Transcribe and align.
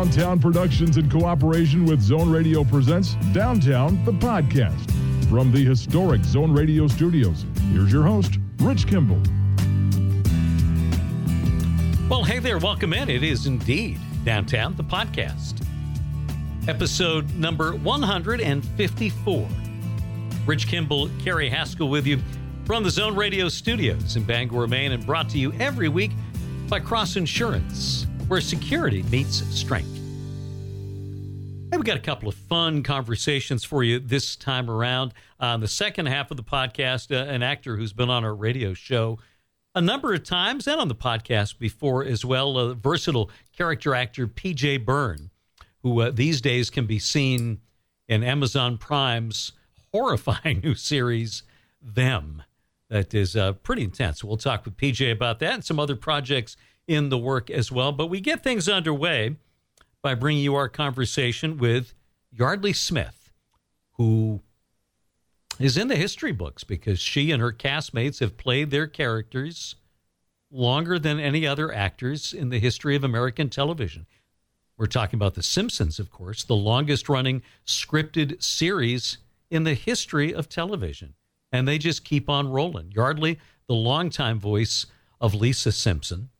Downtown 0.00 0.40
Productions 0.40 0.96
in 0.96 1.10
cooperation 1.10 1.84
with 1.84 2.00
Zone 2.00 2.32
Radio 2.32 2.64
presents 2.64 3.16
Downtown, 3.34 4.02
the 4.06 4.12
podcast. 4.12 4.90
From 5.28 5.52
the 5.52 5.62
historic 5.62 6.24
Zone 6.24 6.54
Radio 6.54 6.88
studios, 6.88 7.44
here's 7.70 7.92
your 7.92 8.04
host, 8.04 8.38
Rich 8.60 8.86
Kimball. 8.86 9.20
Well, 12.08 12.24
hey 12.24 12.38
there, 12.38 12.56
welcome 12.56 12.94
in. 12.94 13.10
It 13.10 13.22
is 13.22 13.44
indeed 13.44 13.98
Downtown, 14.24 14.74
the 14.74 14.84
podcast. 14.84 15.62
Episode 16.66 17.30
number 17.34 17.76
154. 17.76 19.48
Rich 20.46 20.66
Kimball, 20.66 21.10
Carrie 21.22 21.50
Haskell 21.50 21.90
with 21.90 22.06
you 22.06 22.20
from 22.64 22.84
the 22.84 22.90
Zone 22.90 23.14
Radio 23.14 23.50
studios 23.50 24.16
in 24.16 24.24
Bangor, 24.24 24.66
Maine, 24.66 24.92
and 24.92 25.04
brought 25.04 25.28
to 25.28 25.38
you 25.38 25.52
every 25.60 25.90
week 25.90 26.12
by 26.70 26.80
Cross 26.80 27.16
Insurance 27.16 28.06
where 28.30 28.40
security 28.40 29.02
meets 29.10 29.44
strength. 29.52 29.92
Hey, 31.72 31.76
we 31.76 31.82
got 31.82 31.96
a 31.96 32.00
couple 32.00 32.28
of 32.28 32.36
fun 32.36 32.84
conversations 32.84 33.64
for 33.64 33.82
you 33.82 33.98
this 33.98 34.36
time 34.36 34.70
around. 34.70 35.14
On 35.40 35.58
the 35.58 35.66
second 35.66 36.06
half 36.06 36.30
of 36.30 36.36
the 36.36 36.44
podcast, 36.44 37.10
uh, 37.10 37.28
an 37.28 37.42
actor 37.42 37.76
who's 37.76 37.92
been 37.92 38.08
on 38.08 38.24
our 38.24 38.34
radio 38.34 38.72
show 38.72 39.18
a 39.74 39.80
number 39.80 40.14
of 40.14 40.22
times 40.22 40.68
and 40.68 40.80
on 40.80 40.86
the 40.86 40.94
podcast 40.94 41.58
before 41.58 42.04
as 42.04 42.24
well, 42.24 42.56
a 42.56 42.74
versatile 42.76 43.32
character 43.56 43.96
actor 43.96 44.28
PJ 44.28 44.84
Byrne, 44.84 45.30
who 45.82 46.00
uh, 46.00 46.12
these 46.12 46.40
days 46.40 46.70
can 46.70 46.86
be 46.86 47.00
seen 47.00 47.60
in 48.06 48.22
Amazon 48.22 48.78
Prime's 48.78 49.50
horrifying 49.92 50.60
new 50.62 50.76
series, 50.76 51.42
Them. 51.82 52.44
That 52.90 53.12
is 53.12 53.34
uh, 53.34 53.54
pretty 53.54 53.82
intense. 53.82 54.22
We'll 54.22 54.36
talk 54.36 54.64
with 54.64 54.76
PJ 54.76 55.10
about 55.10 55.40
that 55.40 55.54
and 55.54 55.64
some 55.64 55.80
other 55.80 55.96
projects 55.96 56.56
in 56.90 57.08
the 57.08 57.16
work 57.16 57.50
as 57.50 57.70
well. 57.70 57.92
But 57.92 58.08
we 58.08 58.20
get 58.20 58.42
things 58.42 58.68
underway 58.68 59.36
by 60.02 60.16
bringing 60.16 60.42
you 60.42 60.56
our 60.56 60.68
conversation 60.68 61.56
with 61.56 61.94
Yeardley 62.36 62.72
Smith, 62.72 63.30
who 63.92 64.40
is 65.60 65.76
in 65.76 65.86
the 65.86 65.94
history 65.94 66.32
books 66.32 66.64
because 66.64 66.98
she 66.98 67.30
and 67.30 67.40
her 67.40 67.52
castmates 67.52 68.18
have 68.18 68.36
played 68.36 68.72
their 68.72 68.88
characters 68.88 69.76
longer 70.50 70.98
than 70.98 71.20
any 71.20 71.46
other 71.46 71.72
actors 71.72 72.32
in 72.32 72.48
the 72.48 72.58
history 72.58 72.96
of 72.96 73.04
American 73.04 73.48
television. 73.48 74.04
We're 74.76 74.86
talking 74.86 75.16
about 75.16 75.34
The 75.34 75.44
Simpsons, 75.44 76.00
of 76.00 76.10
course, 76.10 76.42
the 76.42 76.56
longest 76.56 77.08
running 77.08 77.42
scripted 77.64 78.42
series 78.42 79.18
in 79.48 79.62
the 79.62 79.74
history 79.74 80.34
of 80.34 80.48
television. 80.48 81.14
And 81.52 81.68
they 81.68 81.78
just 81.78 82.04
keep 82.04 82.28
on 82.28 82.48
rolling. 82.48 82.90
Yeardley, 82.90 83.38
the 83.68 83.74
longtime 83.74 84.40
voice 84.40 84.86
of 85.20 85.34
Lisa 85.34 85.70
Simpson, 85.70 86.30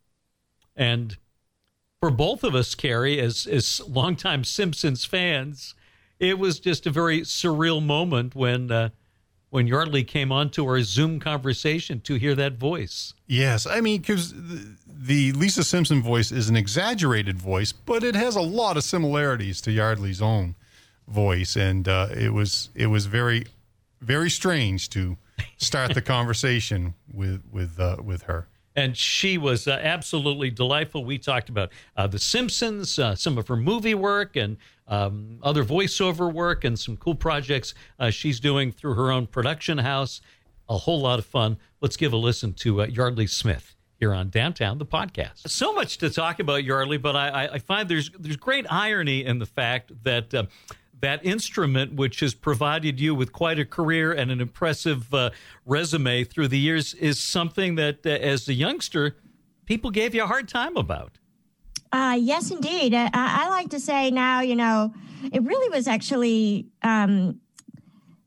and 0.80 1.18
for 2.00 2.10
both 2.10 2.42
of 2.42 2.54
us, 2.54 2.74
Carrie, 2.74 3.20
as 3.20 3.46
as 3.46 3.82
longtime 3.86 4.44
Simpsons 4.44 5.04
fans, 5.04 5.74
it 6.18 6.38
was 6.38 6.58
just 6.58 6.86
a 6.86 6.90
very 6.90 7.20
surreal 7.20 7.84
moment 7.84 8.34
when 8.34 8.72
uh, 8.72 8.88
when 9.50 9.66
Yeardley 9.66 10.04
came 10.04 10.32
onto 10.32 10.64
our 10.64 10.80
Zoom 10.80 11.20
conversation 11.20 12.00
to 12.00 12.14
hear 12.14 12.34
that 12.34 12.54
voice. 12.54 13.12
Yes, 13.26 13.66
I 13.66 13.82
mean 13.82 14.00
because 14.00 14.32
the, 14.32 14.76
the, 14.86 15.32
Lisa 15.32 15.62
Simpson 15.62 16.02
voice 16.02 16.32
is 16.32 16.48
an 16.48 16.56
exaggerated 16.56 17.38
voice, 17.38 17.72
but 17.72 18.02
it 18.02 18.14
has 18.14 18.34
a 18.34 18.40
lot 18.40 18.78
of 18.78 18.82
similarities 18.82 19.60
to 19.62 19.70
Yeardley's 19.70 20.22
own 20.22 20.54
voice, 21.06 21.56
and 21.56 21.86
uh, 21.86 22.08
it 22.16 22.32
was 22.32 22.70
it 22.74 22.86
was 22.86 23.04
very 23.04 23.44
very 24.00 24.30
strange 24.30 24.88
to 24.90 25.18
start 25.58 25.92
the 25.92 26.02
conversation 26.16 26.94
with 27.12 27.42
with 27.52 27.78
uh, 27.78 27.98
with 28.02 28.22
her 28.22 28.46
and 28.76 28.96
she 28.96 29.38
was 29.38 29.66
uh, 29.66 29.78
absolutely 29.82 30.50
delightful. 30.50 31.04
We 31.04 31.18
talked 31.18 31.48
about 31.48 31.70
uh, 31.96 32.06
The 32.06 32.18
Simpsons, 32.18 32.98
uh, 32.98 33.14
some 33.14 33.38
of 33.38 33.48
her 33.48 33.56
movie 33.56 33.94
work, 33.94 34.36
and 34.36 34.56
um, 34.88 35.38
other 35.42 35.64
voiceover 35.64 36.32
work, 36.32 36.64
and 36.64 36.78
some 36.78 36.96
cool 36.96 37.14
projects 37.14 37.74
uh, 37.98 38.10
she's 38.10 38.40
doing 38.40 38.72
through 38.72 38.94
her 38.94 39.10
own 39.10 39.26
production 39.26 39.78
house. 39.78 40.20
A 40.68 40.76
whole 40.76 41.00
lot 41.00 41.18
of 41.18 41.26
fun. 41.26 41.58
Let's 41.80 41.96
give 41.96 42.12
a 42.12 42.16
listen 42.16 42.52
to 42.54 42.82
uh, 42.82 42.86
Yeardley 42.86 43.26
Smith 43.26 43.74
here 43.98 44.14
on 44.14 44.30
Downtown, 44.30 44.78
the 44.78 44.86
podcast. 44.86 45.48
So 45.48 45.72
much 45.72 45.98
to 45.98 46.08
talk 46.08 46.40
about, 46.40 46.64
Yeardley, 46.64 46.96
but 46.96 47.16
I, 47.16 47.50
I 47.52 47.58
find 47.58 47.88
there's 47.88 48.10
there's 48.18 48.36
great 48.36 48.66
irony 48.70 49.24
in 49.24 49.38
the 49.38 49.46
fact 49.46 49.92
that 50.04 50.32
uh, 50.32 50.44
that 51.00 51.24
instrument, 51.24 51.94
which 51.94 52.20
has 52.20 52.34
provided 52.34 53.00
you 53.00 53.14
with 53.14 53.32
quite 53.32 53.58
a 53.58 53.64
career 53.64 54.12
and 54.12 54.30
an 54.30 54.40
impressive 54.40 55.12
uh, 55.14 55.30
resume 55.66 56.24
through 56.24 56.48
the 56.48 56.58
years, 56.58 56.94
is 56.94 57.18
something 57.20 57.74
that, 57.76 58.06
uh, 58.06 58.10
as 58.10 58.48
a 58.48 58.54
youngster, 58.54 59.16
people 59.66 59.90
gave 59.90 60.14
you 60.14 60.24
a 60.24 60.26
hard 60.26 60.48
time 60.48 60.76
about. 60.76 61.18
Uh, 61.92 62.16
yes, 62.18 62.50
indeed. 62.50 62.94
I, 62.94 63.10
I, 63.12 63.48
like 63.48 63.70
to 63.70 63.80
say 63.80 64.10
now, 64.10 64.40
you 64.40 64.54
know, 64.54 64.94
it 65.32 65.42
really 65.42 65.68
was 65.76 65.88
actually 65.88 66.68
um, 66.82 67.40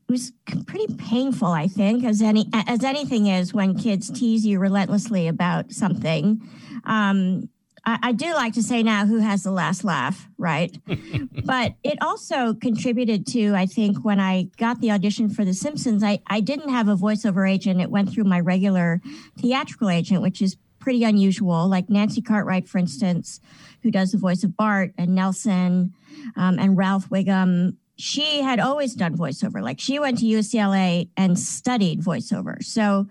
it 0.06 0.12
was 0.12 0.32
pretty 0.66 0.94
painful. 0.96 1.48
I 1.48 1.66
think, 1.66 2.04
as 2.04 2.20
any 2.20 2.46
as 2.52 2.84
anything 2.84 3.26
is 3.26 3.54
when 3.54 3.78
kids 3.78 4.10
tease 4.10 4.44
you 4.44 4.58
relentlessly 4.58 5.28
about 5.28 5.72
something. 5.72 6.46
Um, 6.84 7.48
I, 7.86 7.98
I 8.02 8.12
do 8.12 8.32
like 8.34 8.54
to 8.54 8.62
say 8.62 8.82
now 8.82 9.06
who 9.06 9.18
has 9.18 9.42
the 9.42 9.50
last 9.50 9.84
laugh, 9.84 10.28
right? 10.38 10.76
but 11.44 11.74
it 11.82 11.98
also 12.02 12.54
contributed 12.54 13.26
to, 13.28 13.54
I 13.54 13.66
think, 13.66 14.04
when 14.04 14.20
I 14.20 14.48
got 14.56 14.80
the 14.80 14.90
audition 14.90 15.28
for 15.28 15.44
The 15.44 15.54
Simpsons, 15.54 16.02
I, 16.02 16.20
I 16.26 16.40
didn't 16.40 16.70
have 16.70 16.88
a 16.88 16.96
voiceover 16.96 17.50
agent. 17.50 17.80
It 17.80 17.90
went 17.90 18.10
through 18.10 18.24
my 18.24 18.40
regular 18.40 19.00
theatrical 19.38 19.90
agent, 19.90 20.22
which 20.22 20.40
is 20.40 20.56
pretty 20.78 21.04
unusual. 21.04 21.68
Like 21.68 21.88
Nancy 21.88 22.20
Cartwright, 22.20 22.68
for 22.68 22.78
instance, 22.78 23.40
who 23.82 23.90
does 23.90 24.12
the 24.12 24.18
voice 24.18 24.44
of 24.44 24.56
Bart 24.56 24.92
and 24.98 25.14
Nelson 25.14 25.94
um, 26.36 26.58
and 26.58 26.76
Ralph 26.76 27.08
Wiggum. 27.08 27.76
She 27.96 28.42
had 28.42 28.60
always 28.60 28.94
done 28.94 29.16
voiceover. 29.16 29.62
Like 29.62 29.80
she 29.80 29.98
went 29.98 30.18
to 30.18 30.26
UCLA 30.26 31.08
and 31.16 31.38
studied 31.38 32.00
voiceover. 32.02 32.62
So 32.62 33.06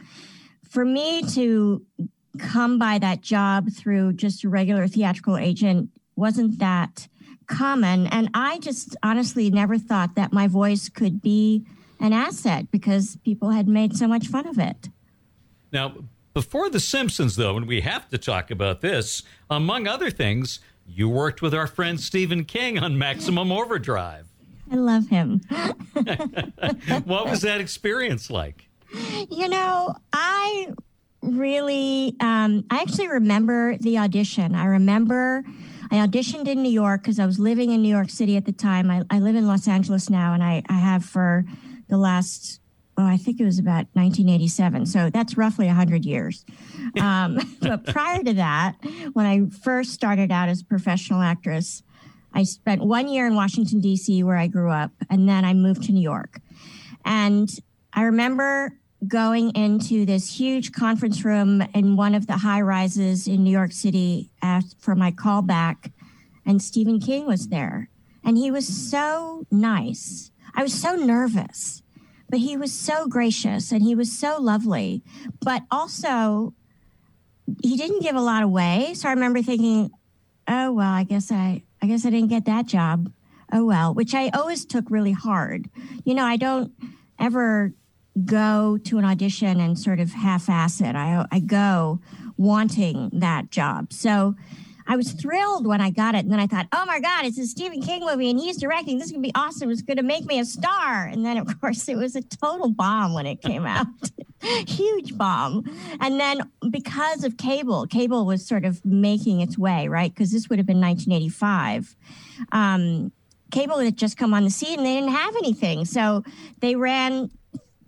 for 0.69 0.83
me 0.83 1.23
to 1.33 1.85
come 2.39 2.77
by 2.79 2.97
that 2.99 3.21
job 3.21 3.69
through 3.71 4.13
just 4.13 4.43
a 4.43 4.49
regular 4.49 4.87
theatrical 4.87 5.37
agent 5.37 5.89
wasn't 6.15 6.59
that 6.59 7.07
common. 7.47 8.07
And 8.07 8.29
I 8.33 8.59
just 8.59 8.95
honestly 9.03 9.49
never 9.49 9.77
thought 9.77 10.15
that 10.15 10.33
my 10.33 10.47
voice 10.47 10.89
could 10.89 11.21
be 11.21 11.65
an 11.99 12.13
asset 12.13 12.71
because 12.71 13.17
people 13.23 13.51
had 13.51 13.67
made 13.67 13.95
so 13.95 14.07
much 14.07 14.27
fun 14.27 14.47
of 14.47 14.57
it. 14.57 14.89
Now, 15.71 15.95
before 16.33 16.69
The 16.69 16.79
Simpsons, 16.79 17.35
though, 17.35 17.57
and 17.57 17.67
we 17.67 17.81
have 17.81 18.09
to 18.09 18.17
talk 18.17 18.49
about 18.51 18.81
this, 18.81 19.23
among 19.49 19.87
other 19.87 20.09
things, 20.09 20.59
you 20.87 21.07
worked 21.07 21.41
with 21.41 21.53
our 21.53 21.67
friend 21.67 21.99
Stephen 21.99 22.43
King 22.43 22.79
on 22.79 22.97
Maximum 22.97 23.51
Overdrive. 23.51 24.27
I 24.71 24.75
love 24.75 25.07
him. 25.07 25.41
what 27.05 27.29
was 27.29 27.41
that 27.41 27.61
experience 27.61 28.31
like? 28.31 28.67
You 29.29 29.47
know, 29.49 29.95
I 30.11 30.69
really, 31.23 32.15
um, 32.19 32.65
I 32.69 32.81
actually 32.81 33.07
remember 33.07 33.77
the 33.77 33.97
audition. 33.97 34.55
I 34.55 34.65
remember 34.65 35.43
I 35.91 35.97
auditioned 35.97 36.47
in 36.47 36.63
New 36.63 36.71
York 36.71 37.03
because 37.03 37.19
I 37.19 37.25
was 37.25 37.39
living 37.39 37.71
in 37.71 37.81
New 37.81 37.89
York 37.89 38.09
City 38.09 38.35
at 38.35 38.45
the 38.45 38.51
time. 38.51 38.89
I, 38.89 39.03
I 39.09 39.19
live 39.19 39.35
in 39.35 39.47
Los 39.47 39.67
Angeles 39.67 40.09
now, 40.09 40.33
and 40.33 40.43
I, 40.43 40.63
I 40.67 40.73
have 40.73 41.05
for 41.05 41.45
the 41.87 41.97
last, 41.97 42.59
oh, 42.97 43.05
I 43.05 43.17
think 43.17 43.39
it 43.39 43.45
was 43.45 43.59
about 43.59 43.85
1987. 43.93 44.87
So 44.87 45.09
that's 45.09 45.37
roughly 45.37 45.67
100 45.67 46.03
years. 46.03 46.45
Um, 46.99 47.39
but 47.61 47.85
prior 47.85 48.23
to 48.23 48.33
that, 48.33 48.75
when 49.13 49.25
I 49.25 49.45
first 49.63 49.91
started 49.91 50.31
out 50.31 50.49
as 50.49 50.61
a 50.61 50.65
professional 50.65 51.21
actress, 51.21 51.83
I 52.33 52.43
spent 52.43 52.83
one 52.83 53.07
year 53.07 53.27
in 53.27 53.35
Washington, 53.35 53.79
D.C., 53.79 54.23
where 54.23 54.37
I 54.37 54.47
grew 54.47 54.71
up, 54.71 54.91
and 55.09 55.29
then 55.29 55.45
I 55.45 55.53
moved 55.53 55.83
to 55.83 55.91
New 55.91 56.01
York. 56.01 56.39
And 57.05 57.49
I 57.93 58.03
remember 58.03 58.79
going 59.07 59.55
into 59.55 60.05
this 60.05 60.39
huge 60.39 60.71
conference 60.71 61.25
room 61.25 61.61
in 61.73 61.95
one 61.95 62.15
of 62.15 62.27
the 62.27 62.37
high 62.37 62.61
rises 62.61 63.27
in 63.27 63.43
New 63.43 63.51
York 63.51 63.71
City 63.71 64.29
asked 64.41 64.79
for 64.79 64.95
my 64.95 65.11
callback, 65.11 65.91
and 66.45 66.61
Stephen 66.61 66.99
King 66.99 67.25
was 67.25 67.47
there. 67.47 67.89
And 68.23 68.37
he 68.37 68.51
was 68.51 68.67
so 68.67 69.45
nice. 69.51 70.31
I 70.55 70.63
was 70.63 70.73
so 70.73 70.95
nervous, 70.95 71.83
but 72.29 72.39
he 72.39 72.55
was 72.55 72.71
so 72.71 73.07
gracious 73.07 73.71
and 73.71 73.83
he 73.83 73.95
was 73.95 74.17
so 74.17 74.37
lovely. 74.39 75.03
But 75.41 75.63
also, 75.69 76.53
he 77.61 77.75
didn't 77.75 78.01
give 78.01 78.15
a 78.15 78.21
lot 78.21 78.43
away. 78.43 78.93
So 78.95 79.09
I 79.09 79.13
remember 79.13 79.41
thinking, 79.41 79.91
oh, 80.47 80.71
well, 80.71 80.91
I 80.91 81.03
guess 81.03 81.31
I, 81.31 81.63
I 81.81 81.87
guess 81.87 82.05
I 82.05 82.09
didn't 82.09 82.29
get 82.29 82.45
that 82.45 82.65
job. 82.65 83.11
Oh, 83.51 83.65
well, 83.65 83.93
which 83.93 84.15
I 84.15 84.29
always 84.29 84.65
took 84.65 84.89
really 84.89 85.11
hard. 85.11 85.69
You 86.05 86.15
know, 86.15 86.25
I 86.25 86.37
don't 86.37 86.71
ever 87.19 87.73
go 88.25 88.77
to 88.85 88.97
an 88.97 89.05
audition 89.05 89.59
and 89.59 89.77
sort 89.77 89.99
of 89.99 90.11
half 90.11 90.49
ass 90.49 90.81
it. 90.81 90.95
I, 90.95 91.25
I 91.31 91.39
go 91.39 91.99
wanting 92.37 93.09
that 93.13 93.49
job. 93.49 93.91
So 93.91 94.35
I 94.85 94.97
was 94.97 95.13
thrilled 95.13 95.65
when 95.65 95.81
I 95.81 95.89
got 95.89 96.15
it. 96.15 96.19
And 96.19 96.31
then 96.31 96.39
I 96.39 96.47
thought, 96.47 96.67
oh 96.73 96.85
my 96.85 96.99
God, 96.99 97.25
it's 97.25 97.37
a 97.37 97.47
Stephen 97.47 97.81
King 97.81 98.05
movie 98.05 98.29
and 98.29 98.39
he's 98.39 98.57
directing. 98.57 98.97
This 98.97 99.07
is 99.07 99.11
going 99.11 99.23
to 99.23 99.27
be 99.27 99.35
awesome. 99.35 99.71
It's 99.71 99.81
going 99.81 99.97
to 99.97 100.03
make 100.03 100.25
me 100.25 100.39
a 100.39 100.45
star. 100.45 101.05
And 101.05 101.25
then, 101.25 101.37
of 101.37 101.59
course, 101.61 101.87
it 101.87 101.95
was 101.95 102.15
a 102.15 102.21
total 102.21 102.69
bomb 102.69 103.13
when 103.13 103.25
it 103.25 103.41
came 103.41 103.65
out. 103.65 103.87
Huge 104.67 105.17
bomb. 105.17 105.63
And 106.01 106.19
then 106.19 106.41
because 106.69 107.23
of 107.23 107.37
cable, 107.37 107.87
cable 107.87 108.25
was 108.25 108.45
sort 108.45 108.65
of 108.65 108.83
making 108.85 109.39
its 109.39 109.57
way, 109.57 109.87
right? 109.87 110.13
Because 110.13 110.31
this 110.31 110.49
would 110.49 110.59
have 110.59 110.65
been 110.65 110.81
1985. 110.81 111.95
Um, 112.51 113.11
cable 113.51 113.79
had 113.79 113.97
just 113.97 114.17
come 114.17 114.33
on 114.33 114.43
the 114.43 114.49
scene 114.49 114.79
and 114.79 114.85
they 114.85 114.95
didn't 114.95 115.11
have 115.11 115.35
anything. 115.37 115.85
So 115.85 116.23
they 116.59 116.75
ran 116.75 117.29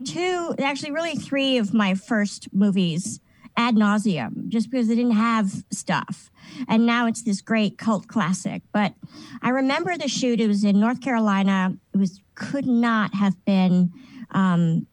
two, 0.03 0.55
actually, 0.59 0.91
really 0.91 1.15
three 1.15 1.57
of 1.57 1.73
my 1.73 1.93
first 1.93 2.47
movies 2.53 3.19
ad 3.57 3.75
nauseum 3.75 4.49
just 4.49 4.69
because 4.69 4.87
they 4.87 4.95
didn't 4.95 5.11
have 5.11 5.63
stuff. 5.71 6.29
And 6.67 6.85
now 6.85 7.07
it's 7.07 7.23
this 7.23 7.41
great 7.41 7.77
cult 7.77 8.07
classic. 8.07 8.61
But 8.73 8.93
I 9.41 9.49
remember 9.49 9.97
the 9.97 10.07
shoot, 10.07 10.41
it 10.41 10.47
was 10.47 10.63
in 10.63 10.79
North 10.79 11.01
Carolina. 11.01 11.75
It 11.93 11.97
was 11.97 12.21
could 12.35 12.65
not 12.65 13.13
have 13.15 13.43
been 13.45 13.93
um, 14.31 14.87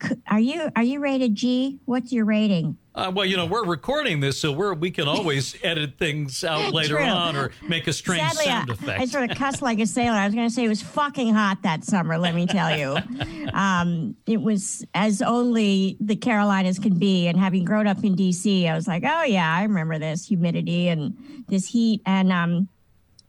could, 0.00 0.22
are 0.30 0.40
you 0.40 0.70
are 0.74 0.82
you 0.82 1.00
rated 1.00 1.34
G? 1.34 1.78
What's 1.84 2.12
your 2.12 2.24
rating? 2.24 2.78
Uh, 2.94 3.10
well, 3.14 3.24
you 3.24 3.38
know, 3.38 3.46
we're 3.46 3.64
recording 3.64 4.20
this, 4.20 4.38
so 4.38 4.52
we're 4.52 4.74
we 4.74 4.90
can 4.90 5.08
always 5.08 5.56
edit 5.62 5.96
things 5.98 6.44
out 6.44 6.74
later 6.74 6.96
True. 6.96 7.06
on 7.06 7.36
or 7.36 7.50
make 7.66 7.86
a 7.86 7.92
strange 7.92 8.30
Sadly, 8.32 8.44
sound 8.44 8.70
I, 8.70 8.74
effect. 8.74 9.00
I 9.00 9.04
sort 9.06 9.30
of 9.30 9.36
cussed 9.38 9.62
like 9.62 9.78
a 9.80 9.86
sailor. 9.86 10.18
I 10.18 10.26
was 10.26 10.34
going 10.34 10.46
to 10.46 10.54
say 10.54 10.64
it 10.64 10.68
was 10.68 10.82
fucking 10.82 11.32
hot 11.32 11.62
that 11.62 11.84
summer. 11.84 12.18
Let 12.18 12.34
me 12.34 12.46
tell 12.46 12.76
you, 12.76 12.98
um, 13.54 14.14
it 14.26 14.42
was 14.42 14.84
as 14.94 15.22
only 15.22 15.96
the 16.00 16.16
Carolinas 16.16 16.78
can 16.78 16.98
be. 16.98 17.28
And 17.28 17.38
having 17.38 17.64
grown 17.64 17.86
up 17.86 18.04
in 18.04 18.14
D.C., 18.14 18.68
I 18.68 18.74
was 18.74 18.86
like, 18.86 19.04
oh 19.06 19.22
yeah, 19.22 19.56
I 19.56 19.62
remember 19.62 19.98
this 19.98 20.26
humidity 20.26 20.88
and 20.88 21.16
this 21.48 21.68
heat, 21.68 22.02
and 22.04 22.30
um, 22.30 22.68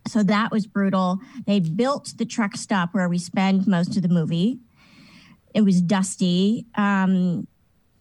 so 0.08 0.24
that 0.24 0.52
was 0.52 0.68
brutal. 0.68 1.20
They 1.46 1.62
built 1.62 2.14
the 2.18 2.26
truck 2.26 2.58
stop 2.58 2.94
where 2.94 3.08
we 3.08 3.18
spend 3.18 3.66
most 3.66 3.96
of 3.96 4.04
the 4.04 4.10
movie. 4.10 4.60
It 5.54 5.62
was 5.62 5.82
dusty. 5.82 6.66
Um, 6.76 7.48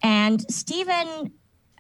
and 0.02 0.42
Stephen, 0.50 1.32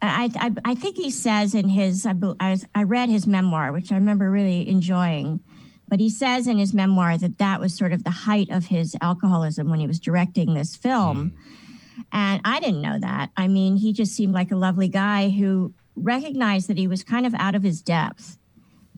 I, 0.02 0.30
I, 0.34 0.50
I, 0.64 0.74
think 0.74 0.96
he 0.96 1.10
says 1.10 1.54
in 1.54 1.68
his, 1.68 2.04
I, 2.06 2.58
I 2.74 2.82
read 2.82 3.08
his 3.08 3.26
memoir, 3.26 3.72
which 3.72 3.92
I 3.92 3.94
remember 3.94 4.30
really 4.30 4.68
enjoying, 4.68 5.40
but 5.88 6.00
he 6.00 6.10
says 6.10 6.48
in 6.48 6.58
his 6.58 6.74
memoir 6.74 7.16
that 7.18 7.38
that 7.38 7.60
was 7.60 7.76
sort 7.76 7.92
of 7.92 8.02
the 8.02 8.10
height 8.10 8.50
of 8.50 8.66
his 8.66 8.96
alcoholism 9.00 9.70
when 9.70 9.78
he 9.78 9.86
was 9.86 10.00
directing 10.00 10.54
this 10.54 10.74
film. 10.74 11.30
Mm. 11.30 12.04
And 12.12 12.40
I 12.44 12.58
didn't 12.58 12.82
know 12.82 12.98
that. 12.98 13.30
I 13.36 13.46
mean, 13.46 13.76
he 13.76 13.92
just 13.92 14.12
seemed 14.14 14.34
like 14.34 14.50
a 14.50 14.56
lovely 14.56 14.88
guy 14.88 15.28
who 15.28 15.72
recognized 15.94 16.68
that 16.68 16.78
he 16.78 16.88
was 16.88 17.04
kind 17.04 17.24
of 17.24 17.34
out 17.34 17.54
of 17.54 17.62
his 17.62 17.80
depth, 17.80 18.38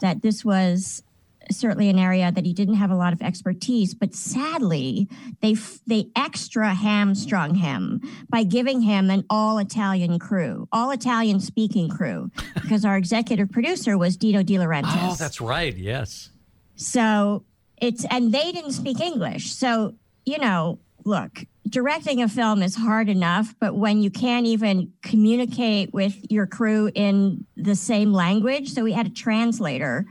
that 0.01 0.23
this 0.23 0.45
was 0.45 1.03
certainly 1.50 1.88
an 1.88 1.99
area 1.99 2.31
that 2.32 2.44
he 2.44 2.52
didn't 2.52 2.75
have 2.75 2.91
a 2.91 2.96
lot 2.96 3.12
of 3.12 3.23
expertise 3.23 3.94
but 3.94 4.14
sadly 4.14 5.08
they 5.41 5.55
they 5.87 6.06
extra 6.17 6.75
hamstrung 6.75 7.55
him 7.55 8.00
by 8.29 8.43
giving 8.43 8.81
him 8.82 9.11
an 9.11 9.25
all 9.31 9.58
Italian 9.58 10.19
crew 10.19 10.69
all 10.73 10.91
Italian 10.91 11.41
speaking 11.41 11.88
crew 11.88 12.31
because 12.55 12.85
our 12.85 12.96
executive 12.96 13.50
producer 13.50 13.96
was 13.99 14.17
Dino 14.17 14.43
De 14.43 14.55
Laurentiis. 14.55 15.12
Oh 15.12 15.17
that's 15.19 15.41
right 15.41 15.76
yes. 15.76 16.31
So 16.76 17.44
it's 17.81 18.05
and 18.11 18.32
they 18.32 18.52
didn't 18.52 18.73
speak 18.73 19.00
English. 19.00 19.52
So 19.52 19.94
you 20.25 20.38
know 20.38 20.79
look 21.05 21.44
directing 21.69 22.23
a 22.23 22.29
film 22.29 22.62
is 22.62 22.75
hard 22.76 23.08
enough 23.08 23.55
but 23.61 23.75
when 23.75 24.00
you 24.00 24.11
can't 24.11 24.46
even 24.46 24.93
communicate 25.02 25.93
with 25.93 26.14
your 26.31 26.46
crew 26.46 26.91
in 26.94 27.44
the 27.56 27.75
same 27.75 28.12
language 28.12 28.70
so 28.70 28.82
we 28.82 28.93
had 28.93 29.06
a 29.06 29.11
translator 29.11 30.06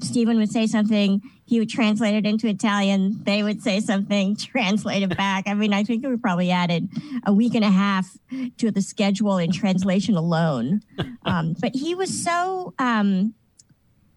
Stephen 0.00 0.36
would 0.36 0.50
say 0.50 0.66
something, 0.66 1.22
he 1.46 1.58
would 1.58 1.68
translate 1.68 2.14
it 2.14 2.26
into 2.26 2.48
Italian. 2.48 3.20
They 3.24 3.42
would 3.42 3.62
say 3.62 3.80
something, 3.80 4.36
translate 4.36 5.02
it 5.02 5.16
back. 5.16 5.44
I 5.46 5.54
mean, 5.54 5.72
I 5.72 5.84
think 5.84 6.06
we 6.06 6.16
probably 6.16 6.50
added 6.50 6.88
a 7.26 7.32
week 7.32 7.54
and 7.54 7.64
a 7.64 7.70
half 7.70 8.16
to 8.58 8.70
the 8.70 8.82
schedule 8.82 9.38
in 9.38 9.52
translation 9.52 10.16
alone. 10.16 10.82
Um, 11.26 11.56
but 11.58 11.74
he 11.74 11.94
was 11.94 12.22
so, 12.22 12.74
um, 12.78 13.32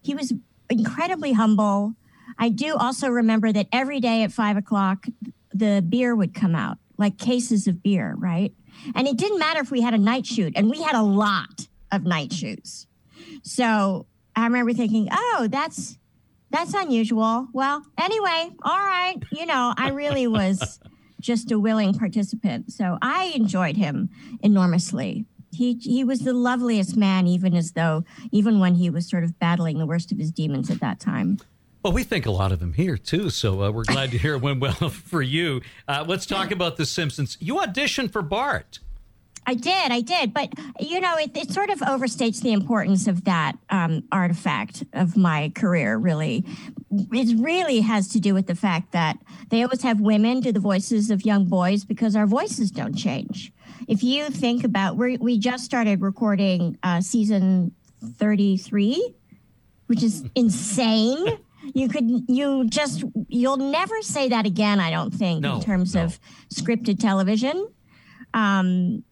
he 0.02 0.14
was 0.14 0.34
incredibly 0.68 1.32
humble. 1.32 1.94
I 2.38 2.50
do 2.50 2.76
also 2.76 3.08
remember 3.08 3.50
that 3.50 3.66
every 3.72 3.98
day 3.98 4.22
at 4.24 4.30
five 4.30 4.58
o'clock, 4.58 5.06
the 5.54 5.82
beer 5.88 6.14
would 6.14 6.34
come 6.34 6.54
out, 6.54 6.76
like 6.98 7.16
cases 7.16 7.66
of 7.66 7.82
beer, 7.82 8.14
right? 8.18 8.52
And 8.94 9.08
it 9.08 9.16
didn't 9.16 9.38
matter 9.38 9.60
if 9.60 9.70
we 9.70 9.80
had 9.80 9.94
a 9.94 9.98
night 9.98 10.26
shoot, 10.26 10.52
and 10.54 10.70
we 10.70 10.82
had 10.82 10.94
a 10.94 11.02
lot 11.02 11.66
of 11.90 12.04
night 12.04 12.32
shoots. 12.32 12.86
So 13.42 14.06
I 14.38 14.44
remember 14.44 14.72
thinking, 14.72 15.08
oh, 15.10 15.48
that's 15.50 15.98
that's 16.50 16.72
unusual. 16.72 17.48
Well, 17.52 17.82
anyway, 17.98 18.50
all 18.62 18.78
right. 18.78 19.16
You 19.32 19.46
know, 19.46 19.74
I 19.76 19.90
really 19.90 20.26
was 20.26 20.80
just 21.20 21.50
a 21.50 21.58
willing 21.58 21.92
participant. 21.92 22.72
So 22.72 22.98
I 23.02 23.32
enjoyed 23.34 23.76
him 23.76 24.10
enormously. 24.42 25.26
He 25.52 25.74
he 25.74 26.04
was 26.04 26.20
the 26.20 26.32
loveliest 26.32 26.96
man, 26.96 27.26
even 27.26 27.54
as 27.54 27.72
though 27.72 28.04
even 28.30 28.60
when 28.60 28.76
he 28.76 28.90
was 28.90 29.08
sort 29.08 29.24
of 29.24 29.38
battling 29.40 29.78
the 29.78 29.86
worst 29.86 30.12
of 30.12 30.18
his 30.18 30.30
demons 30.30 30.70
at 30.70 30.80
that 30.80 31.00
time. 31.00 31.38
Well, 31.82 31.92
we 31.92 32.04
think 32.04 32.26
a 32.26 32.30
lot 32.30 32.52
of 32.52 32.60
him 32.62 32.74
here 32.74 32.96
too, 32.96 33.30
so 33.30 33.62
uh, 33.62 33.70
we're 33.70 33.84
glad 33.84 34.10
to 34.12 34.18
hear 34.18 34.34
it 34.34 34.42
went 34.42 34.60
well 34.60 34.72
for 34.90 35.22
you. 35.22 35.62
Uh, 35.88 36.04
let's 36.06 36.26
talk 36.26 36.50
about 36.50 36.76
The 36.76 36.86
Simpsons. 36.86 37.36
You 37.40 37.56
auditioned 37.56 38.12
for 38.12 38.22
Bart. 38.22 38.78
I 39.48 39.54
did, 39.54 39.92
I 39.92 40.02
did, 40.02 40.34
but 40.34 40.52
you 40.78 41.00
know, 41.00 41.16
it, 41.16 41.34
it 41.34 41.50
sort 41.50 41.70
of 41.70 41.78
overstates 41.78 42.42
the 42.42 42.52
importance 42.52 43.06
of 43.06 43.24
that 43.24 43.52
um, 43.70 44.04
artifact 44.12 44.84
of 44.92 45.16
my 45.16 45.50
career. 45.54 45.96
Really, 45.96 46.44
it 46.90 47.40
really 47.40 47.80
has 47.80 48.08
to 48.08 48.20
do 48.20 48.34
with 48.34 48.46
the 48.46 48.54
fact 48.54 48.92
that 48.92 49.16
they 49.48 49.62
always 49.62 49.80
have 49.80 50.02
women 50.02 50.40
do 50.40 50.52
the 50.52 50.60
voices 50.60 51.10
of 51.10 51.24
young 51.24 51.46
boys 51.46 51.86
because 51.86 52.14
our 52.14 52.26
voices 52.26 52.70
don't 52.70 52.94
change. 52.94 53.50
If 53.86 54.02
you 54.02 54.28
think 54.28 54.64
about, 54.64 54.98
we 54.98 55.16
we 55.16 55.38
just 55.38 55.64
started 55.64 56.02
recording 56.02 56.76
uh, 56.82 57.00
season 57.00 57.72
thirty 58.18 58.58
three, 58.58 59.14
which 59.86 60.02
is 60.02 60.26
insane. 60.34 61.38
you 61.74 61.88
could 61.88 62.06
you 62.28 62.66
just 62.68 63.02
you'll 63.28 63.56
never 63.56 64.00
say 64.00 64.28
that 64.28 64.46
again 64.46 64.80
i 64.80 64.90
don't 64.90 65.12
think 65.12 65.42
no, 65.42 65.56
in 65.56 65.60
terms 65.60 65.94
no. 65.94 66.04
of 66.04 66.18
scripted 66.54 66.98
television 66.98 67.68
um, 68.32 69.04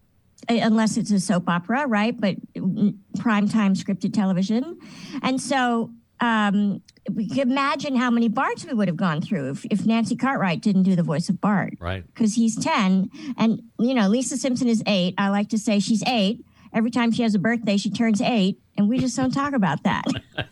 unless 0.49 0.97
it's 0.97 1.11
a 1.11 1.21
soap 1.21 1.49
opera, 1.49 1.87
right? 1.87 2.19
But 2.19 2.37
primetime 2.55 3.77
scripted 3.77 4.13
television. 4.13 4.79
And 5.23 5.41
so 5.41 5.91
um, 6.21 6.83
we 7.13 7.29
can 7.29 7.51
imagine 7.51 7.97
how 7.97 8.11
many 8.11 8.29
Barts 8.29 8.65
we 8.65 8.73
would 8.73 8.89
have 8.89 8.97
gone 8.97 9.21
through 9.21 9.51
if, 9.51 9.65
if 9.67 9.87
Nancy 9.87 10.17
Cartwright 10.17 10.63
didn't 10.63 10.85
do 10.85 10.97
the 10.97 11.03
voice 11.03 11.29
of 11.29 11.41
Bart. 11.41 11.75
Right. 11.81 12.07
Because 12.07 12.35
he's 12.35 12.57
10. 12.57 13.11
And, 13.37 13.63
you 13.79 13.95
know, 13.95 14.09
Lisa 14.09 14.37
Simpson 14.37 14.69
is 14.69 14.83
eight. 14.87 15.15
I 15.19 15.29
like 15.29 15.49
to 15.51 15.59
say 15.59 15.79
she's 15.79 16.03
eight. 16.07 16.45
Every 16.73 16.91
time 16.91 17.13
she 17.13 17.23
has 17.23 17.35
a 17.35 17.39
birthday, 17.39 17.77
she 17.77 17.91
turns 17.91 18.21
eight. 18.21 18.61
And 18.77 18.89
we 18.89 18.99
just 18.99 19.17
don't 19.17 19.33
talk 19.33 19.55
about 19.55 19.83
that. 19.85 20.05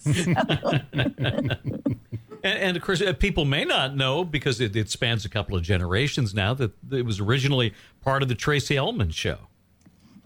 And, 2.44 2.58
and, 2.58 2.77
of 2.77 2.82
course, 2.82 3.01
uh, 3.01 3.15
people 3.15 3.46
may 3.46 3.65
not 3.65 3.96
know 3.96 4.22
because 4.22 4.60
it, 4.60 4.77
it, 4.77 4.91
spans 4.91 5.24
a 5.24 5.31
couple 5.31 5.56
of 5.56 5.63
generations 5.63 6.34
now 6.34 6.53
that 6.53 6.72
it 6.93 7.06
was 7.06 7.19
originally 7.19 7.72
part 8.03 8.22
of 8.22 8.29
the 8.29 8.34
Tracey 8.34 8.77
Ullman 8.77 9.13
show. 9.13 9.48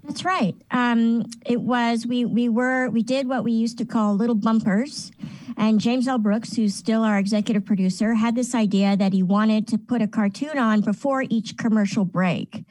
That's 0.09 0.25
right. 0.25 0.55
Um, 0.71 1.27
it 1.45 1.61
was 1.61 2.07
we 2.07 2.25
we 2.25 2.49
were 2.49 2.89
we 2.89 3.03
did 3.03 3.29
what 3.29 3.45
we 3.45 3.53
used 3.53 3.77
to 3.77 3.85
call 3.85 4.15
little 4.15 4.35
bumpers, 4.35 5.13
and 5.59 5.79
James 5.79 6.09
L. 6.09 6.17
Brooks, 6.17 6.57
who's 6.57 6.75
still 6.75 7.03
our 7.03 7.19
executive 7.19 7.67
producer, 7.67 8.15
had 8.15 8.35
this 8.35 8.55
idea 8.55 8.97
that 8.97 9.13
he 9.13 9.23
wanted 9.23 9.69
to 9.69 9.77
put 9.77 10.01
a 10.01 10.09
cartoon 10.09 10.57
on 10.57 10.81
before 10.81 11.25
each 11.29 11.59
commercial 11.59 12.07
break. 12.07 12.65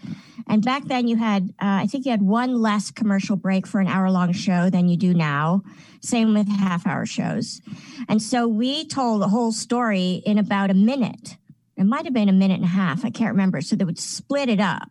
And 0.47 0.65
back 0.65 0.85
then, 0.85 1.07
you 1.07 1.17
had 1.17 1.49
uh, 1.61 1.85
I 1.85 1.85
think 1.85 2.05
you 2.05 2.11
had 2.11 2.23
one 2.23 2.59
less 2.59 2.89
commercial 2.89 3.35
break 3.35 3.67
for 3.67 3.79
an 3.79 3.87
hour 3.87 4.09
long 4.09 4.33
show 4.33 4.71
than 4.71 4.89
you 4.89 4.97
do 4.97 5.13
now. 5.13 5.61
Same 6.01 6.33
with 6.33 6.49
half 6.49 6.87
hour 6.87 7.05
shows, 7.05 7.61
and 8.09 8.19
so 8.19 8.47
we 8.47 8.87
told 8.87 9.21
the 9.21 9.27
whole 9.27 9.51
story 9.51 10.23
in 10.25 10.39
about 10.39 10.71
a 10.71 10.73
minute. 10.73 11.37
It 11.75 11.85
might 11.85 12.05
have 12.05 12.15
been 12.15 12.29
a 12.29 12.33
minute 12.33 12.55
and 12.55 12.65
a 12.65 12.67
half. 12.67 13.05
I 13.05 13.11
can't 13.11 13.29
remember. 13.29 13.61
So 13.61 13.75
they 13.75 13.85
would 13.85 13.99
split 13.99 14.49
it 14.49 14.59
up. 14.59 14.89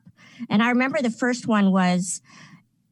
And 0.49 0.63
I 0.63 0.71
remember 0.71 1.01
the 1.03 1.11
first 1.11 1.47
one 1.47 1.73
was 1.73 2.21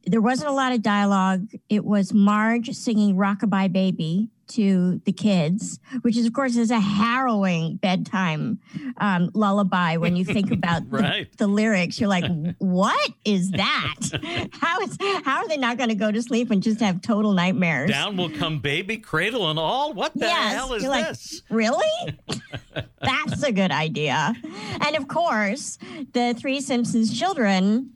there 0.05 0.21
wasn't 0.21 0.49
a 0.49 0.53
lot 0.53 0.71
of 0.71 0.81
dialogue. 0.81 1.47
It 1.69 1.83
was 1.83 2.13
Marge 2.13 2.71
singing 2.71 3.15
Rockabye 3.15 3.71
Baby 3.71 4.29
to 4.47 5.01
the 5.05 5.11
kids, 5.11 5.79
which 6.01 6.15
is, 6.15 6.25
of 6.25 6.33
course, 6.33 6.55
is 6.55 6.69
a 6.69 6.79
harrowing 6.79 7.77
bedtime 7.77 8.59
um, 8.97 9.31
lullaby 9.33 9.97
when 9.97 10.15
you 10.15 10.23
think 10.23 10.51
about 10.51 10.83
right. 10.89 11.31
the, 11.31 11.37
the, 11.39 11.47
lyrics. 11.47 11.99
You're 11.99 12.09
like, 12.09 12.25
what 12.59 13.11
is 13.23 13.51
that? 13.51 13.95
how 14.51 14.81
is 14.81 14.97
how 15.23 15.37
are 15.37 15.47
they 15.47 15.57
not 15.57 15.77
going 15.77 15.89
to 15.89 15.95
go 15.95 16.11
to 16.11 16.21
sleep 16.21 16.51
and 16.51 16.61
just 16.61 16.79
have 16.79 17.01
total 17.01 17.33
nightmares? 17.33 17.89
Down 17.89 18.17
will 18.17 18.29
come 18.29 18.59
baby, 18.59 18.97
cradle 18.97 19.49
and 19.49 19.57
all. 19.57 19.93
What 19.93 20.13
the 20.13 20.25
yes, 20.25 20.53
hell 20.53 20.73
is 20.73 20.83
you're 20.83 20.91
like, 20.91 21.07
this? 21.07 21.41
Really? 21.49 22.17
That's 23.05 23.43
a 23.43 23.51
good 23.51 23.71
idea. 23.71 24.33
And 24.81 24.95
of 24.95 25.07
course, 25.07 25.77
the 26.13 26.35
three 26.37 26.61
Simpsons 26.61 27.17
children 27.17 27.91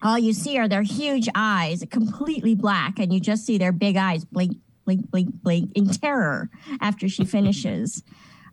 all 0.00 0.18
you 0.18 0.32
see 0.32 0.56
are 0.58 0.68
their 0.68 0.82
huge 0.82 1.28
eyes, 1.34 1.84
completely 1.90 2.54
black, 2.54 3.00
and 3.00 3.12
you 3.12 3.18
just 3.18 3.44
see 3.44 3.58
their 3.58 3.72
big 3.72 3.96
eyes 3.96 4.24
blink 4.24 4.56
blink, 4.88 5.10
blink, 5.10 5.42
blink 5.42 5.70
in 5.74 5.86
terror 5.86 6.48
after 6.80 7.10
she 7.10 7.22
finishes. 7.22 8.02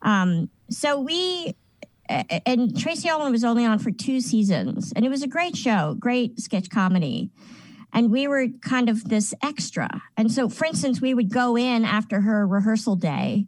Um, 0.01 0.49
so 0.69 0.99
we, 0.99 1.55
and 2.09 2.77
Tracey 2.77 3.09
Ullman 3.09 3.31
was 3.31 3.45
only 3.45 3.63
on 3.63 3.79
for 3.79 3.89
two 3.89 4.19
seasons, 4.19 4.91
and 4.97 5.05
it 5.05 5.09
was 5.09 5.23
a 5.23 5.29
great 5.29 5.55
show, 5.55 5.95
great 5.97 6.37
sketch 6.41 6.69
comedy. 6.69 7.31
And 7.93 8.11
we 8.11 8.27
were 8.27 8.47
kind 8.61 8.89
of 8.89 9.07
this 9.07 9.33
extra. 9.41 10.01
And 10.17 10.29
so, 10.29 10.49
for 10.49 10.65
instance, 10.65 10.99
we 10.99 11.13
would 11.13 11.31
go 11.31 11.55
in 11.55 11.85
after 11.85 12.19
her 12.19 12.45
rehearsal 12.45 12.97
day 12.97 13.47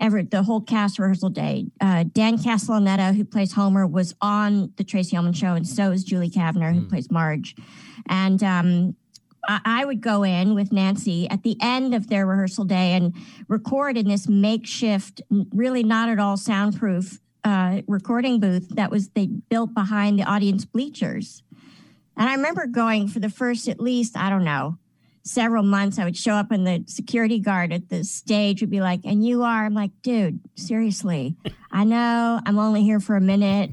ever 0.00 0.22
the 0.22 0.42
whole 0.42 0.60
cast 0.60 0.98
rehearsal 0.98 1.30
day. 1.30 1.66
Uh, 1.80 2.04
Dan 2.12 2.38
Castellaneta, 2.38 3.14
who 3.14 3.24
plays 3.24 3.52
Homer, 3.52 3.86
was 3.86 4.14
on 4.20 4.72
the 4.76 4.84
Tracey 4.84 5.16
Ullman 5.16 5.32
show, 5.32 5.54
and 5.54 5.66
so 5.66 5.90
is 5.90 6.04
Julie 6.04 6.30
Kavner, 6.30 6.74
who 6.74 6.82
mm. 6.82 6.88
plays 6.88 7.10
Marge. 7.10 7.54
And 8.08 8.42
um, 8.42 8.96
I, 9.46 9.60
I 9.64 9.84
would 9.84 10.00
go 10.00 10.22
in 10.22 10.54
with 10.54 10.72
Nancy 10.72 11.28
at 11.28 11.42
the 11.42 11.56
end 11.60 11.94
of 11.94 12.08
their 12.08 12.26
rehearsal 12.26 12.64
day 12.64 12.92
and 12.92 13.14
record 13.48 13.96
in 13.96 14.08
this 14.08 14.28
makeshift, 14.28 15.22
really 15.54 15.82
not 15.82 16.08
at 16.08 16.18
all 16.18 16.36
soundproof 16.36 17.18
uh, 17.44 17.82
recording 17.86 18.40
booth 18.40 18.68
that 18.70 18.90
was 18.90 19.08
they 19.10 19.26
built 19.26 19.74
behind 19.74 20.18
the 20.18 20.24
audience 20.24 20.64
bleachers. 20.64 21.42
And 22.16 22.28
I 22.28 22.34
remember 22.34 22.66
going 22.66 23.08
for 23.08 23.20
the 23.20 23.30
first 23.30 23.68
at 23.68 23.80
least, 23.80 24.16
I 24.16 24.28
don't 24.28 24.44
know, 24.44 24.76
several 25.22 25.62
months, 25.62 25.98
I 25.98 26.04
would 26.04 26.16
show 26.16 26.34
up 26.34 26.50
and 26.50 26.66
the 26.66 26.84
security 26.86 27.38
guard 27.38 27.72
at 27.72 27.88
the 27.88 28.04
stage 28.04 28.60
would 28.60 28.70
be 28.70 28.80
like, 28.80 29.00
and 29.04 29.24
you 29.26 29.42
are? 29.42 29.64
I'm 29.64 29.74
like, 29.74 29.90
dude, 30.02 30.40
seriously, 30.54 31.36
I 31.70 31.84
know 31.84 32.40
I'm 32.44 32.58
only 32.58 32.82
here 32.82 33.00
for 33.00 33.16
a 33.16 33.20
minute 33.20 33.72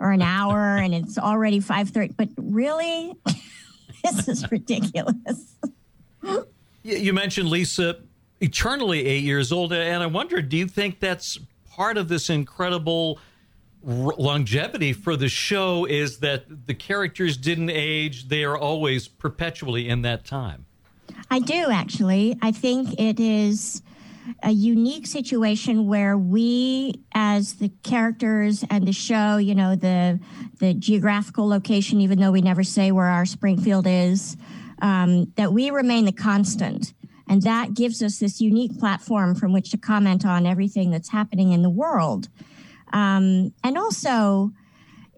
or 0.00 0.10
an 0.10 0.22
hour 0.22 0.76
and 0.76 0.94
it's 0.94 1.18
already 1.18 1.60
5.30, 1.60 2.16
but 2.16 2.28
really, 2.36 3.14
this 4.04 4.28
is 4.28 4.50
ridiculous. 4.50 5.56
you 6.82 7.12
mentioned 7.12 7.48
Lisa, 7.48 7.96
eternally 8.40 9.06
eight 9.06 9.24
years 9.24 9.52
old. 9.52 9.72
And 9.72 10.02
I 10.02 10.06
wonder, 10.06 10.42
do 10.42 10.56
you 10.56 10.66
think 10.66 11.00
that's 11.00 11.38
part 11.70 11.96
of 11.96 12.08
this 12.08 12.28
incredible 12.28 13.18
longevity 13.84 14.92
for 14.92 15.16
the 15.16 15.28
show 15.28 15.84
is 15.84 16.18
that 16.18 16.66
the 16.66 16.74
characters 16.74 17.36
didn't 17.36 17.70
age. 17.70 18.28
They 18.28 18.44
are 18.44 18.56
always 18.56 19.08
perpetually 19.08 19.88
in 19.88 20.02
that 20.02 20.24
time. 20.24 20.66
I 21.30 21.38
do 21.40 21.70
actually. 21.70 22.36
I 22.42 22.52
think 22.52 23.00
it 23.00 23.20
is 23.20 23.82
a 24.42 24.50
unique 24.50 25.06
situation 25.06 25.86
where 25.86 26.16
we 26.16 26.94
as 27.12 27.54
the 27.54 27.70
characters 27.82 28.64
and 28.70 28.86
the 28.86 28.92
show 28.92 29.36
you 29.36 29.54
know 29.54 29.74
the 29.74 30.20
the 30.60 30.74
geographical 30.74 31.48
location 31.48 32.00
even 32.00 32.20
though 32.20 32.30
we 32.30 32.40
never 32.40 32.62
say 32.62 32.92
where 32.92 33.06
our 33.06 33.26
springfield 33.26 33.86
is 33.86 34.36
um, 34.80 35.32
that 35.36 35.52
we 35.52 35.70
remain 35.70 36.04
the 36.04 36.12
constant 36.12 36.94
and 37.28 37.42
that 37.42 37.74
gives 37.74 38.02
us 38.02 38.18
this 38.18 38.40
unique 38.40 38.78
platform 38.78 39.34
from 39.34 39.52
which 39.52 39.70
to 39.70 39.76
comment 39.76 40.24
on 40.24 40.46
everything 40.46 40.90
that's 40.90 41.10
happening 41.10 41.52
in 41.52 41.62
the 41.62 41.70
world 41.70 42.28
um, 42.92 43.52
and 43.64 43.76
also 43.76 44.52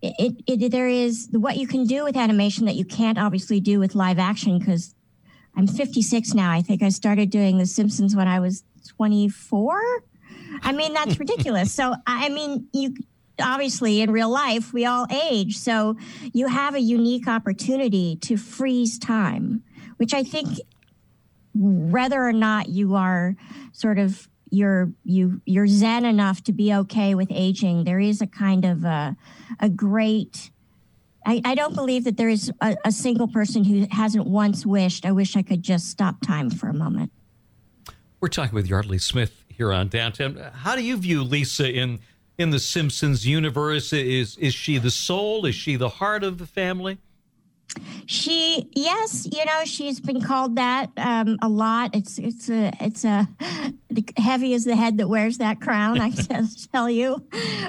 it, 0.02 0.36
it, 0.46 0.70
there 0.70 0.88
is 0.88 1.28
what 1.32 1.56
you 1.56 1.66
can 1.66 1.86
do 1.86 2.04
with 2.04 2.16
animation 2.16 2.66
that 2.66 2.74
you 2.74 2.84
can't 2.84 3.18
obviously 3.18 3.60
do 3.60 3.78
with 3.78 3.94
live 3.94 4.18
action 4.18 4.58
because 4.58 4.94
I'm 5.56 5.66
56 5.66 6.34
now. 6.34 6.50
I 6.50 6.62
think 6.62 6.82
I 6.82 6.88
started 6.88 7.30
doing 7.30 7.58
The 7.58 7.66
Simpsons 7.66 8.16
when 8.16 8.28
I 8.28 8.40
was 8.40 8.64
24. 8.88 10.02
I 10.62 10.72
mean, 10.72 10.94
that's 10.94 11.18
ridiculous. 11.20 11.72
So, 11.72 11.94
I 12.06 12.28
mean, 12.28 12.68
you 12.72 12.94
obviously 13.40 14.00
in 14.00 14.10
real 14.10 14.30
life, 14.30 14.72
we 14.72 14.84
all 14.84 15.06
age. 15.10 15.58
So, 15.58 15.96
you 16.32 16.48
have 16.48 16.74
a 16.74 16.80
unique 16.80 17.28
opportunity 17.28 18.16
to 18.22 18.36
freeze 18.36 18.98
time, 18.98 19.62
which 19.96 20.14
I 20.14 20.22
think 20.22 20.58
whether 21.54 22.22
or 22.22 22.32
not 22.32 22.68
you 22.68 22.96
are 22.96 23.36
sort 23.72 23.98
of 23.98 24.28
you're 24.50 24.92
you 25.04 25.40
you're 25.44 25.66
zen 25.66 26.04
enough 26.04 26.42
to 26.44 26.52
be 26.52 26.72
okay 26.72 27.14
with 27.14 27.28
aging 27.30 27.84
there 27.84 27.98
is 27.98 28.20
a 28.20 28.26
kind 28.26 28.64
of 28.64 28.84
a, 28.84 29.16
a 29.60 29.68
great 29.68 30.50
I, 31.24 31.40
I 31.44 31.54
don't 31.54 31.74
believe 31.74 32.04
that 32.04 32.16
there 32.16 32.28
is 32.28 32.52
a, 32.60 32.76
a 32.84 32.92
single 32.92 33.28
person 33.28 33.64
who 33.64 33.86
hasn't 33.90 34.26
once 34.26 34.66
wished, 34.66 35.06
I 35.06 35.12
wish 35.12 35.36
I 35.36 35.42
could 35.42 35.62
just 35.62 35.88
stop 35.88 36.20
time 36.20 36.50
for 36.50 36.68
a 36.68 36.74
moment. 36.74 37.10
We're 38.20 38.28
talking 38.28 38.54
with 38.54 38.68
Yeardley 38.68 38.98
Smith 38.98 39.44
here 39.48 39.72
on 39.72 39.88
Downtown. 39.88 40.36
How 40.52 40.76
do 40.76 40.82
you 40.82 40.96
view 40.96 41.22
Lisa 41.22 41.70
in 41.70 42.00
in 42.36 42.50
the 42.50 42.58
Simpsons 42.58 43.26
universe? 43.26 43.92
Is 43.92 44.36
is 44.38 44.54
she 44.54 44.78
the 44.78 44.90
soul? 44.90 45.46
Is 45.46 45.54
she 45.54 45.76
the 45.76 45.88
heart 45.88 46.24
of 46.24 46.38
the 46.38 46.46
family? 46.46 46.98
She, 48.06 48.68
yes, 48.74 49.26
you 49.30 49.44
know, 49.44 49.64
she's 49.64 49.98
been 49.98 50.20
called 50.20 50.56
that 50.56 50.90
um, 50.96 51.38
a 51.42 51.48
lot. 51.48 51.94
It's 51.94 52.18
it's 52.18 52.48
a 52.48 52.72
it's 52.80 53.04
a 53.04 53.28
heavy 54.16 54.54
as 54.54 54.64
the 54.64 54.76
head 54.76 54.98
that 54.98 55.08
wears 55.08 55.38
that 55.38 55.60
crown. 55.60 56.00
I 56.00 56.10
just 56.10 56.70
tell 56.72 56.88
you. 56.88 57.24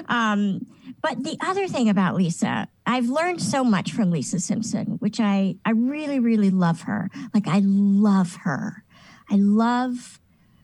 Um, 0.08 0.66
but 1.06 1.22
the 1.22 1.36
other 1.40 1.68
thing 1.68 1.88
about 1.88 2.16
Lisa, 2.16 2.66
I've 2.84 3.08
learned 3.08 3.40
so 3.40 3.62
much 3.62 3.92
from 3.92 4.10
Lisa 4.10 4.40
Simpson, 4.40 4.96
which 4.98 5.20
I 5.20 5.54
I 5.64 5.70
really 5.70 6.18
really 6.18 6.50
love 6.50 6.82
her. 6.82 7.10
Like 7.32 7.46
I 7.46 7.60
love 7.62 8.38
her. 8.42 8.82
I 9.30 9.36
love 9.36 10.18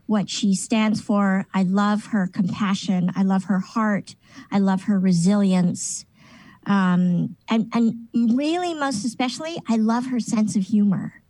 what 0.07 0.29
she 0.29 0.57
stands 0.57 1.01
for. 1.01 1.47
I 1.55 1.63
love 1.63 2.07
her 2.07 2.27
compassion. 2.27 3.13
I 3.15 3.23
love 3.23 3.45
her 3.45 3.61
heart. 3.61 4.17
I 4.51 4.59
love 4.59 4.83
her 4.85 4.99
resilience. 4.99 6.07
Um, 6.67 7.37
and, 7.49 7.71
and 7.73 8.09
really, 8.13 8.75
most 8.75 9.05
especially, 9.05 9.59
I 9.69 9.77
love 9.77 10.07
her 10.07 10.19
sense 10.19 10.57
of 10.57 10.65
humor. 10.65 11.23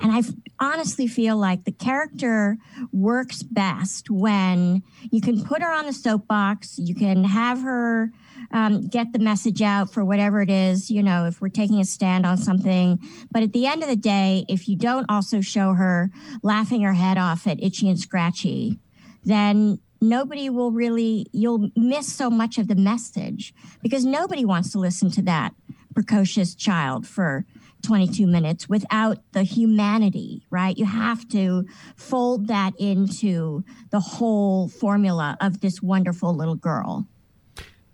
And 0.00 0.12
I 0.12 0.22
honestly 0.64 1.06
feel 1.06 1.36
like 1.36 1.64
the 1.64 1.72
character 1.72 2.58
works 2.92 3.42
best 3.42 4.10
when 4.10 4.82
you 5.10 5.20
can 5.20 5.44
put 5.44 5.62
her 5.62 5.72
on 5.72 5.86
the 5.86 5.92
soapbox, 5.92 6.78
you 6.78 6.94
can 6.94 7.24
have 7.24 7.62
her 7.62 8.12
um, 8.52 8.88
get 8.88 9.12
the 9.12 9.18
message 9.18 9.62
out 9.62 9.92
for 9.92 10.04
whatever 10.04 10.40
it 10.40 10.50
is, 10.50 10.90
you 10.90 11.02
know, 11.02 11.26
if 11.26 11.40
we're 11.40 11.48
taking 11.48 11.78
a 11.80 11.84
stand 11.84 12.26
on 12.26 12.36
something. 12.36 12.98
But 13.30 13.42
at 13.42 13.52
the 13.52 13.66
end 13.66 13.82
of 13.82 13.88
the 13.88 13.96
day, 13.96 14.44
if 14.48 14.68
you 14.68 14.76
don't 14.76 15.06
also 15.08 15.40
show 15.40 15.74
her 15.74 16.10
laughing 16.42 16.82
her 16.82 16.94
head 16.94 17.18
off 17.18 17.46
at 17.46 17.62
Itchy 17.62 17.88
and 17.88 17.98
Scratchy, 17.98 18.78
then 19.24 19.78
nobody 20.00 20.50
will 20.50 20.72
really, 20.72 21.26
you'll 21.32 21.70
miss 21.76 22.12
so 22.12 22.30
much 22.30 22.58
of 22.58 22.68
the 22.68 22.74
message 22.74 23.54
because 23.82 24.04
nobody 24.04 24.44
wants 24.44 24.72
to 24.72 24.78
listen 24.78 25.10
to 25.12 25.22
that 25.22 25.54
precocious 25.94 26.54
child 26.54 27.06
for 27.06 27.44
22 27.82 28.26
minutes 28.26 28.68
without 28.68 29.18
the 29.32 29.42
humanity, 29.42 30.46
right? 30.50 30.76
You 30.76 30.84
have 30.84 31.28
to 31.28 31.66
fold 31.96 32.48
that 32.48 32.74
into 32.78 33.64
the 33.90 34.00
whole 34.00 34.68
formula 34.68 35.36
of 35.40 35.60
this 35.60 35.82
wonderful 35.82 36.34
little 36.34 36.56
girl. 36.56 37.06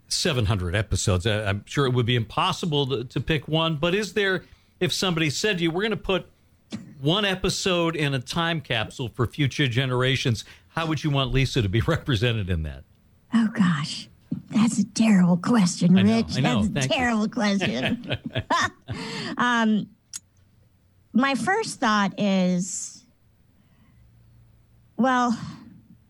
700 0.08 0.74
episodes. 0.74 1.26
I'm 1.26 1.64
sure 1.66 1.86
it 1.86 1.92
would 1.92 2.06
be 2.06 2.16
impossible 2.16 2.86
to, 2.88 3.04
to 3.04 3.20
pick 3.20 3.48
one, 3.48 3.76
but 3.76 3.94
is 3.94 4.12
there, 4.12 4.44
if 4.80 4.92
somebody 4.92 5.30
said 5.30 5.58
to 5.58 5.64
you, 5.64 5.70
we're 5.70 5.82
going 5.82 5.90
to 5.90 5.96
put 5.96 6.26
one 7.00 7.24
episode 7.24 7.96
in 7.96 8.14
a 8.14 8.18
time 8.18 8.60
capsule 8.60 9.08
for 9.08 9.26
future 9.26 9.66
generations, 9.66 10.44
how 10.68 10.86
would 10.86 11.04
you 11.04 11.10
want 11.10 11.32
Lisa 11.32 11.62
to 11.62 11.68
be 11.68 11.80
represented 11.86 12.50
in 12.50 12.62
that? 12.64 12.84
Oh, 13.34 13.48
gosh. 13.52 14.08
That's 14.50 14.78
a 14.78 14.84
terrible 14.84 15.36
question, 15.36 15.94
Rich. 15.94 16.06
I 16.06 16.10
know, 16.10 16.24
I 16.36 16.40
know. 16.40 16.64
That's 16.64 16.86
a 16.86 16.88
Thank 16.88 16.92
terrible 16.92 17.22
you. 17.22 17.28
question. 17.28 18.18
um, 19.38 19.88
my 21.12 21.34
first 21.34 21.80
thought 21.80 22.18
is, 22.18 23.04
well, 24.96 25.38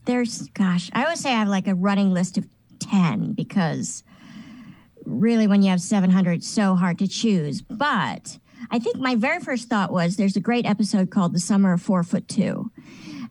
there's, 0.04 0.48
gosh, 0.48 0.90
I 0.92 1.08
would 1.08 1.18
say 1.18 1.30
I 1.30 1.38
have 1.38 1.48
like 1.48 1.66
a 1.66 1.74
running 1.74 2.12
list 2.12 2.38
of 2.38 2.46
10 2.80 3.32
because 3.32 4.02
really 5.04 5.46
when 5.46 5.62
you 5.62 5.70
have 5.70 5.80
700, 5.80 6.38
it's 6.38 6.48
so 6.48 6.74
hard 6.74 6.98
to 6.98 7.08
choose. 7.08 7.62
But 7.62 8.38
I 8.70 8.78
think 8.78 8.96
my 8.96 9.14
very 9.14 9.40
first 9.40 9.68
thought 9.68 9.92
was 9.92 10.16
there's 10.16 10.36
a 10.36 10.40
great 10.40 10.66
episode 10.66 11.10
called 11.10 11.32
The 11.32 11.40
Summer 11.40 11.72
of 11.72 11.82
Four 11.82 12.02
Foot 12.02 12.28
Two. 12.28 12.70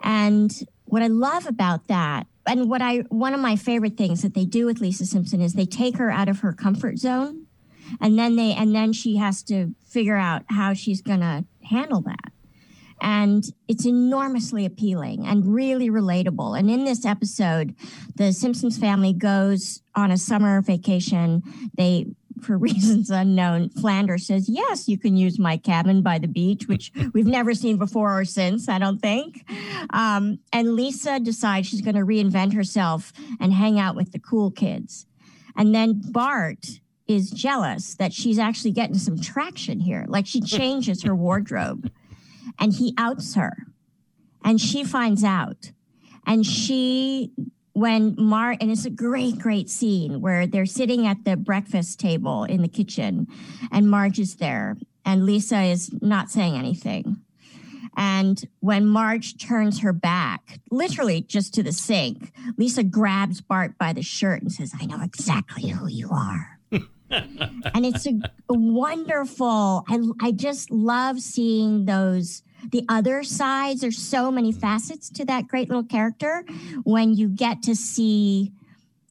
And 0.01 0.51
what 0.85 1.01
I 1.01 1.07
love 1.07 1.45
about 1.47 1.87
that, 1.87 2.27
and 2.45 2.69
what 2.69 2.81
I, 2.81 2.99
one 3.09 3.33
of 3.33 3.39
my 3.39 3.55
favorite 3.55 3.97
things 3.97 4.21
that 4.21 4.33
they 4.33 4.45
do 4.45 4.65
with 4.65 4.79
Lisa 4.79 5.05
Simpson 5.05 5.41
is 5.41 5.53
they 5.53 5.65
take 5.65 5.97
her 5.97 6.11
out 6.11 6.29
of 6.29 6.39
her 6.39 6.53
comfort 6.53 6.99
zone 6.99 7.47
and 7.99 8.17
then 8.17 8.35
they, 8.35 8.53
and 8.53 8.73
then 8.73 8.93
she 8.93 9.17
has 9.17 9.43
to 9.43 9.73
figure 9.85 10.17
out 10.17 10.43
how 10.49 10.73
she's 10.73 11.01
going 11.01 11.21
to 11.21 11.45
handle 11.63 12.01
that. 12.01 12.31
And 13.01 13.43
it's 13.67 13.85
enormously 13.85 14.65
appealing 14.65 15.25
and 15.25 15.53
really 15.53 15.89
relatable. 15.89 16.57
And 16.57 16.69
in 16.69 16.85
this 16.85 17.05
episode, 17.05 17.75
the 18.15 18.31
Simpsons 18.31 18.77
family 18.77 19.13
goes 19.13 19.81
on 19.95 20.11
a 20.11 20.17
summer 20.17 20.61
vacation. 20.61 21.43
They 21.77 22.07
for 22.41 22.57
reasons 22.57 23.09
unknown, 23.09 23.69
Flanders 23.69 24.27
says, 24.27 24.49
Yes, 24.49 24.87
you 24.87 24.97
can 24.97 25.17
use 25.17 25.39
my 25.39 25.57
cabin 25.57 26.01
by 26.01 26.19
the 26.19 26.27
beach, 26.27 26.67
which 26.67 26.91
we've 27.13 27.25
never 27.25 27.53
seen 27.53 27.77
before 27.77 28.19
or 28.19 28.25
since, 28.25 28.69
I 28.69 28.79
don't 28.79 29.01
think. 29.01 29.49
Um, 29.91 30.39
and 30.51 30.75
Lisa 30.75 31.19
decides 31.19 31.67
she's 31.67 31.81
going 31.81 31.95
to 31.95 32.01
reinvent 32.01 32.53
herself 32.53 33.13
and 33.39 33.53
hang 33.53 33.79
out 33.79 33.95
with 33.95 34.11
the 34.11 34.19
cool 34.19 34.51
kids. 34.51 35.05
And 35.55 35.73
then 35.73 36.01
Bart 36.11 36.65
is 37.07 37.29
jealous 37.29 37.95
that 37.95 38.13
she's 38.13 38.39
actually 38.39 38.71
getting 38.71 38.97
some 38.97 39.19
traction 39.19 39.79
here. 39.79 40.05
Like 40.07 40.25
she 40.25 40.41
changes 40.57 41.03
her 41.03 41.15
wardrobe 41.15 41.91
and 42.59 42.73
he 42.73 42.93
outs 42.97 43.35
her. 43.35 43.55
and 44.45 44.61
she 44.61 44.83
finds 44.83 45.23
out. 45.23 45.71
And 46.27 46.45
she, 46.45 47.31
when 47.73 48.15
Mar, 48.17 48.55
and 48.61 48.71
it's 48.71 48.85
a 48.85 48.89
great, 48.91 49.39
great 49.39 49.69
scene 49.69 50.21
where 50.21 50.47
they're 50.47 50.65
sitting 50.65 51.07
at 51.07 51.25
the 51.25 51.35
breakfast 51.35 51.99
table 51.99 52.43
in 52.43 52.61
the 52.61 52.67
kitchen, 52.67 53.27
and 53.71 53.89
Marge 53.89 54.19
is 54.19 54.35
there, 54.35 54.77
and 55.03 55.25
Lisa 55.25 55.61
is 55.63 55.91
not 56.01 56.29
saying 56.29 56.55
anything. 56.55 57.17
And 57.97 58.43
when 58.59 58.85
Marge 58.85 59.37
turns 59.37 59.79
her 59.79 59.93
back, 59.93 60.59
literally 60.69 61.21
just 61.21 61.53
to 61.55 61.63
the 61.63 61.71
sink, 61.71 62.31
Lisa 62.57 62.83
grabs 62.83 63.41
Bart 63.41 63.77
by 63.77 63.93
the 63.93 64.01
shirt 64.03 64.41
and 64.41 64.51
says, 64.51 64.73
I 64.79 64.85
know 64.85 65.01
exactly 65.01 65.69
who 65.69 65.87
you 65.87 66.09
are. 66.11 66.54
And 67.09 67.85
it's 67.85 68.07
a, 68.07 68.13
wonderful, 68.49 69.83
I, 69.87 69.99
I 70.21 70.31
just 70.31 70.71
love 70.71 71.19
seeing 71.19 71.85
those 71.85 72.43
the 72.71 72.83
other 72.89 73.23
sides. 73.23 73.81
There's 73.81 73.97
so 73.97 74.31
many 74.31 74.51
facets 74.51 75.09
to 75.11 75.25
that 75.25 75.47
great 75.47 75.69
little 75.69 75.83
character 75.83 76.43
when 76.83 77.13
you 77.13 77.27
get 77.27 77.61
to 77.63 77.75
see 77.75 78.51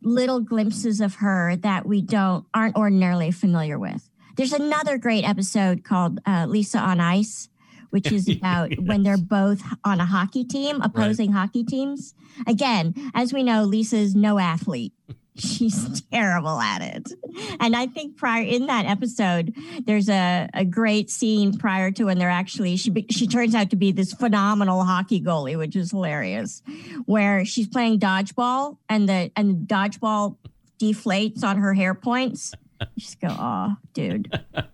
little 0.02 0.40
glimpses 0.40 1.00
of 1.00 1.16
her 1.16 1.56
that 1.56 1.86
we 1.86 2.02
don't 2.02 2.44
aren't 2.52 2.76
ordinarily 2.76 3.30
familiar 3.30 3.78
with. 3.78 4.10
There's 4.36 4.52
another 4.52 4.98
great 4.98 5.26
episode 5.26 5.84
called 5.84 6.20
uh, 6.26 6.46
Lisa 6.48 6.78
on 6.78 7.00
Ice 7.00 7.48
which 7.94 8.10
is 8.10 8.28
about 8.36 8.72
yes. 8.72 8.80
when 8.80 9.04
they're 9.04 9.16
both 9.16 9.62
on 9.84 10.00
a 10.00 10.04
hockey 10.04 10.44
team, 10.44 10.82
opposing 10.82 11.30
right. 11.30 11.38
hockey 11.42 11.62
teams. 11.62 12.12
Again, 12.44 12.92
as 13.14 13.32
we 13.32 13.44
know, 13.44 13.62
Lisa's 13.62 14.16
no 14.16 14.40
athlete. 14.40 14.92
She's 15.36 16.00
terrible 16.12 16.60
at 16.60 16.82
it. 16.82 17.12
And 17.60 17.74
I 17.74 17.86
think 17.86 18.16
prior 18.16 18.44
in 18.44 18.66
that 18.66 18.86
episode, 18.86 19.54
there's 19.84 20.08
a, 20.08 20.48
a 20.54 20.64
great 20.64 21.10
scene 21.10 21.56
prior 21.58 21.90
to 21.92 22.04
when 22.04 22.18
they're 22.18 22.30
actually, 22.30 22.76
she, 22.76 23.06
she 23.10 23.26
turns 23.26 23.54
out 23.54 23.70
to 23.70 23.76
be 23.76 23.92
this 23.92 24.12
phenomenal 24.12 24.84
hockey 24.84 25.20
goalie, 25.20 25.58
which 25.58 25.76
is 25.76 25.90
hilarious, 25.90 26.62
where 27.06 27.44
she's 27.44 27.68
playing 27.68 27.98
dodgeball 27.98 28.78
and 28.88 29.08
the, 29.08 29.30
and 29.36 29.68
the 29.68 29.74
dodgeball 29.74 30.36
deflates 30.80 31.42
on 31.42 31.58
her 31.58 31.74
hair 31.74 31.94
points. 31.94 32.52
You 32.80 32.86
just 32.98 33.20
go, 33.20 33.28
oh, 33.30 33.76
dude. 33.92 34.32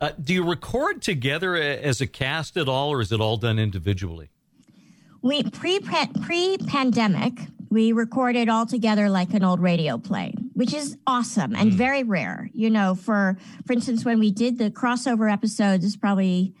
Uh, 0.00 0.10
do 0.22 0.34
you 0.34 0.44
record 0.44 1.00
together 1.00 1.56
as 1.56 2.00
a 2.00 2.06
cast 2.06 2.56
at 2.56 2.68
all, 2.68 2.90
or 2.90 3.00
is 3.00 3.12
it 3.12 3.20
all 3.20 3.36
done 3.36 3.58
individually? 3.58 4.28
We 5.22 5.42
pre 5.44 5.80
pre 5.80 6.58
pandemic, 6.58 7.32
we 7.70 7.92
recorded 7.92 8.48
all 8.48 8.66
together 8.66 9.08
like 9.08 9.34
an 9.34 9.44
old 9.44 9.60
radio 9.60 9.98
play, 9.98 10.34
which 10.54 10.72
is 10.72 10.96
awesome 11.06 11.54
and 11.54 11.72
mm. 11.72 11.74
very 11.74 12.02
rare. 12.02 12.50
You 12.52 12.70
know, 12.70 12.94
for 12.94 13.36
for 13.66 13.72
instance, 13.72 14.04
when 14.04 14.18
we 14.18 14.30
did 14.30 14.58
the 14.58 14.70
crossover 14.70 15.32
episodes, 15.32 15.84
it's 15.84 15.96
probably 15.96 16.54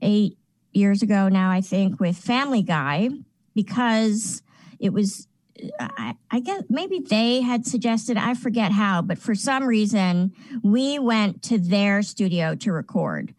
eight 0.00 0.38
years 0.72 1.02
ago 1.02 1.28
now, 1.28 1.50
I 1.50 1.60
think, 1.60 2.00
with 2.00 2.16
Family 2.16 2.62
Guy, 2.62 3.10
because 3.54 4.42
it 4.78 4.92
was 4.92 5.26
I, 5.80 6.14
I, 6.30 6.40
guess 6.40 6.64
maybe 6.68 7.00
they 7.00 7.40
had 7.40 7.66
suggested, 7.66 8.16
I 8.16 8.34
forget 8.34 8.72
how, 8.72 9.00
but 9.00 9.18
for 9.18 9.34
some 9.34 9.64
reason, 9.64 10.34
we 10.62 10.98
went 10.98 11.42
to 11.44 11.58
their 11.58 12.02
studio 12.02 12.54
to 12.56 12.72
record. 12.72 13.34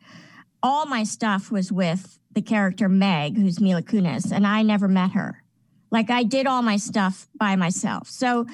All 0.63 0.87
my 0.87 1.03
stuff 1.03 1.51
was 1.51 1.71
with 1.71 2.17
the 2.31 2.41
character 2.41 2.89
Meg, 2.89 3.37
who's 3.37 3.61
Mila 3.61 3.83
Kunis, 3.83 4.31
and 4.31 4.47
I 4.47 4.63
never 4.63 4.87
met 4.87 5.11
her. 5.11 5.43
Like 5.91 6.09
I 6.09 6.23
did 6.23 6.47
all 6.47 6.61
my 6.61 6.77
stuff 6.77 7.27
by 7.35 7.55
myself. 7.55 8.07
So 8.07 8.45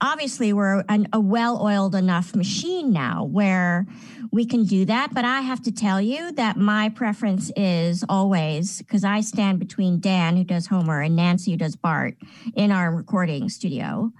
obviously, 0.00 0.52
we're 0.52 0.84
an, 0.88 1.08
a 1.12 1.20
well 1.20 1.62
oiled 1.62 1.94
enough 1.94 2.34
machine 2.34 2.92
now 2.92 3.24
where 3.24 3.86
we 4.32 4.46
can 4.46 4.64
do 4.64 4.84
that. 4.86 5.14
But 5.14 5.24
I 5.24 5.40
have 5.40 5.62
to 5.62 5.72
tell 5.72 6.00
you 6.00 6.32
that 6.32 6.56
my 6.56 6.88
preference 6.88 7.50
is 7.56 8.04
always 8.08 8.78
because 8.78 9.04
I 9.04 9.20
stand 9.20 9.58
between 9.58 10.00
Dan, 10.00 10.36
who 10.36 10.44
does 10.44 10.66
Homer, 10.66 11.00
and 11.00 11.16
Nancy, 11.16 11.52
who 11.52 11.56
does 11.56 11.76
Bart, 11.76 12.16
in 12.54 12.70
our 12.70 12.94
recording 12.94 13.48
studio. 13.48 14.12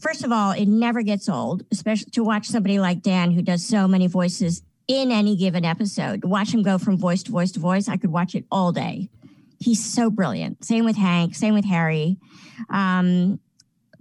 First 0.00 0.24
of 0.24 0.32
all, 0.32 0.50
it 0.50 0.66
never 0.66 1.02
gets 1.02 1.28
old, 1.28 1.64
especially 1.70 2.10
to 2.12 2.24
watch 2.24 2.46
somebody 2.46 2.78
like 2.78 3.00
Dan, 3.00 3.30
who 3.30 3.42
does 3.42 3.64
so 3.64 3.86
many 3.86 4.06
voices 4.06 4.62
in 4.88 5.10
any 5.10 5.36
given 5.36 5.64
episode. 5.64 6.24
Watch 6.24 6.52
him 6.52 6.62
go 6.62 6.78
from 6.78 6.98
voice 6.98 7.22
to 7.24 7.32
voice 7.32 7.52
to 7.52 7.60
voice. 7.60 7.88
I 7.88 7.96
could 7.96 8.10
watch 8.10 8.34
it 8.34 8.44
all 8.50 8.72
day. 8.72 9.08
He's 9.64 9.82
so 9.82 10.10
brilliant. 10.10 10.62
Same 10.62 10.84
with 10.84 10.96
Hank, 10.96 11.34
same 11.34 11.54
with 11.54 11.64
Harry. 11.64 12.18
Um, 12.68 13.40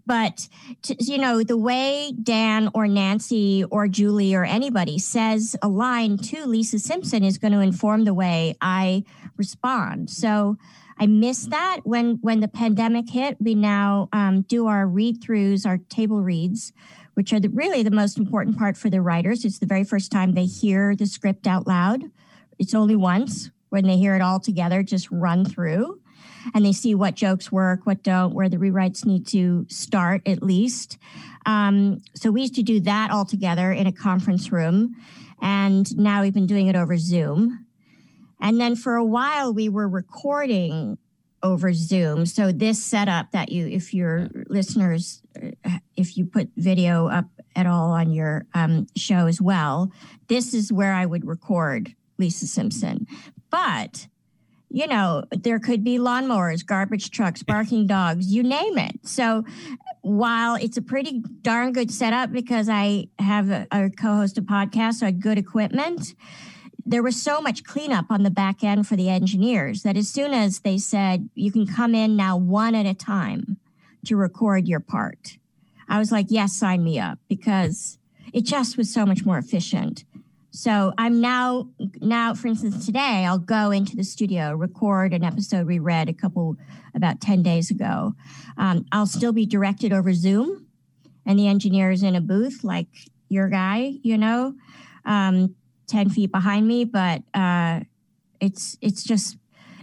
but 0.06 0.50
to, 0.82 0.96
you 1.02 1.18
know 1.18 1.42
the 1.44 1.58
way 1.58 2.14
dan 2.22 2.70
or 2.74 2.90
nancy 2.90 3.64
or 3.72 3.88
julie 3.88 4.36
or 4.36 4.44
anybody 4.44 5.00
says 5.00 5.56
a 5.62 5.70
line 5.70 6.18
to 6.18 6.46
lisa 6.46 6.78
simpson 6.78 7.24
is 7.24 7.38
going 7.38 7.54
to 7.54 7.62
inform 7.62 8.04
the 8.04 8.14
way 8.14 8.54
i 8.60 9.02
respond 9.38 10.10
so 10.10 10.58
i 11.00 11.06
miss 11.06 11.46
that 11.46 11.80
when 11.86 12.18
when 12.22 12.42
the 12.42 12.50
pandemic 12.50 13.10
hit 13.10 13.38
we 13.40 13.56
now 13.56 14.10
um, 14.12 14.42
do 14.42 14.68
our 14.68 14.86
read 14.86 15.22
throughs 15.22 15.66
our 15.66 15.78
table 15.90 16.22
reads 16.22 16.74
which 17.14 17.32
are 17.32 17.40
the, 17.40 17.48
really 17.50 17.82
the 17.82 17.90
most 17.90 18.18
important 18.18 18.58
part 18.58 18.76
for 18.76 18.90
the 18.90 19.02
writers 19.02 19.46
it's 19.46 19.60
the 19.60 19.66
very 19.66 19.86
first 19.86 20.12
time 20.12 20.34
they 20.34 20.46
hear 20.46 20.98
the 20.98 21.06
script 21.06 21.48
out 21.48 21.66
loud 21.66 22.04
it's 22.60 22.74
only 22.74 22.98
once 22.98 23.52
when 23.74 23.88
they 23.88 23.98
hear 23.98 24.16
it 24.16 24.22
all 24.22 24.40
together 24.40 24.84
just 24.84 25.10
run 25.10 25.44
through 25.44 26.00
and 26.54 26.64
they 26.64 26.72
see 26.72 26.94
what 26.94 27.16
jokes 27.16 27.52
work, 27.52 27.88
what 27.88 28.04
don't, 28.04 28.36
where 28.36 28.48
the 28.48 28.58
rewrites 28.58 29.04
need 29.04 29.26
to 29.26 29.66
start 29.68 30.22
at 30.28 30.44
least. 30.44 31.00
Um, 31.48 32.00
so 32.14 32.30
we 32.30 32.42
used 32.42 32.54
to 32.54 32.62
do 32.62 32.80
that 32.82 33.10
all 33.10 33.26
together 33.26 33.72
in 33.72 33.88
a 33.88 33.92
conference 33.92 34.52
room. 34.52 34.96
And 35.42 35.98
now 35.98 36.22
we've 36.22 36.36
been 36.36 36.46
doing 36.46 36.68
it 36.68 36.76
over 36.76 36.98
Zoom. 36.98 37.66
And 38.40 38.62
then 38.62 38.76
for 38.76 38.94
a 38.94 39.04
while, 39.04 39.52
we 39.52 39.70
were 39.70 39.90
recording 39.90 41.00
over 41.42 41.74
Zoom. 41.74 42.28
So 42.28 42.52
this 42.52 42.84
setup 42.84 43.32
that 43.32 43.52
you, 43.52 43.66
if 43.66 43.92
your 43.92 44.30
listeners, 44.50 45.24
uh, 45.66 45.80
if 45.98 46.16
you 46.16 46.26
put 46.26 46.50
video 46.58 47.08
up 47.08 47.26
at 47.56 47.66
all 47.66 47.90
on 47.90 48.12
your 48.12 48.46
um, 48.54 48.86
show 48.96 49.26
as 49.26 49.42
well, 49.42 49.92
this 50.28 50.54
is 50.54 50.72
where 50.72 50.94
I 50.94 51.08
would 51.08 51.26
record 51.26 51.96
Lisa 52.20 52.48
Simpson. 52.48 53.08
But 53.54 54.08
you 54.72 54.88
know, 54.88 55.24
there 55.30 55.60
could 55.60 55.84
be 55.84 56.00
lawnmowers, 56.00 56.66
garbage 56.66 57.12
trucks, 57.12 57.44
barking 57.44 57.86
dogs, 57.86 58.34
you 58.34 58.42
name 58.42 58.80
it. 58.80 59.00
So 59.04 59.46
while 60.02 60.56
it's 60.56 60.78
a 60.78 60.82
pretty 60.82 61.22
darn 61.44 61.74
good 61.74 61.92
setup 61.92 62.32
because 62.32 62.68
I 62.70 63.10
have 63.20 63.52
a, 63.52 63.68
a 63.72 63.92
co-host 63.92 64.40
a 64.40 64.42
podcast, 64.42 64.96
so 64.96 65.06
I 65.06 65.10
had 65.10 65.22
good 65.22 65.38
equipment, 65.38 66.16
there 66.88 67.04
was 67.04 67.22
so 67.22 67.40
much 67.40 67.64
cleanup 67.64 68.06
on 68.10 68.24
the 68.24 68.32
back 68.32 68.64
end 68.64 68.88
for 68.88 68.96
the 68.96 69.12
engineers 69.12 69.84
that 69.84 69.96
as 69.96 70.10
soon 70.10 70.34
as 70.34 70.62
they 70.62 70.80
said 70.80 71.30
you 71.36 71.52
can 71.52 71.68
come 71.68 71.94
in 71.94 72.16
now 72.16 72.36
one 72.36 72.74
at 72.74 72.88
a 72.88 72.96
time 72.96 73.58
to 74.06 74.16
record 74.16 74.68
your 74.68 74.80
part, 74.80 75.38
I 75.88 76.00
was 76.00 76.12
like, 76.12 76.26
yes, 76.30 76.54
sign 76.54 76.84
me 76.84 76.98
up 76.98 77.20
because 77.30 78.00
it 78.34 78.44
just 78.44 78.76
was 78.76 78.92
so 78.92 79.06
much 79.06 79.24
more 79.24 79.38
efficient. 79.38 80.04
So 80.56 80.94
I'm 81.00 81.20
now 81.20 81.68
now, 82.00 82.36
for 82.36 82.48
instance, 82.48 82.86
today 82.86 83.26
I'll 83.26 83.40
go 83.40 83.72
into 83.72 83.96
the 83.96 84.04
studio, 84.04 84.54
record 84.54 85.12
an 85.12 85.24
episode 85.24 85.66
we 85.66 85.80
read 85.80 86.10
a 86.10 86.14
couple 86.14 86.58
about 86.94 87.20
10 87.20 87.42
days 87.42 87.72
ago. 87.72 88.14
Um, 88.56 88.86
I'll 88.92 89.08
still 89.08 89.34
be 89.34 89.48
directed 89.48 89.92
over 89.92 90.14
Zoom 90.14 90.68
and 91.26 91.40
the 91.40 91.48
engineer's 91.48 92.04
in 92.04 92.16
a 92.16 92.22
booth 92.22 92.64
like 92.64 92.86
your 93.30 93.50
guy, 93.50 93.94
you 94.04 94.16
know, 94.16 94.54
um, 95.06 95.56
10 95.88 96.12
feet 96.12 96.32
behind 96.32 96.68
me, 96.68 96.86
but 96.86 97.24
uh, 97.34 97.80
it's 98.40 98.78
it's 98.80 99.04
just 99.04 99.38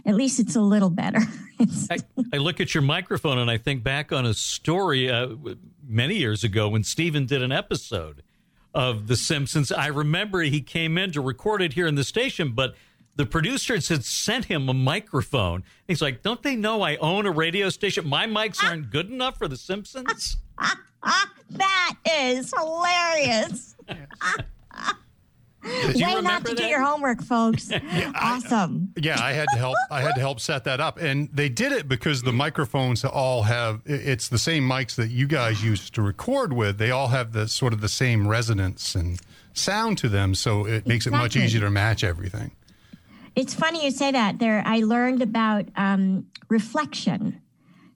at 0.05 0.15
least 0.15 0.39
it's 0.39 0.55
a 0.55 0.61
little 0.61 0.89
better. 0.89 1.19
I, 1.91 1.97
I, 2.33 2.37
look 2.37 2.61
at 2.61 2.73
your 2.73 2.81
microphone 2.81 3.37
and 3.39 3.51
I 3.51 3.57
think 3.57 3.83
back 3.83 4.13
on 4.13 4.25
a 4.25 4.33
story 4.33 5.11
uh, 5.11 5.35
many 5.85 6.15
years 6.15 6.45
ago 6.45 6.69
when 6.69 6.85
Stephen 6.85 7.25
did 7.25 7.43
an 7.43 7.51
episode 7.51 8.23
of 8.73 9.07
The 9.07 9.15
Simpsons. 9.15 9.71
I 9.71 9.87
remember 9.87 10.41
he 10.41 10.61
came 10.61 10.97
in 10.97 11.11
to 11.11 11.21
record 11.21 11.61
it 11.61 11.73
here 11.73 11.87
in 11.87 11.95
the 11.95 12.03
station, 12.03 12.53
but 12.53 12.75
the 13.15 13.25
producers 13.25 13.89
had 13.89 14.05
sent 14.05 14.45
him 14.45 14.69
a 14.69 14.73
microphone. 14.73 15.63
He's 15.87 16.01
like, 16.01 16.23
Don't 16.23 16.41
they 16.41 16.55
know 16.55 16.81
I 16.81 16.95
own 16.97 17.25
a 17.25 17.31
radio 17.31 17.69
station? 17.69 18.07
My 18.07 18.25
mics 18.25 18.63
aren't 18.63 18.89
good 18.89 19.09
enough 19.09 19.37
for 19.37 19.47
The 19.47 19.57
Simpsons? 19.57 20.37
that 21.51 21.95
is 22.09 22.53
hilarious. 22.57 23.75
Way 25.63 26.21
not 26.21 26.45
to 26.45 26.55
that? 26.55 26.57
do 26.57 26.65
your 26.65 26.81
homework, 26.81 27.21
folks. 27.21 27.69
yeah, 27.93 28.11
awesome. 28.15 28.93
I, 28.97 29.01
yeah, 29.01 29.23
I 29.23 29.33
had 29.33 29.47
to 29.53 29.57
help. 29.57 29.75
I 29.89 30.01
had 30.01 30.15
to 30.15 30.21
help 30.21 30.39
set 30.39 30.63
that 30.63 30.79
up, 30.79 30.97
and 30.97 31.29
they 31.31 31.49
did 31.49 31.71
it 31.71 31.87
because 31.87 32.23
the 32.23 32.31
microphones 32.31 33.05
all 33.05 33.43
have. 33.43 33.81
It's 33.85 34.27
the 34.27 34.39
same 34.39 34.67
mics 34.67 34.95
that 34.95 35.09
you 35.09 35.27
guys 35.27 35.63
used 35.63 35.93
to 35.95 36.01
record 36.01 36.53
with. 36.53 36.77
They 36.77 36.91
all 36.91 37.09
have 37.09 37.33
the 37.33 37.47
sort 37.47 37.73
of 37.73 37.81
the 37.81 37.89
same 37.89 38.27
resonance 38.27 38.95
and 38.95 39.19
sound 39.53 39.97
to 39.99 40.09
them, 40.09 40.35
so 40.35 40.65
it 40.65 40.87
makes 40.87 41.05
exactly. 41.05 41.19
it 41.19 41.21
much 41.23 41.35
easier 41.35 41.61
to 41.61 41.69
match 41.69 42.03
everything. 42.03 42.51
It's 43.35 43.53
funny 43.53 43.85
you 43.85 43.91
say 43.91 44.11
that. 44.11 44.39
There, 44.39 44.63
I 44.65 44.79
learned 44.79 45.21
about 45.21 45.65
um, 45.75 46.27
reflection. 46.49 47.41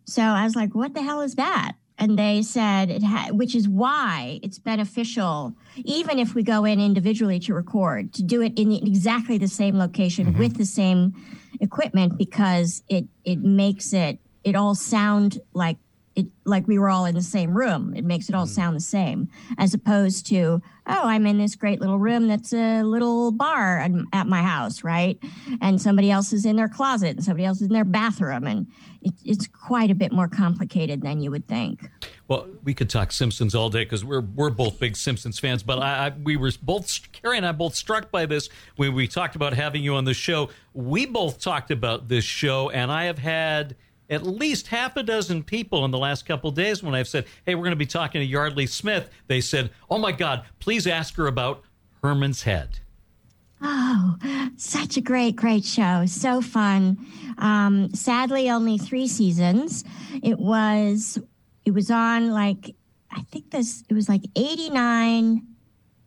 So 0.06 0.22
I 0.22 0.44
was 0.44 0.56
like, 0.56 0.76
"What 0.76 0.94
the 0.94 1.02
hell 1.02 1.22
is 1.22 1.36
that?" 1.36 1.74
And 1.98 2.20
they 2.20 2.42
said 2.42 2.90
it 2.90 3.04
ha- 3.04 3.30
which 3.32 3.56
is 3.56 3.68
why 3.68 4.40
it's 4.44 4.60
beneficial 4.60 5.56
even 5.84 6.20
if 6.20 6.36
we 6.36 6.44
go 6.44 6.66
in 6.66 6.80
individually 6.80 7.40
to 7.40 7.54
record 7.54 8.14
to 8.14 8.24
do 8.24 8.42
it 8.42 8.58
in 8.60 8.72
exactly 8.72 9.38
the 9.38 9.48
same 9.48 9.78
location 9.78 10.28
mm-hmm. 10.28 10.40
with 10.40 10.58
the 10.58 10.66
same 10.66 11.14
equipment 11.62 12.18
because 12.18 12.84
it 12.90 13.06
it 13.24 13.40
makes 13.40 13.94
it 13.94 14.20
it 14.44 14.56
all 14.56 14.76
sound 14.76 15.40
like 15.54 15.78
it 16.16 16.28
like 16.46 16.68
we 16.68 16.80
were 16.80 16.90
all 16.90 17.06
in 17.06 17.16
the 17.16 17.22
same 17.22 17.56
room. 17.56 17.94
It 17.96 18.06
makes 18.06 18.30
it 18.30 18.36
all 18.36 18.46
mm. 18.46 18.50
sound 18.50 18.76
the 18.76 18.82
same, 18.82 19.30
as 19.58 19.74
opposed 19.74 20.26
to 20.28 20.62
oh, 20.88 21.08
I'm 21.08 21.26
in 21.26 21.40
this 21.40 21.56
great 21.56 21.82
little 21.82 21.98
room 21.98 22.28
that's 22.28 22.54
a 22.54 22.84
little 22.84 23.32
bar 23.32 23.88
at 24.14 24.28
my 24.28 24.44
house, 24.44 24.84
right? 24.84 25.18
And 25.60 25.82
somebody 25.82 26.12
else 26.12 26.32
is 26.32 26.46
in 26.46 26.56
their 26.56 26.68
closet, 26.68 27.16
and 27.16 27.24
somebody 27.24 27.46
else 27.46 27.58
is 27.62 27.68
in 27.68 27.74
their 27.74 27.86
bathroom, 27.86 28.46
and 28.46 28.68
it, 29.02 29.14
it's 29.24 29.48
quite 29.48 29.90
a 29.90 29.96
bit 29.96 30.12
more 30.12 30.28
complicated 30.28 31.02
than 31.02 31.22
you 31.22 31.32
would 31.32 31.48
think. 31.48 31.90
Well, 32.28 32.48
we 32.64 32.74
could 32.74 32.90
talk 32.90 33.12
Simpsons 33.12 33.56
all 33.56 33.70
day 33.70 33.84
because 33.84 34.06
we're 34.06 34.22
we're 34.22 34.50
both 34.50 34.80
big 34.80 34.96
Simpsons 34.96 35.40
fans. 35.40 35.64
But 35.64 35.80
I, 35.80 36.08
I, 36.08 36.14
we 36.24 36.38
were 36.38 36.52
both 36.62 37.12
Carrie 37.12 37.38
and 37.38 37.46
I 37.46 37.52
both 37.52 37.76
struck 37.76 38.12
by 38.12 38.26
this 38.26 38.50
when 38.76 38.94
we 38.94 39.08
talked 39.08 39.36
about 39.36 39.54
having 39.54 39.84
you 39.84 39.96
on 39.96 40.06
the 40.06 40.14
show. 40.14 40.50
We 40.74 41.06
both 41.06 41.40
talked 41.40 41.72
about 41.72 42.08
this 42.08 42.24
show, 42.24 42.70
and 42.70 42.92
I 42.92 43.06
have 43.06 43.20
had 43.20 43.76
at 44.10 44.24
least 44.24 44.68
half 44.68 44.96
a 44.98 45.04
dozen 45.04 45.44
people 45.44 45.86
in 45.86 45.92
the 45.92 45.98
last 45.98 46.26
couple 46.26 46.52
days 46.52 46.84
when 46.84 46.96
I've 46.96 47.08
said, 47.08 47.26
"Hey, 47.46 47.56
we're 47.56 47.64
going 47.64 47.72
to 47.72 47.76
be 47.76 47.86
talking 47.86 48.22
to 48.22 48.26
Yeardley 48.26 48.68
Smith." 48.68 49.10
They 49.28 49.42
said, 49.42 49.72
"Oh 49.90 49.98
my 49.98 50.12
God, 50.12 50.44
please 50.60 50.88
ask 50.88 51.16
her 51.16 51.28
about 51.28 51.64
Herman's 52.02 52.44
Head." 52.44 52.80
Oh, 53.62 54.18
such 54.58 54.98
a 54.98 55.02
great, 55.02 55.36
great 55.36 55.66
show. 55.66 56.06
So 56.06 56.42
fun. 56.42 56.98
Um, 57.38 57.94
sadly, 57.94 58.50
only 58.50 58.78
three 58.78 59.08
seasons. 59.08 59.84
It 60.22 60.38
was, 60.38 61.18
it 61.66 61.72
was 61.72 61.90
on 61.90 62.32
like, 62.32 62.76
I 63.12 63.22
think 63.32 63.52
this, 63.52 63.84
it 63.90 63.94
was 63.94 64.10
like 64.10 64.22
89, 64.36 65.42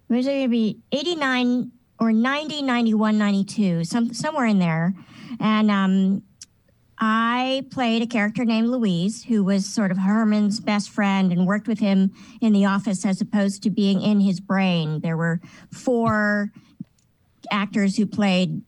was 0.09 0.27
it 0.27 0.31
going 0.31 0.43
to 0.43 0.49
be 0.49 0.79
89 0.93 1.73
or 2.01 2.13
90, 2.13 2.63
91, 2.63 3.19
92, 3.19 3.85
some, 3.85 4.13
somewhere 4.13 4.47
in 4.47 4.59
there. 4.59 4.95
And 5.41 5.71
um, 5.71 6.23
I 7.01 7.65
played 7.71 8.03
a 8.03 8.07
character 8.07 8.45
named 8.45 8.69
Louise, 8.69 9.25
who 9.25 9.45
was 9.45 9.67
sort 9.67 9.91
of 9.91 9.99
Herman's 9.99 10.59
best 10.59 10.91
friend 10.91 11.33
and 11.33 11.47
worked 11.47 11.69
with 11.69 11.79
him 11.79 12.13
in 12.41 12.53
the 12.53 12.65
office 12.65 13.07
as 13.07 13.21
opposed 13.21 13.63
to 13.63 13.71
being 13.71 14.03
in 14.03 14.21
his 14.21 14.41
brain. 14.41 15.01
There 15.01 15.17
were 15.17 15.41
four 15.71 16.53
actors 17.51 17.97
who 17.97 18.07
played 18.07 18.63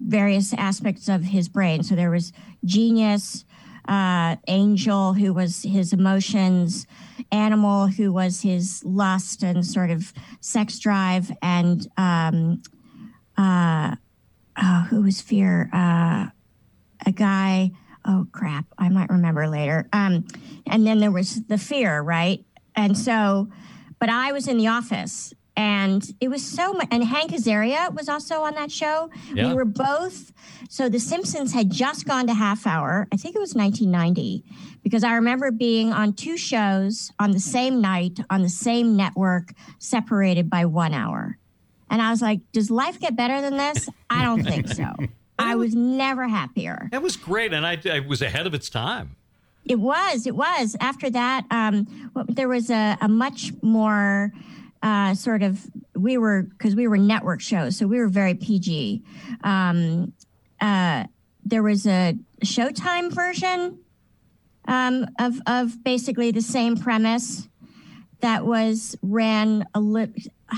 various 0.00 0.54
aspects 0.54 1.08
of 1.08 1.24
his 1.24 1.48
brain. 1.48 1.82
So 1.82 1.94
there 1.94 2.10
was 2.10 2.32
Genius, 2.64 3.44
uh, 3.86 4.36
Angel, 4.46 5.14
who 5.14 5.32
was 5.32 5.62
his 5.62 5.92
emotions, 5.92 6.86
Animal, 7.32 7.88
who 7.88 8.12
was 8.12 8.42
his 8.42 8.82
lust 8.84 9.42
and 9.42 9.66
sort 9.66 9.90
of 9.90 10.12
sex 10.40 10.78
drive, 10.78 11.30
and 11.42 11.86
um, 11.96 12.62
uh, 13.36 13.96
oh, 14.56 14.86
who 14.88 15.02
was 15.02 15.20
Fear? 15.20 15.68
Uh, 15.72 16.28
a 17.08 17.12
guy. 17.12 17.72
Oh 18.04 18.26
crap! 18.32 18.66
I 18.78 18.88
might 18.88 19.10
remember 19.10 19.48
later. 19.48 19.88
Um, 19.92 20.26
and 20.66 20.86
then 20.86 21.00
there 21.00 21.10
was 21.10 21.42
the 21.46 21.58
fear, 21.58 22.00
right? 22.00 22.44
And 22.76 22.96
so, 22.96 23.48
but 23.98 24.08
I 24.08 24.32
was 24.32 24.46
in 24.46 24.56
the 24.56 24.68
office, 24.68 25.34
and 25.56 26.08
it 26.20 26.28
was 26.28 26.44
so 26.44 26.72
much. 26.72 26.86
And 26.92 27.02
Hank 27.02 27.32
Azaria 27.32 27.92
was 27.92 28.08
also 28.08 28.42
on 28.42 28.54
that 28.54 28.70
show. 28.70 29.10
Yeah. 29.34 29.48
We 29.48 29.54
were 29.54 29.64
both. 29.64 30.32
So 30.70 30.88
The 30.88 31.00
Simpsons 31.00 31.52
had 31.52 31.70
just 31.70 32.06
gone 32.06 32.28
to 32.28 32.34
half 32.34 32.66
hour. 32.66 33.08
I 33.12 33.16
think 33.16 33.34
it 33.34 33.40
was 33.40 33.54
1990, 33.54 34.44
because 34.84 35.02
I 35.02 35.14
remember 35.14 35.50
being 35.50 35.92
on 35.92 36.12
two 36.12 36.36
shows 36.36 37.10
on 37.18 37.32
the 37.32 37.40
same 37.40 37.80
night 37.80 38.20
on 38.30 38.42
the 38.42 38.48
same 38.48 38.96
network, 38.96 39.52
separated 39.80 40.48
by 40.48 40.66
one 40.66 40.94
hour. 40.94 41.38
And 41.90 42.00
I 42.00 42.10
was 42.10 42.22
like, 42.22 42.40
does 42.52 42.70
life 42.70 43.00
get 43.00 43.16
better 43.16 43.40
than 43.40 43.56
this? 43.56 43.88
I 44.08 44.22
don't 44.22 44.44
think 44.44 44.68
so. 44.68 44.94
I 45.38 45.54
was 45.54 45.74
never 45.74 46.28
happier. 46.28 46.88
That 46.90 47.02
was 47.02 47.16
great, 47.16 47.52
and 47.52 47.66
I, 47.66 47.78
I 47.90 48.00
was 48.00 48.22
ahead 48.22 48.46
of 48.46 48.54
its 48.54 48.68
time. 48.68 49.16
It 49.64 49.78
was. 49.78 50.26
It 50.26 50.34
was. 50.34 50.76
After 50.80 51.10
that, 51.10 51.44
um, 51.50 52.10
there 52.28 52.48
was 52.48 52.70
a, 52.70 52.96
a 53.00 53.08
much 53.08 53.52
more 53.62 54.32
uh, 54.82 55.14
sort 55.14 55.42
of. 55.42 55.66
We 55.94 56.16
were 56.16 56.42
because 56.42 56.74
we 56.74 56.88
were 56.88 56.96
network 56.96 57.40
shows, 57.40 57.76
so 57.76 57.86
we 57.86 57.98
were 57.98 58.08
very 58.08 58.34
PG. 58.34 59.02
Um, 59.44 60.12
uh, 60.60 61.04
there 61.44 61.62
was 61.62 61.86
a 61.86 62.16
Showtime 62.44 63.12
version 63.12 63.78
um, 64.66 65.06
of 65.18 65.40
of 65.46 65.82
basically 65.84 66.30
the 66.30 66.42
same 66.42 66.76
premise 66.76 67.48
that 68.20 68.44
was 68.44 68.96
ran 69.02 69.66
a 69.74 69.80
little 69.80 70.14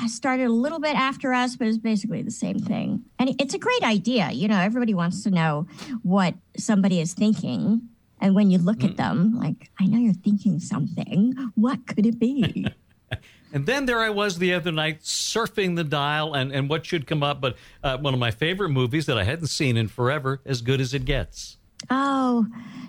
started 0.06 0.46
a 0.46 0.52
little 0.52 0.78
bit 0.78 0.94
after 0.94 1.32
us, 1.32 1.56
but 1.56 1.66
it's 1.66 1.78
basically 1.78 2.22
the 2.22 2.30
same 2.30 2.58
thing. 2.58 3.04
And 3.18 3.34
it's 3.40 3.54
a 3.54 3.58
great 3.58 3.82
idea. 3.82 4.30
You 4.30 4.48
know, 4.48 4.58
everybody 4.58 4.94
wants 4.94 5.22
to 5.24 5.30
know 5.30 5.66
what 6.02 6.34
somebody 6.56 7.00
is 7.00 7.14
thinking. 7.14 7.82
And 8.20 8.34
when 8.34 8.50
you 8.50 8.58
look 8.58 8.78
mm. 8.78 8.90
at 8.90 8.96
them, 8.96 9.38
like, 9.38 9.70
I 9.80 9.86
know 9.86 9.98
you're 9.98 10.12
thinking 10.14 10.60
something. 10.60 11.34
What 11.54 11.86
could 11.86 12.06
it 12.06 12.18
be? 12.18 12.66
and 13.52 13.66
then 13.66 13.86
there 13.86 14.00
I 14.00 14.10
was 14.10 14.38
the 14.38 14.54
other 14.54 14.70
night 14.70 15.00
surfing 15.00 15.76
the 15.76 15.84
dial 15.84 16.34
and, 16.34 16.52
and 16.52 16.68
what 16.68 16.86
should 16.86 17.06
come 17.06 17.22
up. 17.22 17.40
But 17.40 17.56
uh, 17.82 17.98
one 17.98 18.14
of 18.14 18.20
my 18.20 18.30
favorite 18.30 18.70
movies 18.70 19.06
that 19.06 19.18
I 19.18 19.24
hadn't 19.24 19.48
seen 19.48 19.76
in 19.76 19.88
forever, 19.88 20.40
As 20.44 20.62
Good 20.62 20.80
as 20.80 20.94
It 20.94 21.04
Gets. 21.04 21.56
Oh, 21.88 22.46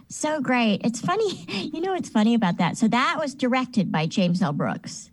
so 0.10 0.42
great. 0.42 0.82
It's 0.84 1.00
funny. 1.00 1.46
You 1.72 1.80
know 1.80 1.94
what's 1.94 2.10
funny 2.10 2.34
about 2.34 2.58
that? 2.58 2.78
So 2.78 2.88
that 2.90 3.18
was 3.18 3.34
directed 3.34 3.92
by 3.92 4.06
James 4.06 4.42
L. 4.42 4.52
Brooks 4.52 5.12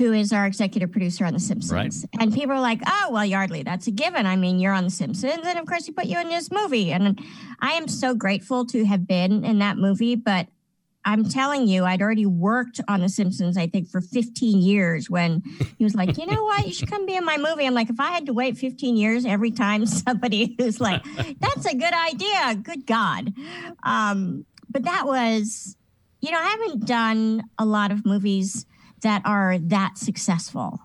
who 0.00 0.14
is 0.14 0.32
our 0.32 0.46
executive 0.46 0.90
producer 0.90 1.26
on 1.26 1.34
The 1.34 1.40
Simpsons. 1.40 1.72
Right. 1.72 1.94
And 2.18 2.32
people 2.32 2.52
are 2.52 2.60
like, 2.60 2.80
oh, 2.86 3.10
well, 3.12 3.24
Yeardley, 3.24 3.62
that's 3.62 3.86
a 3.86 3.90
given. 3.90 4.24
I 4.24 4.34
mean, 4.34 4.58
you're 4.58 4.72
on 4.72 4.84
The 4.84 4.90
Simpsons. 4.90 5.44
And 5.44 5.58
of 5.58 5.66
course, 5.66 5.84
he 5.84 5.92
put 5.92 6.06
you 6.06 6.18
in 6.18 6.30
this 6.30 6.50
movie. 6.50 6.90
And 6.90 7.20
I 7.60 7.72
am 7.72 7.86
so 7.86 8.14
grateful 8.14 8.64
to 8.66 8.86
have 8.86 9.06
been 9.06 9.44
in 9.44 9.58
that 9.58 9.76
movie. 9.76 10.14
But 10.14 10.46
I'm 11.04 11.24
telling 11.28 11.66
you, 11.66 11.84
I'd 11.84 12.02
already 12.02 12.26
worked 12.26 12.80
on 12.86 13.00
The 13.00 13.08
Simpsons, 13.08 13.56
I 13.56 13.66
think, 13.66 13.88
for 13.88 14.00
15 14.00 14.58
years 14.58 15.08
when 15.08 15.42
he 15.78 15.84
was 15.84 15.94
like, 15.94 16.18
you 16.18 16.26
know 16.26 16.44
what, 16.44 16.66
you 16.66 16.74
should 16.74 16.90
come 16.90 17.06
be 17.06 17.16
in 17.16 17.24
my 17.24 17.38
movie. 17.38 17.66
I'm 17.66 17.74
like, 17.74 17.88
if 17.88 17.98
I 17.98 18.10
had 18.10 18.26
to 18.26 18.34
wait 18.34 18.58
15 18.58 18.96
years 18.96 19.24
every 19.24 19.50
time 19.50 19.86
somebody 19.86 20.54
who's 20.58 20.80
like, 20.80 21.02
that's 21.38 21.64
a 21.66 21.74
good 21.74 21.94
idea, 21.94 22.54
good 22.56 22.86
God. 22.86 23.32
Um, 23.82 24.44
but 24.68 24.84
that 24.84 25.06
was, 25.06 25.76
you 26.20 26.30
know, 26.30 26.38
I 26.38 26.48
haven't 26.48 26.86
done 26.86 27.44
a 27.58 27.64
lot 27.64 27.92
of 27.92 28.04
movies 28.04 28.66
that 29.02 29.22
are 29.24 29.58
that 29.58 29.96
successful. 29.96 30.80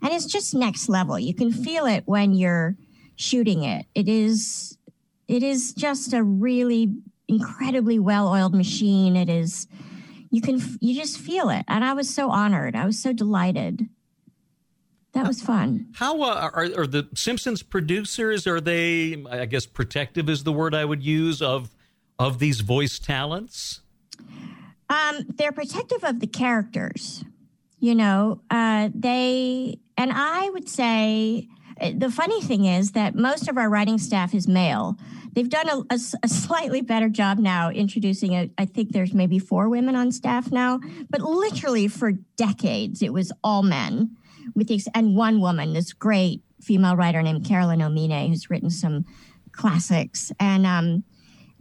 And 0.00 0.12
it's 0.12 0.26
just 0.26 0.54
next 0.54 0.88
level. 0.88 1.18
You 1.18 1.34
can 1.34 1.50
feel 1.50 1.86
it 1.86 2.04
when 2.06 2.34
you're 2.34 2.76
shooting 3.16 3.64
it. 3.64 3.86
It 3.94 4.08
is 4.08 4.78
it 5.28 5.42
is 5.42 5.72
just 5.72 6.12
a 6.12 6.22
really 6.22 6.94
incredibly 7.28 7.98
well-oiled 7.98 8.54
machine. 8.54 9.16
It 9.16 9.28
is 9.28 9.66
you 10.30 10.40
can 10.40 10.60
you 10.80 10.94
just 10.94 11.18
feel 11.18 11.50
it. 11.50 11.64
And 11.68 11.84
I 11.84 11.92
was 11.92 12.12
so 12.12 12.30
honored. 12.30 12.76
I 12.76 12.86
was 12.86 13.00
so 13.00 13.12
delighted. 13.12 13.88
That 15.12 15.26
was 15.26 15.40
fun. 15.40 15.88
How 15.94 16.20
uh, 16.20 16.50
are, 16.52 16.70
are 16.76 16.86
the 16.86 17.08
Simpsons 17.14 17.62
producers? 17.62 18.46
Are 18.46 18.60
they, 18.60 19.24
I 19.30 19.46
guess, 19.46 19.64
protective 19.64 20.28
is 20.28 20.44
the 20.44 20.52
word 20.52 20.74
I 20.74 20.84
would 20.84 21.02
use 21.02 21.40
of 21.40 21.70
of 22.18 22.38
these 22.38 22.60
voice 22.60 22.98
talents? 22.98 23.80
Um, 24.88 25.24
they're 25.34 25.52
protective 25.52 26.04
of 26.04 26.20
the 26.20 26.26
characters 26.26 27.24
you 27.78 27.94
know, 27.94 28.40
uh, 28.50 28.88
they, 28.94 29.78
and 29.96 30.10
I 30.12 30.50
would 30.50 30.68
say, 30.68 31.48
uh, 31.80 31.92
the 31.94 32.10
funny 32.10 32.40
thing 32.40 32.64
is 32.64 32.92
that 32.92 33.14
most 33.14 33.48
of 33.48 33.58
our 33.58 33.68
writing 33.68 33.98
staff 33.98 34.34
is 34.34 34.48
male. 34.48 34.96
They've 35.36 35.50
done 35.50 35.68
a, 35.68 35.94
a, 35.94 35.98
a 36.22 36.28
slightly 36.28 36.80
better 36.80 37.10
job 37.10 37.38
now 37.38 37.68
introducing 37.70 38.32
it. 38.32 38.52
I 38.56 38.64
think 38.64 38.92
there's 38.92 39.12
maybe 39.12 39.38
four 39.38 39.68
women 39.68 39.94
on 39.94 40.10
staff 40.10 40.50
now, 40.50 40.80
but 41.10 41.20
literally 41.20 41.88
for 41.88 42.12
decades 42.36 43.02
it 43.02 43.12
was 43.12 43.30
all 43.44 43.62
men, 43.62 44.16
with 44.54 44.68
the, 44.68 44.80
and 44.94 45.14
one 45.14 45.42
woman, 45.42 45.74
this 45.74 45.92
great 45.92 46.40
female 46.62 46.96
writer 46.96 47.20
named 47.20 47.44
Carolyn 47.44 47.80
Omine, 47.80 48.30
who's 48.30 48.48
written 48.48 48.70
some 48.70 49.04
classics. 49.52 50.32
And 50.40 50.66
um, 50.66 51.04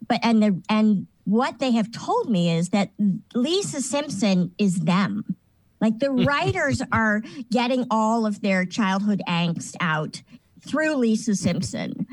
but 0.08 0.22
and 0.24 0.42
the 0.42 0.62
and 0.70 1.08
what 1.26 1.60
they 1.60 1.72
have 1.72 1.92
told 1.92 2.30
me 2.30 2.56
is 2.56 2.70
that 2.70 2.92
Lisa 3.34 3.82
Simpson 3.82 4.54
is 4.58 4.80
them 4.80 5.36
like 5.82 6.00
the 6.00 6.12
writers 6.26 6.82
are 6.94 7.22
getting 7.52 7.86
all 7.92 8.26
of 8.26 8.42
their 8.42 8.66
childhood 8.66 9.22
angst 9.28 9.76
out 9.82 10.22
through 10.66 10.96
Lisa 10.96 11.36
Simpson. 11.36 12.05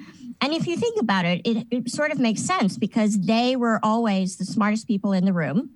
And 0.43 0.53
if 0.53 0.67
you 0.67 0.77
think 0.77 1.01
about 1.01 1.25
it, 1.25 1.41
it, 1.47 1.67
it, 1.71 1.89
sort 1.89 2.11
of 2.11 2.19
makes 2.19 2.43
sense 2.43 2.77
because 2.77 3.17
they 3.21 3.55
were 3.55 3.79
always 3.81 4.37
the 4.37 4.45
smartest 4.45 4.89
people 4.89 5.13
in 5.13 5.25
the 5.25 5.33
room 5.33 5.71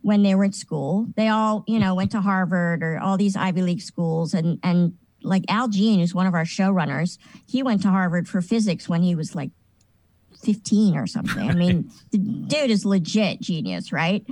when 0.00 0.22
they 0.22 0.34
were 0.34 0.44
at 0.44 0.54
school. 0.54 1.06
They 1.16 1.28
all, 1.28 1.64
you 1.68 1.78
know, 1.78 1.94
went 1.94 2.10
to 2.12 2.22
Harvard 2.22 2.82
or 2.82 2.98
all 2.98 3.18
these 3.18 3.36
Ivy 3.36 3.60
League 3.60 3.82
schools. 3.82 4.32
And, 4.32 4.58
and 4.62 4.94
like 5.22 5.44
Al 5.48 5.68
Jean, 5.68 6.00
who's 6.00 6.14
one 6.14 6.26
of 6.26 6.32
our 6.32 6.44
showrunners, 6.44 7.18
he 7.46 7.62
went 7.62 7.82
to 7.82 7.88
Harvard 7.88 8.26
for 8.26 8.40
physics 8.40 8.88
when 8.88 9.02
he 9.02 9.14
was 9.14 9.34
like 9.34 9.50
15 10.42 10.96
or 10.96 11.06
something. 11.06 11.50
I 11.50 11.54
mean, 11.54 11.90
the 12.10 12.16
dude 12.16 12.70
is 12.70 12.86
legit 12.86 13.42
genius, 13.42 13.92
right? 13.92 14.24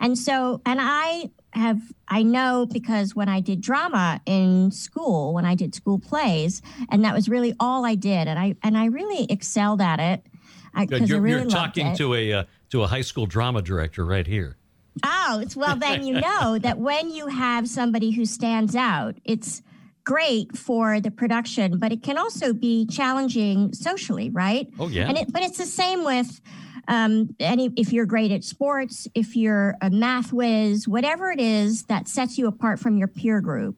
And 0.00 0.16
so, 0.16 0.60
and 0.64 0.78
I 0.80 1.30
have, 1.56 1.80
I 2.08 2.22
know 2.22 2.66
because 2.70 3.14
when 3.14 3.28
I 3.28 3.40
did 3.40 3.60
drama 3.60 4.20
in 4.26 4.70
school, 4.70 5.32
when 5.34 5.44
I 5.44 5.54
did 5.54 5.74
school 5.74 5.98
plays, 5.98 6.62
and 6.90 7.04
that 7.04 7.14
was 7.14 7.28
really 7.28 7.54
all 7.58 7.84
I 7.84 7.94
did, 7.94 8.28
and 8.28 8.38
I 8.38 8.56
and 8.62 8.76
I 8.76 8.86
really 8.86 9.26
excelled 9.30 9.80
at 9.80 10.00
it. 10.00 10.22
Good. 10.88 11.08
You're, 11.08 11.20
really 11.20 11.40
you're 11.42 11.50
talking 11.50 11.96
to 11.96 12.14
a 12.14 12.32
uh, 12.32 12.44
to 12.70 12.82
a 12.82 12.86
high 12.86 13.00
school 13.00 13.26
drama 13.26 13.62
director 13.62 14.04
right 14.04 14.26
here. 14.26 14.56
Oh, 15.04 15.40
it's 15.42 15.56
well 15.56 15.76
then 15.76 16.04
you 16.04 16.20
know 16.20 16.58
that 16.62 16.78
when 16.78 17.10
you 17.10 17.28
have 17.28 17.68
somebody 17.68 18.10
who 18.10 18.26
stands 18.26 18.76
out, 18.76 19.16
it's 19.24 19.62
great 20.04 20.56
for 20.56 21.00
the 21.00 21.10
production, 21.10 21.78
but 21.78 21.92
it 21.92 22.02
can 22.02 22.16
also 22.16 22.52
be 22.52 22.86
challenging 22.86 23.72
socially, 23.72 24.30
right? 24.30 24.68
Oh 24.78 24.88
yeah. 24.88 25.08
And 25.08 25.18
it, 25.18 25.32
but 25.32 25.42
it's 25.42 25.58
the 25.58 25.66
same 25.66 26.04
with 26.04 26.40
um, 26.88 27.34
any 27.40 27.72
if 27.76 27.92
you're 27.92 28.06
great 28.06 28.30
at 28.30 28.44
sports, 28.44 29.08
if 29.14 29.36
you're 29.36 29.74
a 29.80 29.90
math 29.90 30.32
whiz, 30.32 30.86
whatever 30.86 31.30
it 31.30 31.40
is 31.40 31.84
that 31.84 32.08
sets 32.08 32.38
you 32.38 32.46
apart 32.46 32.78
from 32.78 32.96
your 32.96 33.08
peer 33.08 33.40
group, 33.40 33.76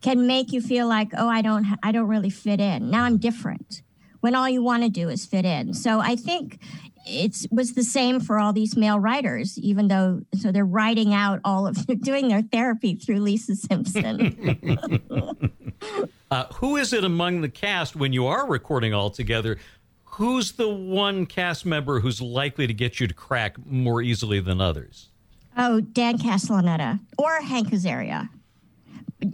can 0.00 0.26
make 0.26 0.52
you 0.52 0.60
feel 0.60 0.86
like, 0.86 1.08
oh, 1.16 1.28
I 1.28 1.42
don't, 1.42 1.66
I 1.82 1.92
don't 1.92 2.08
really 2.08 2.30
fit 2.30 2.60
in. 2.60 2.90
Now 2.90 3.04
I'm 3.04 3.18
different. 3.18 3.82
When 4.20 4.34
all 4.34 4.48
you 4.48 4.62
want 4.62 4.82
to 4.82 4.88
do 4.88 5.08
is 5.08 5.26
fit 5.26 5.44
in. 5.44 5.74
So 5.74 6.00
I 6.00 6.16
think 6.16 6.58
it 7.06 7.46
was 7.50 7.74
the 7.74 7.84
same 7.84 8.20
for 8.20 8.38
all 8.38 8.52
these 8.52 8.76
male 8.76 8.98
writers, 8.98 9.58
even 9.58 9.88
though 9.88 10.22
so 10.34 10.50
they're 10.50 10.64
writing 10.66 11.14
out 11.14 11.40
all 11.44 11.66
of 11.66 11.86
doing 12.02 12.28
their 12.28 12.42
therapy 12.42 12.96
through 12.96 13.20
Lisa 13.20 13.54
Simpson. 13.54 14.98
uh, 16.30 16.44
who 16.54 16.76
is 16.76 16.92
it 16.92 17.04
among 17.04 17.40
the 17.40 17.48
cast 17.48 17.96
when 17.96 18.12
you 18.12 18.26
are 18.26 18.46
recording 18.46 18.92
all 18.92 19.10
together? 19.10 19.58
Who's 20.16 20.52
the 20.52 20.68
one 20.68 21.26
cast 21.26 21.66
member 21.66 22.00
who's 22.00 22.22
likely 22.22 22.66
to 22.66 22.72
get 22.72 23.00
you 23.00 23.06
to 23.06 23.12
crack 23.12 23.58
more 23.66 24.00
easily 24.00 24.40
than 24.40 24.62
others? 24.62 25.10
Oh, 25.58 25.82
Dan 25.82 26.16
Castellaneta 26.16 27.00
or 27.18 27.42
Hank 27.42 27.68
Azaria. 27.68 28.30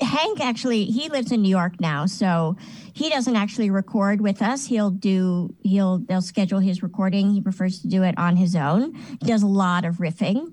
Hank 0.00 0.40
actually 0.40 0.86
he 0.86 1.08
lives 1.08 1.30
in 1.30 1.40
New 1.40 1.48
York 1.48 1.80
now, 1.80 2.06
so 2.06 2.56
he 2.92 3.08
doesn't 3.10 3.36
actually 3.36 3.70
record 3.70 4.20
with 4.20 4.42
us. 4.42 4.66
He'll 4.66 4.90
do 4.90 5.54
he'll 5.62 5.98
they'll 5.98 6.20
schedule 6.20 6.58
his 6.58 6.82
recording. 6.82 7.30
He 7.30 7.40
prefers 7.40 7.80
to 7.82 7.86
do 7.86 8.02
it 8.02 8.18
on 8.18 8.34
his 8.34 8.56
own. 8.56 8.94
He 9.20 9.26
does 9.26 9.44
a 9.44 9.46
lot 9.46 9.84
of 9.84 9.98
riffing. 9.98 10.52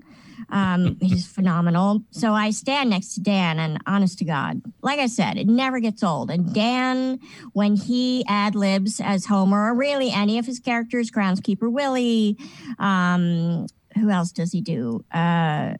Um, 0.51 0.97
he's 0.99 1.27
phenomenal. 1.27 2.03
So 2.12 2.33
I 2.33 2.51
stand 2.51 2.89
next 2.89 3.13
to 3.15 3.21
Dan, 3.21 3.59
and 3.59 3.79
honest 3.85 4.17
to 4.19 4.25
God, 4.25 4.62
like 4.81 4.99
I 4.99 5.07
said, 5.07 5.38
it 5.38 5.47
never 5.47 5.79
gets 5.79 6.03
old. 6.03 6.31
And 6.31 6.53
Dan, 6.53 7.19
when 7.53 7.75
he 7.75 8.25
ad 8.27 8.55
libs 8.55 8.99
as 8.99 9.25
Homer, 9.25 9.71
or 9.71 9.75
really 9.75 10.12
any 10.12 10.39
of 10.39 10.45
his 10.45 10.59
characters, 10.59 11.12
Groundskeeper 11.12 11.71
Willie, 11.71 12.38
um, 12.79 13.67
who 13.95 14.09
else 14.09 14.31
does 14.31 14.51
he 14.51 14.62
do? 14.62 15.03
Uh, 15.12 15.73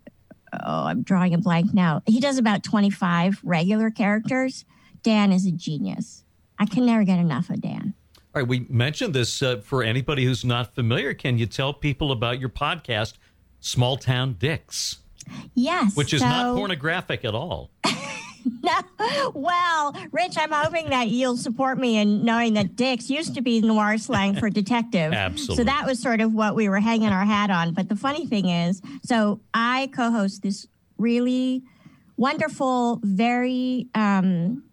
oh, 0.54 0.86
I'm 0.86 1.04
drawing 1.04 1.34
a 1.34 1.38
blank 1.38 1.74
now. 1.74 2.02
He 2.06 2.20
does 2.20 2.38
about 2.38 2.64
25 2.64 3.42
regular 3.44 3.90
characters. 3.90 4.66
Dan 5.04 5.32
is 5.32 5.46
a 5.46 5.52
genius. 5.52 6.24
I 6.58 6.66
can 6.66 6.86
never 6.86 7.04
get 7.04 7.20
enough 7.20 7.50
of 7.50 7.62
Dan. 7.62 7.94
All 8.36 8.42
right, 8.42 8.48
we 8.48 8.68
mentioned 8.70 9.16
this 9.16 9.42
uh, 9.42 9.58
for 9.64 9.82
anybody 9.82 10.24
who's 10.26 10.46
not 10.46 10.76
familiar. 10.76 11.16
Can 11.16 11.40
you 11.40 11.48
tell 11.48 11.74
people 11.74 12.12
about 12.12 12.40
your 12.40 12.50
podcast, 12.50 13.14
Small 13.60 13.98
Town 13.98 14.36
Dicks? 14.40 14.98
Yes. 15.54 15.96
Which 15.96 16.14
is 16.14 16.22
so... 16.22 16.28
not 16.28 16.56
pornographic 16.56 17.26
at 17.26 17.36
all. 17.36 17.70
no. 18.64 19.32
Well, 19.34 19.96
Rich, 20.12 20.38
I'm 20.38 20.52
hoping 20.52 20.90
that 20.90 21.10
you'll 21.10 21.38
support 21.38 21.78
me 21.78 21.98
in 21.98 22.24
knowing 22.24 22.54
that 22.56 22.76
dicks 22.76 23.10
used 23.10 23.36
to 23.36 23.42
be 23.42 23.62
noir 23.62 23.98
slang 23.98 24.36
for 24.36 24.50
detective. 24.50 25.14
Absolutely. 25.14 25.56
So 25.58 25.64
that 25.66 25.86
was 25.86 26.02
sort 26.02 26.22
of 26.22 26.34
what 26.34 26.56
we 26.56 26.70
were 26.70 26.80
hanging 26.80 27.10
our 27.10 27.26
hat 27.26 27.50
on. 27.50 27.74
But 27.74 27.90
the 27.90 27.96
funny 27.96 28.26
thing 28.26 28.50
is, 28.50 28.82
so 29.04 29.42
I 29.54 29.90
co 29.94 30.12
host 30.12 30.42
this 30.42 30.68
really 30.98 31.64
wonderful, 32.18 33.00
very, 33.04 33.88
um, 33.96 34.64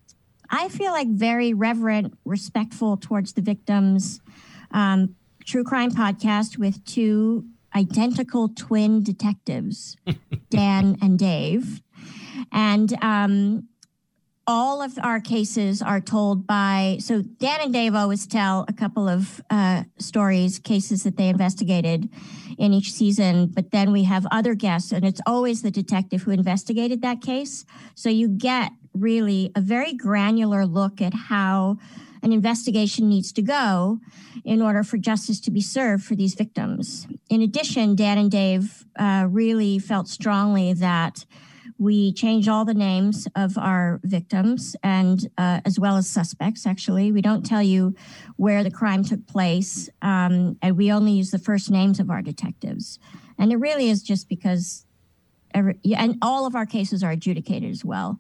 I 0.49 0.69
feel 0.69 0.93
like 0.93 1.09
very 1.09 1.53
reverent, 1.53 2.17
respectful 2.25 2.97
towards 2.97 3.35
the 3.35 3.43
victims 3.43 4.21
um, 4.71 5.15
true 5.45 5.65
crime 5.65 5.91
podcast 5.91 6.59
with 6.59 6.85
two 6.85 7.45
identical 7.77 8.49
twin 8.49 9.03
detectives, 9.03 9.97
Dan 10.51 10.97
and 11.03 11.19
Dave. 11.19 11.83
And 12.51 12.97
um, 13.03 13.69
all 14.47 14.81
of 14.81 14.99
our 15.03 15.21
cases 15.21 15.83
are 15.83 16.01
told 16.01 16.47
by, 16.47 16.97
so 17.01 17.21
Dan 17.21 17.61
and 17.61 17.73
Dave 17.73 17.95
always 17.95 18.27
tell 18.27 18.65
a 18.69 18.73
couple 18.73 19.09
of 19.09 19.43
uh, 19.51 19.85
stories, 19.99 20.59
cases 20.59 21.03
that 21.03 21.17
they 21.17 21.29
investigated 21.29 22.09
in 22.57 22.73
each 22.73 22.93
season, 22.93 23.49
but 23.49 23.71
then 23.73 23.93
we 23.93 24.05
have 24.05 24.27
other 24.31 24.55
guests, 24.55 24.93
and 24.93 25.05
it's 25.05 25.21
always 25.27 25.63
the 25.63 25.71
detective 25.71 26.23
who 26.23 26.31
investigated 26.31 27.03
that 27.03 27.21
case. 27.21 27.67
So 27.95 28.09
you 28.09 28.29
get 28.29 28.71
really 28.95 29.53
a 29.55 29.61
very 29.61 29.93
granular 29.93 30.65
look 30.65 31.03
at 31.03 31.13
how 31.13 31.77
an 32.23 32.33
investigation 32.33 33.09
needs 33.09 33.33
to 33.33 33.43
go 33.43 34.01
in 34.45 34.63
order 34.63 34.83
for 34.83 34.97
justice 34.97 35.41
to 35.41 35.51
be 35.51 35.61
served 35.61 36.05
for 36.05 36.15
these 36.15 36.35
victims. 36.35 37.07
In 37.29 37.43
addition, 37.43 37.95
Dan 37.95 38.19
and 38.19 38.31
Dave 38.31 38.85
uh, 38.99 39.27
really 39.29 39.79
felt 39.79 40.09
strongly 40.09 40.73
that 40.75 41.25
we 41.79 42.13
change 42.13 42.49
all 42.49 42.65
the 42.65 42.75
names 42.75 43.29
of 43.35 43.59
our 43.59 44.01
victims 44.03 44.77
and 44.83 45.29
uh, 45.37 45.61
as 45.65 45.79
well 45.79 45.97
as 45.97 46.09
suspects, 46.09 46.67
actually. 46.67 47.13
We 47.13 47.21
don't 47.21 47.45
tell 47.45 47.63
you 47.63 47.95
where 48.37 48.65
the 48.65 48.71
crime 48.71 49.05
took 49.05 49.27
place, 49.27 49.91
um, 50.01 50.57
and 50.63 50.77
we 50.77 50.91
only 50.91 51.13
use 51.13 51.31
the 51.31 51.39
first 51.39 51.71
names 51.71 52.01
of 52.01 52.11
our 52.11 52.23
detectives. 52.23 52.99
And 53.39 53.53
it 53.53 53.57
really 53.57 53.91
is 53.91 54.03
just 54.03 54.29
because, 54.29 54.87
every, 55.53 55.79
and 55.95 56.17
all 56.23 56.47
of 56.47 56.55
our 56.55 56.67
cases 56.67 57.03
are 57.03 57.11
adjudicated 57.11 57.71
as 57.71 57.85
well. 57.85 58.19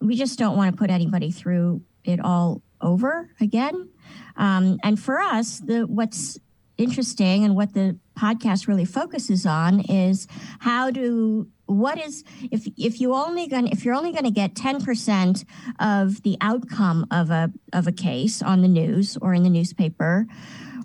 We 0.00 0.14
just 0.14 0.38
don't 0.38 0.56
want 0.56 0.72
to 0.72 0.78
put 0.78 0.90
anybody 0.90 1.30
through 1.30 1.82
it 2.04 2.20
all 2.20 2.62
over 2.82 3.30
again. 3.40 3.88
Um, 4.36 4.78
and 4.82 4.98
for 4.98 5.20
us, 5.20 5.60
the 5.60 5.82
what's 5.82 6.38
interesting 6.78 7.44
and 7.44 7.54
what 7.54 7.74
the 7.74 7.98
podcast 8.18 8.66
really 8.66 8.84
focuses 8.84 9.46
on 9.46 9.80
is 9.80 10.26
how 10.60 10.90
do 10.90 11.48
what 11.66 11.98
is 11.98 12.24
if 12.50 12.66
if 12.76 13.00
you 13.00 13.14
only 13.14 13.46
going 13.46 13.68
if 13.68 13.84
you're 13.84 13.94
only 13.94 14.12
going 14.12 14.24
to 14.24 14.30
get 14.30 14.54
10% 14.54 15.44
of 15.78 16.22
the 16.22 16.36
outcome 16.40 17.06
of 17.10 17.30
a 17.30 17.50
of 17.72 17.86
a 17.86 17.92
case 17.92 18.42
on 18.42 18.62
the 18.62 18.68
news 18.68 19.16
or 19.20 19.32
in 19.32 19.42
the 19.42 19.50
newspaper 19.50 20.26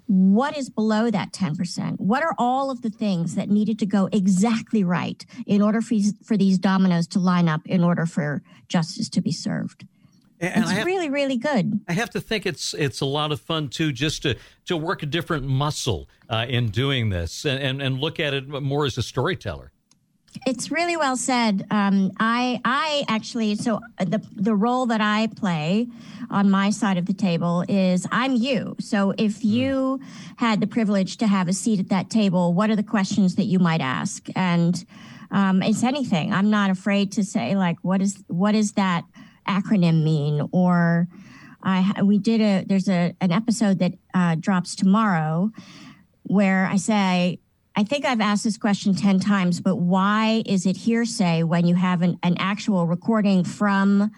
what 0.06 0.58
is 0.58 0.70
below 0.70 1.12
that 1.12 1.34
10% 1.34 2.00
what 2.00 2.24
are 2.24 2.34
all 2.38 2.72
of 2.72 2.82
the 2.82 2.90
things 2.90 3.36
that 3.36 3.50
needed 3.50 3.78
to 3.80 3.86
go 3.86 4.08
exactly 4.14 4.84
right 4.84 5.26
in 5.46 5.62
order 5.62 5.82
for, 5.82 5.96
for 6.24 6.38
these 6.38 6.58
dominoes 6.58 7.08
to 7.08 7.20
line 7.20 7.50
up 7.50 7.62
in 7.66 7.84
order 7.84 8.06
for 8.06 8.42
justice 8.70 9.10
to 9.10 9.20
be 9.20 9.32
served 9.32 9.86
and 10.40 10.64
it's 10.64 10.72
have, 10.72 10.86
really, 10.86 11.10
really 11.10 11.38
good. 11.38 11.80
I 11.88 11.94
have 11.94 12.10
to 12.12 12.22
think 12.22 12.46
it's 12.46 12.74
it's 12.74 13.02
a 13.02 13.06
lot 13.06 13.32
of 13.32 13.42
fun 13.42 13.70
too, 13.70 13.92
just 13.92 14.22
to 14.24 14.36
to 14.66 14.78
work 14.78 15.04
a 15.04 15.06
different 15.06 15.46
muscle 15.46 16.08
uh, 16.30 16.46
in 16.48 16.70
doing 16.70 17.10
this, 17.10 17.46
and, 17.46 17.62
and 17.62 17.82
and 17.82 18.00
look 18.00 18.20
at 18.20 18.34
it 18.34 18.48
more 18.48 18.86
as 18.86 18.98
a 18.98 19.04
storyteller. 19.04 19.72
It's 20.46 20.70
really 20.70 20.96
well 20.98 21.18
said. 21.18 21.66
Um, 21.72 22.12
I 22.20 22.62
I 22.64 23.06
actually 23.08 23.56
so 23.56 23.82
the 23.98 24.22
the 24.36 24.54
role 24.54 24.86
that 24.88 25.02
I 25.02 25.28
play 25.36 25.88
on 26.30 26.52
my 26.52 26.70
side 26.70 26.98
of 26.98 27.06
the 27.06 27.14
table 27.14 27.64
is 27.68 28.06
I'm 28.12 28.36
you. 28.36 28.76
So 28.80 29.14
if 29.18 29.42
hmm. 29.42 29.48
you 29.48 30.00
had 30.38 30.62
the 30.62 30.68
privilege 30.68 31.18
to 31.18 31.28
have 31.28 31.48
a 31.48 31.54
seat 31.54 31.80
at 31.80 31.90
that 31.90 32.10
table, 32.10 32.54
what 32.54 32.70
are 32.70 32.76
the 32.76 32.84
questions 32.84 33.36
that 33.36 33.46
you 33.46 33.60
might 33.60 33.82
ask? 33.82 34.28
And 34.36 34.86
um, 35.32 35.62
it's 35.62 35.84
anything. 35.84 36.32
I'm 36.34 36.50
not 36.50 36.70
afraid 36.70 37.12
to 37.14 37.24
say 37.24 37.56
like 37.56 37.78
what 37.82 38.02
is 38.02 38.24
what 38.28 38.54
is 38.54 38.74
that 38.74 39.06
acronym 39.48 40.04
mean 40.04 40.48
or 40.52 41.08
I 41.64 42.02
we 42.04 42.18
did 42.18 42.42
a 42.42 42.66
there's 42.66 42.88
a 42.88 43.16
an 43.22 43.32
episode 43.32 43.80
that 43.80 43.94
uh, 44.14 44.36
drops 44.36 44.76
tomorrow 44.76 45.52
where 46.24 46.66
I 46.66 46.78
say 46.78 47.40
I 47.76 47.84
think 47.84 48.06
I've 48.06 48.22
asked 48.22 48.44
this 48.44 48.58
question 48.58 48.96
10 48.96 49.20
times, 49.20 49.62
but 49.62 49.76
why 49.76 50.42
is 50.48 50.66
it 50.66 50.78
hearsay 50.78 51.44
when 51.44 51.68
you 51.68 51.76
have 51.76 52.02
an, 52.02 52.18
an 52.24 52.36
actual 52.40 52.88
recording 52.88 53.44
from 53.44 54.10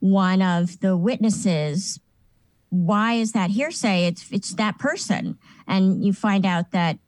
one 0.00 0.42
of 0.42 0.80
the 0.80 0.98
witnesses? 0.98 1.98
Why 2.68 3.14
is 3.14 3.32
that 3.32 3.50
hearsay? 3.50 4.06
It's 4.06 4.30
it's 4.30 4.54
that 4.54 4.78
person. 4.78 5.38
And 5.66 6.04
you 6.04 6.12
find 6.12 6.44
out 6.44 6.72
that 6.72 6.98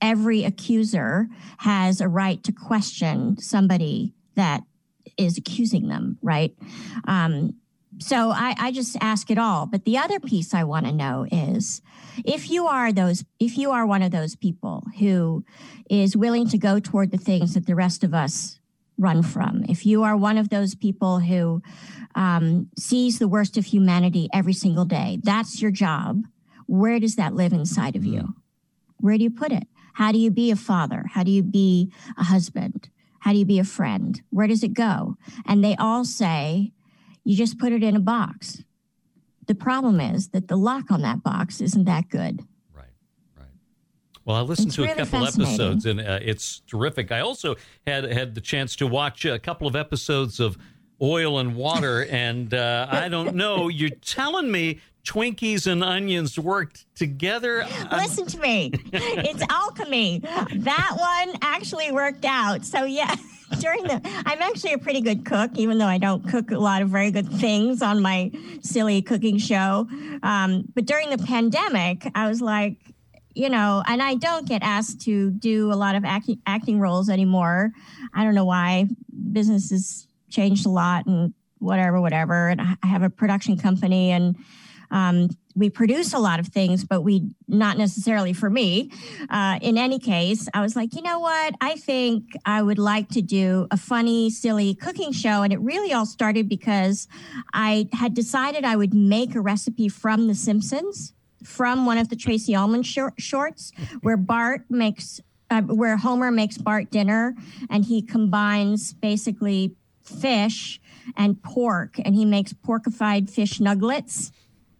every 0.00 0.44
accuser 0.44 1.26
has 1.58 2.00
a 2.00 2.08
right 2.08 2.42
to 2.44 2.52
question 2.52 3.36
somebody 3.38 4.14
that 4.36 4.62
is 5.16 5.38
accusing 5.38 5.88
them, 5.88 6.18
right? 6.22 6.54
Um, 7.06 7.54
so 7.98 8.30
I, 8.30 8.54
I 8.58 8.72
just 8.72 8.96
ask 9.00 9.30
it 9.30 9.38
all. 9.38 9.66
But 9.66 9.84
the 9.84 9.98
other 9.98 10.18
piece 10.18 10.52
I 10.52 10.64
want 10.64 10.86
to 10.86 10.92
know 10.92 11.26
is 11.30 11.80
if 12.24 12.50
you 12.50 12.66
are 12.66 12.92
those, 12.92 13.24
if 13.38 13.56
you 13.56 13.70
are 13.70 13.86
one 13.86 14.02
of 14.02 14.10
those 14.10 14.34
people 14.34 14.84
who 14.98 15.44
is 15.88 16.16
willing 16.16 16.48
to 16.48 16.58
go 16.58 16.80
toward 16.80 17.10
the 17.10 17.18
things 17.18 17.54
that 17.54 17.66
the 17.66 17.74
rest 17.74 18.02
of 18.02 18.14
us 18.14 18.58
run 18.98 19.22
from, 19.22 19.64
if 19.68 19.86
you 19.86 20.02
are 20.02 20.16
one 20.16 20.38
of 20.38 20.48
those 20.48 20.74
people 20.74 21.20
who 21.20 21.62
um, 22.14 22.68
sees 22.76 23.18
the 23.18 23.28
worst 23.28 23.56
of 23.56 23.66
humanity 23.66 24.28
every 24.32 24.52
single 24.52 24.84
day, 24.84 25.18
that's 25.22 25.62
your 25.62 25.70
job. 25.70 26.22
Where 26.66 26.98
does 26.98 27.16
that 27.16 27.34
live 27.34 27.52
inside 27.52 27.96
of 27.96 28.04
you? 28.04 28.34
Where 28.96 29.18
do 29.18 29.24
you 29.24 29.30
put 29.30 29.52
it? 29.52 29.68
How 29.94 30.10
do 30.10 30.18
you 30.18 30.30
be 30.30 30.50
a 30.50 30.56
father? 30.56 31.04
How 31.12 31.22
do 31.22 31.30
you 31.30 31.42
be 31.42 31.92
a 32.16 32.24
husband? 32.24 32.88
How 33.24 33.32
do 33.32 33.38
you 33.38 33.46
be 33.46 33.58
a 33.58 33.64
friend? 33.64 34.20
Where 34.28 34.46
does 34.46 34.62
it 34.62 34.74
go? 34.74 35.16
And 35.46 35.64
they 35.64 35.74
all 35.76 36.04
say, 36.04 36.72
you 37.24 37.34
just 37.34 37.58
put 37.58 37.72
it 37.72 37.82
in 37.82 37.96
a 37.96 38.00
box. 38.00 38.62
The 39.46 39.54
problem 39.54 39.98
is 39.98 40.28
that 40.28 40.48
the 40.48 40.56
lock 40.56 40.90
on 40.90 41.00
that 41.00 41.22
box 41.22 41.62
isn't 41.62 41.86
that 41.86 42.10
good. 42.10 42.42
Right, 42.74 42.84
right. 43.34 43.48
Well, 44.26 44.36
I 44.36 44.42
listened 44.42 44.66
It's 44.68 44.76
to 44.76 44.84
a 44.84 44.94
couple 44.94 45.26
episodes, 45.26 45.86
and 45.86 46.00
uh, 46.00 46.18
it's 46.20 46.60
terrific. 46.68 47.12
I 47.12 47.20
also 47.20 47.56
had 47.86 48.04
had 48.04 48.34
the 48.34 48.42
chance 48.42 48.76
to 48.76 48.86
watch 48.86 49.24
a 49.24 49.38
couple 49.38 49.66
of 49.66 49.74
episodes 49.74 50.38
of 50.38 50.58
Oil 51.04 51.38
and 51.38 51.54
Water, 51.54 52.06
and 52.06 52.54
uh, 52.54 52.86
I 52.90 53.08
don't 53.10 53.34
know. 53.34 53.68
You're 53.68 53.90
telling 53.90 54.50
me 54.50 54.80
Twinkies 55.04 55.66
and 55.66 55.84
onions 55.84 56.38
worked 56.38 56.86
together? 56.96 57.66
Listen 57.92 58.26
to 58.26 58.38
me. 58.38 58.72
It's 58.92 59.42
alchemy. 59.50 60.20
That 60.20 60.96
one 60.96 61.36
actually 61.42 61.92
worked 61.92 62.24
out. 62.24 62.64
So 62.64 62.84
yeah, 62.84 63.14
during 63.60 63.84
the 63.84 64.00
I'm 64.24 64.40
actually 64.40 64.72
a 64.72 64.78
pretty 64.78 65.02
good 65.02 65.26
cook, 65.26 65.50
even 65.56 65.76
though 65.76 65.86
I 65.86 65.98
don't 65.98 66.26
cook 66.26 66.50
a 66.50 66.58
lot 66.58 66.80
of 66.80 66.88
very 66.88 67.10
good 67.10 67.28
things 67.28 67.82
on 67.82 68.00
my 68.00 68.32
silly 68.62 69.02
cooking 69.02 69.36
show. 69.36 69.86
Um, 70.22 70.64
but 70.74 70.86
during 70.86 71.10
the 71.10 71.18
pandemic, 71.18 72.10
I 72.14 72.26
was 72.26 72.40
like, 72.40 72.78
you 73.34 73.50
know, 73.50 73.82
and 73.86 74.02
I 74.02 74.14
don't 74.14 74.48
get 74.48 74.62
asked 74.62 75.02
to 75.02 75.30
do 75.30 75.70
a 75.70 75.74
lot 75.74 75.96
of 75.96 76.04
acting 76.06 76.40
acting 76.46 76.80
roles 76.80 77.10
anymore. 77.10 77.72
I 78.14 78.24
don't 78.24 78.34
know 78.34 78.46
why. 78.46 78.86
Business 79.32 79.70
has 79.70 80.08
changed 80.34 80.66
a 80.66 80.70
lot 80.70 81.06
and 81.06 81.32
whatever, 81.58 82.00
whatever. 82.00 82.48
And 82.48 82.60
I 82.60 82.86
have 82.86 83.02
a 83.02 83.10
production 83.10 83.56
company 83.56 84.10
and 84.10 84.36
um, 84.90 85.30
we 85.56 85.70
produce 85.70 86.12
a 86.12 86.18
lot 86.18 86.40
of 86.40 86.48
things, 86.48 86.84
but 86.84 87.02
we 87.02 87.30
not 87.48 87.78
necessarily 87.78 88.32
for 88.32 88.50
me. 88.50 88.90
Uh, 89.30 89.58
in 89.62 89.78
any 89.78 89.98
case, 89.98 90.48
I 90.52 90.60
was 90.60 90.76
like, 90.76 90.94
you 90.94 91.02
know 91.02 91.18
what? 91.18 91.54
I 91.60 91.76
think 91.76 92.24
I 92.44 92.62
would 92.62 92.78
like 92.78 93.08
to 93.10 93.22
do 93.22 93.66
a 93.70 93.76
funny, 93.76 94.30
silly 94.30 94.74
cooking 94.74 95.12
show. 95.12 95.42
And 95.42 95.52
it 95.52 95.60
really 95.60 95.92
all 95.92 96.06
started 96.06 96.48
because 96.48 97.08
I 97.52 97.88
had 97.92 98.14
decided 98.14 98.64
I 98.64 98.76
would 98.76 98.94
make 98.94 99.34
a 99.34 99.40
recipe 99.40 99.88
from 99.88 100.26
The 100.26 100.34
Simpsons, 100.34 101.12
from 101.42 101.86
one 101.86 101.98
of 101.98 102.08
the 102.08 102.16
Tracey 102.16 102.54
Ullman 102.54 102.82
shor- 102.82 103.14
shorts, 103.18 103.72
where 104.02 104.16
Bart 104.16 104.64
makes. 104.68 105.20
Uh, 105.50 105.60
where 105.60 105.98
Homer 105.98 106.30
makes 106.30 106.56
Bart 106.56 106.90
dinner 106.90 107.34
and 107.68 107.84
he 107.84 108.00
combines 108.00 108.94
basically 108.94 109.76
fish 110.04 110.80
and 111.16 111.42
pork 111.42 111.98
and 112.04 112.14
he 112.14 112.24
makes 112.24 112.52
porkified 112.52 113.30
fish 113.30 113.60
nuggets. 113.60 114.30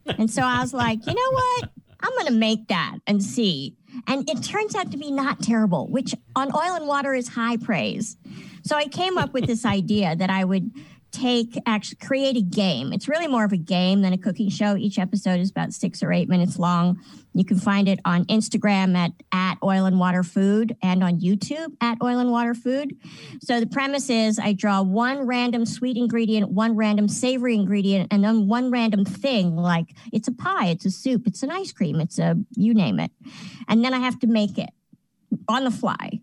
And 0.06 0.30
so 0.30 0.42
I 0.42 0.60
was 0.60 0.74
like, 0.74 1.06
you 1.06 1.14
know 1.14 1.30
what? 1.30 1.70
I'm 2.00 2.12
going 2.12 2.26
to 2.26 2.32
make 2.32 2.68
that 2.68 2.98
and 3.06 3.22
see. 3.22 3.76
And 4.06 4.28
it 4.28 4.42
turns 4.42 4.74
out 4.74 4.90
to 4.90 4.98
be 4.98 5.10
not 5.10 5.40
terrible, 5.40 5.86
which 5.88 6.14
on 6.36 6.54
oil 6.54 6.74
and 6.74 6.86
water 6.86 7.14
is 7.14 7.28
high 7.28 7.56
praise. 7.56 8.16
So 8.64 8.76
I 8.76 8.86
came 8.86 9.16
up 9.16 9.32
with 9.32 9.46
this 9.46 9.64
idea 9.64 10.14
that 10.16 10.30
I 10.30 10.44
would 10.44 10.70
take 11.14 11.56
actually 11.66 11.98
create 12.04 12.36
a 12.36 12.42
game. 12.42 12.92
It's 12.92 13.08
really 13.08 13.28
more 13.28 13.44
of 13.44 13.52
a 13.52 13.56
game 13.56 14.02
than 14.02 14.12
a 14.12 14.18
cooking 14.18 14.48
show. 14.48 14.76
Each 14.76 14.98
episode 14.98 15.40
is 15.40 15.50
about 15.50 15.72
six 15.72 16.02
or 16.02 16.12
eight 16.12 16.28
minutes 16.28 16.58
long. 16.58 17.00
You 17.32 17.44
can 17.44 17.58
find 17.58 17.88
it 17.88 18.00
on 18.04 18.24
Instagram 18.26 18.96
at, 18.96 19.12
at 19.32 19.56
oil 19.62 19.86
and 19.86 19.98
water 19.98 20.22
food 20.22 20.76
and 20.82 21.02
on 21.02 21.20
YouTube 21.20 21.72
at 21.80 21.98
oil 22.02 22.18
and 22.18 22.30
water 22.30 22.54
food. 22.54 22.96
So 23.40 23.60
the 23.60 23.66
premise 23.66 24.10
is 24.10 24.38
I 24.38 24.52
draw 24.52 24.82
one 24.82 25.26
random 25.26 25.66
sweet 25.66 25.96
ingredient, 25.96 26.50
one 26.50 26.76
random 26.76 27.08
savory 27.08 27.54
ingredient, 27.54 28.12
and 28.12 28.22
then 28.24 28.48
one 28.48 28.70
random 28.70 29.04
thing 29.04 29.56
like 29.56 29.94
it's 30.12 30.28
a 30.28 30.32
pie, 30.32 30.66
it's 30.66 30.84
a 30.84 30.90
soup, 30.90 31.26
it's 31.26 31.42
an 31.42 31.50
ice 31.50 31.72
cream, 31.72 32.00
it's 32.00 32.18
a 32.18 32.36
you 32.56 32.74
name 32.74 32.98
it. 33.00 33.10
And 33.68 33.84
then 33.84 33.94
I 33.94 33.98
have 33.98 34.18
to 34.20 34.26
make 34.26 34.58
it 34.58 34.70
on 35.48 35.64
the 35.64 35.70
fly. 35.70 36.20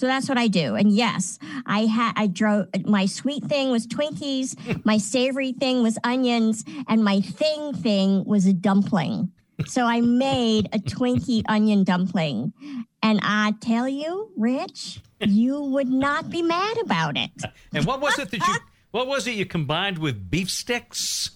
So 0.00 0.06
that's 0.06 0.30
what 0.30 0.38
I 0.38 0.48
do. 0.48 0.76
And 0.76 0.90
yes, 0.92 1.38
I 1.66 1.80
had 1.80 2.14
I 2.16 2.26
drove 2.26 2.68
my 2.86 3.04
sweet 3.04 3.44
thing 3.44 3.70
was 3.70 3.86
Twinkies, 3.86 4.56
my 4.86 4.96
savory 4.96 5.52
thing 5.52 5.82
was 5.82 5.98
onions, 6.04 6.64
and 6.88 7.04
my 7.04 7.20
thing 7.20 7.74
thing 7.74 8.24
was 8.24 8.46
a 8.46 8.54
dumpling. 8.54 9.30
So 9.66 9.84
I 9.84 10.00
made 10.00 10.70
a 10.72 10.78
Twinkie 10.78 11.42
onion 11.50 11.84
dumpling. 11.84 12.54
And 13.02 13.20
I 13.22 13.52
tell 13.60 13.86
you, 13.86 14.30
Rich, 14.38 15.02
you 15.20 15.60
would 15.64 15.90
not 15.90 16.30
be 16.30 16.40
mad 16.40 16.78
about 16.78 17.18
it. 17.18 17.32
And 17.74 17.84
what 17.84 18.00
was 18.00 18.18
it 18.18 18.30
that 18.30 18.40
you? 18.40 18.54
What 18.92 19.06
was 19.06 19.28
it 19.28 19.36
you 19.36 19.46
combined 19.46 19.98
with 19.98 20.30
beef 20.30 20.50
sticks? 20.50 21.30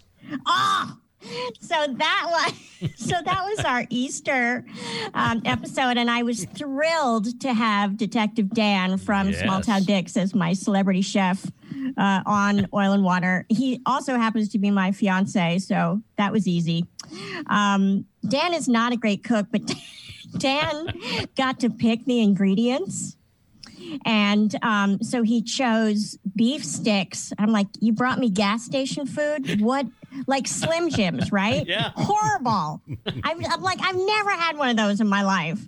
Oh, 0.45 0.97
so 1.61 1.87
that 1.89 2.27
was 2.29 2.91
so 2.97 3.15
that 3.25 3.45
was 3.45 3.65
our 3.65 3.87
Easter 3.91 4.65
um, 5.15 5.43
episode, 5.45 5.97
and 5.97 6.11
I 6.11 6.23
was 6.23 6.45
thrilled 6.45 7.41
to 7.41 7.53
have 7.53 7.97
Detective 7.97 8.51
Dan 8.51 8.99
from 8.99 9.31
Yes. 9.31 9.41
Small 9.41 9.61
Town 9.61 9.85
Dicks 9.85 10.17
as 10.17 10.35
my 10.35 10.53
celebrity 10.53 11.03
chef 11.03 11.45
uh, 11.97 12.23
on 12.27 12.67
Oil 12.75 12.93
and 12.93 13.05
Water. 13.05 13.47
He 13.49 13.81
also 13.87 14.17
happens 14.17 14.49
to 14.51 14.59
be 14.59 14.71
my 14.71 14.93
fiance, 14.93 15.59
so 15.61 16.03
that 16.17 16.33
was 16.33 16.47
easy. 16.47 16.87
Um, 17.47 18.07
Dan 18.29 18.55
is 18.55 18.69
not 18.69 18.93
a 18.93 18.97
great 18.97 19.25
cook, 19.25 19.47
but 19.51 19.63
Dan 20.39 20.89
got 21.37 21.61
to 21.61 21.71
pick 21.71 22.05
the 22.05 22.21
ingredients. 22.21 23.17
And 24.05 24.55
um, 24.63 25.03
so 25.03 25.23
he 25.23 25.43
chose 25.43 26.19
beef 26.35 26.65
sticks. 26.65 27.33
I'm 27.39 27.51
like, 27.53 27.69
you 27.81 27.93
brought 27.93 28.19
me 28.19 28.31
gas 28.31 28.65
station 28.65 29.07
food? 29.07 29.61
What? 29.61 29.87
Like 30.27 30.47
Slim 30.47 30.91
Jims, 30.91 31.31
right? 31.33 31.67
Yeah. 31.75 31.91
Horrible. 31.97 32.81
I'm, 33.25 33.45
I'm 33.47 33.63
like, 33.63 33.79
I've 33.83 33.97
never 33.97 34.31
had 34.31 34.57
one 34.57 34.71
of 34.71 34.77
those 34.77 35.01
in 35.01 35.09
my 35.09 35.23
life. 35.23 35.59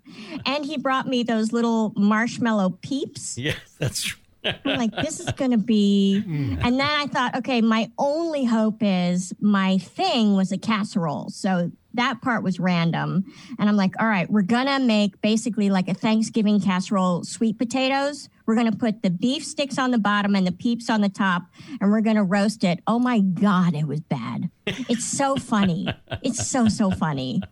And 0.44 0.64
he 0.64 0.76
brought 0.76 1.06
me 1.06 1.22
those 1.22 1.52
little 1.52 1.92
marshmallow 1.96 2.78
peeps. 2.82 3.38
Yes, 3.38 3.56
that's 3.78 4.02
true. 4.02 4.20
I'm 4.64 4.78
like, 4.78 4.94
this 4.96 5.20
is 5.20 5.30
going 5.32 5.52
to 5.52 5.58
be. 5.58 6.22
And 6.26 6.78
then 6.78 6.80
I 6.80 7.06
thought, 7.06 7.36
okay, 7.36 7.60
my 7.60 7.90
only 7.98 8.44
hope 8.44 8.78
is 8.80 9.32
my 9.40 9.78
thing 9.78 10.34
was 10.36 10.52
a 10.52 10.58
casserole. 10.58 11.30
So 11.30 11.70
that 11.94 12.20
part 12.22 12.42
was 12.42 12.60
random. 12.60 13.24
And 13.58 13.68
I'm 13.68 13.76
like, 13.76 13.94
all 13.98 14.06
right, 14.06 14.30
we're 14.30 14.42
going 14.42 14.66
to 14.66 14.78
make 14.78 15.20
basically 15.20 15.70
like 15.70 15.88
a 15.88 15.94
Thanksgiving 15.94 16.60
casserole, 16.60 17.24
sweet 17.24 17.58
potatoes. 17.58 18.28
We're 18.46 18.54
going 18.54 18.70
to 18.70 18.76
put 18.76 19.02
the 19.02 19.10
beef 19.10 19.44
sticks 19.44 19.78
on 19.78 19.90
the 19.90 19.98
bottom 19.98 20.36
and 20.36 20.46
the 20.46 20.52
peeps 20.52 20.88
on 20.88 21.00
the 21.00 21.08
top, 21.08 21.42
and 21.80 21.90
we're 21.90 22.00
going 22.00 22.16
to 22.16 22.22
roast 22.22 22.62
it. 22.62 22.80
Oh 22.86 22.98
my 22.98 23.20
God, 23.20 23.74
it 23.74 23.88
was 23.88 24.00
bad. 24.00 24.50
It's 24.66 25.04
so 25.04 25.36
funny. 25.36 25.88
It's 26.22 26.46
so, 26.46 26.68
so 26.68 26.90
funny. 26.90 27.42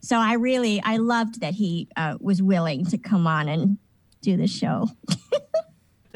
So 0.00 0.16
I 0.18 0.34
really, 0.34 0.80
I 0.84 0.98
loved 0.98 1.40
that 1.40 1.54
he 1.54 1.88
uh, 1.96 2.16
was 2.20 2.40
willing 2.40 2.84
to 2.86 2.98
come 2.98 3.26
on 3.26 3.48
and 3.48 3.78
do 4.20 4.36
the 4.36 4.46
show. 4.46 4.88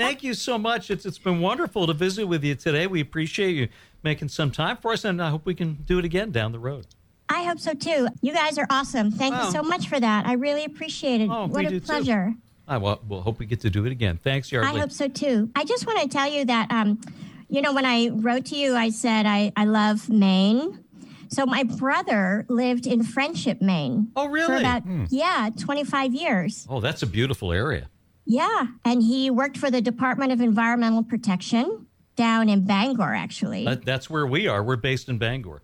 Thank 0.01 0.23
you 0.23 0.35
so 0.35 0.57
much. 0.59 0.91
It's 0.91 1.05
it's 1.05 1.19
been 1.19 1.41
wonderful 1.41 1.87
to 1.87 1.93
visit 1.93 2.27
with 2.27 2.43
you 2.43 2.55
today. 2.55 2.87
We 2.87 3.01
appreciate 3.01 3.53
you 3.55 3.69
making 4.03 4.29
some 4.29 4.51
time 4.51 4.77
for 4.79 4.93
us, 4.93 5.05
and 5.05 5.23
I 5.23 5.29
hope 5.31 5.45
we 5.45 5.55
can 5.55 5.75
do 5.85 5.99
it 5.99 6.05
again 6.05 6.31
down 6.31 6.53
the 6.53 6.59
road. 6.59 6.87
I 7.29 7.43
hope 7.45 7.61
so 7.61 7.75
too. 7.75 8.09
You 8.23 8.33
guys 8.33 8.57
are 8.59 8.67
awesome. 8.71 9.11
Thank 9.11 9.35
Oh. 9.37 9.47
you 9.47 9.53
so 9.53 9.63
much 9.63 9.89
for 9.89 10.01
that. 10.01 10.27
I 10.27 10.33
really 10.33 10.65
appreciate 10.65 11.21
it. 11.21 11.29
Oh, 11.31 11.47
what 11.47 11.61
we 11.61 11.67
a 11.67 11.71
do 11.71 11.81
too. 11.81 11.87
pleasure. 11.87 12.35
I 12.67 12.79
will, 12.79 13.01
we'll 13.07 13.21
hope 13.21 13.39
we 13.39 13.47
get 13.47 13.61
to 13.61 13.71
do 13.71 13.85
it 13.85 13.93
again. 13.93 14.17
Thanks, 14.17 14.51
Yara. 14.51 14.67
I 14.67 14.79
hope 14.79 14.91
so 14.93 15.07
too. 15.09 15.51
I 15.55 15.65
just 15.65 15.87
want 15.87 16.01
to 16.01 16.09
tell 16.09 16.31
you 16.31 16.45
that, 16.47 16.71
um, 16.73 17.01
you 17.49 17.61
know, 17.63 17.73
when 17.73 17.85
I 17.85 18.09
wrote 18.09 18.47
to 18.47 18.57
you, 18.57 18.77
I 18.77 18.91
said 18.91 19.27
I, 19.27 19.53
I 19.57 19.65
love 19.65 20.09
Maine. 20.09 20.83
So 21.29 21.47
my 21.47 21.63
brother 21.65 22.47
lived 22.49 22.87
in 22.87 23.03
Friendship, 23.05 23.61
Maine. 23.61 24.11
Oh, 24.17 24.27
For 24.27 24.33
really? 24.33 24.61
about, 24.61 24.83
yeah, 25.11 25.51
25 25.59 26.15
years. 26.15 26.67
Oh, 26.71 26.81
that's 26.81 27.03
a 27.03 27.07
beautiful 27.07 27.53
area. 27.53 27.89
Yeah. 28.31 28.67
And 28.85 29.03
he 29.03 29.29
worked 29.31 29.59
for 29.59 29.71
the 29.73 29.81
Department 29.81 30.31
of 30.31 30.41
Environmental 30.41 31.03
Protection 31.03 31.87
down 32.15 32.49
in 32.49 32.65
Bangor, 32.65 33.13
actually. 33.15 33.65
That, 33.65 33.85
that's 33.85 34.09
where 34.09 34.27
we 34.27 34.47
are. 34.47 34.63
We're 34.63 34.77
based 34.77 35.09
in 35.09 35.19
Bangor. 35.19 35.63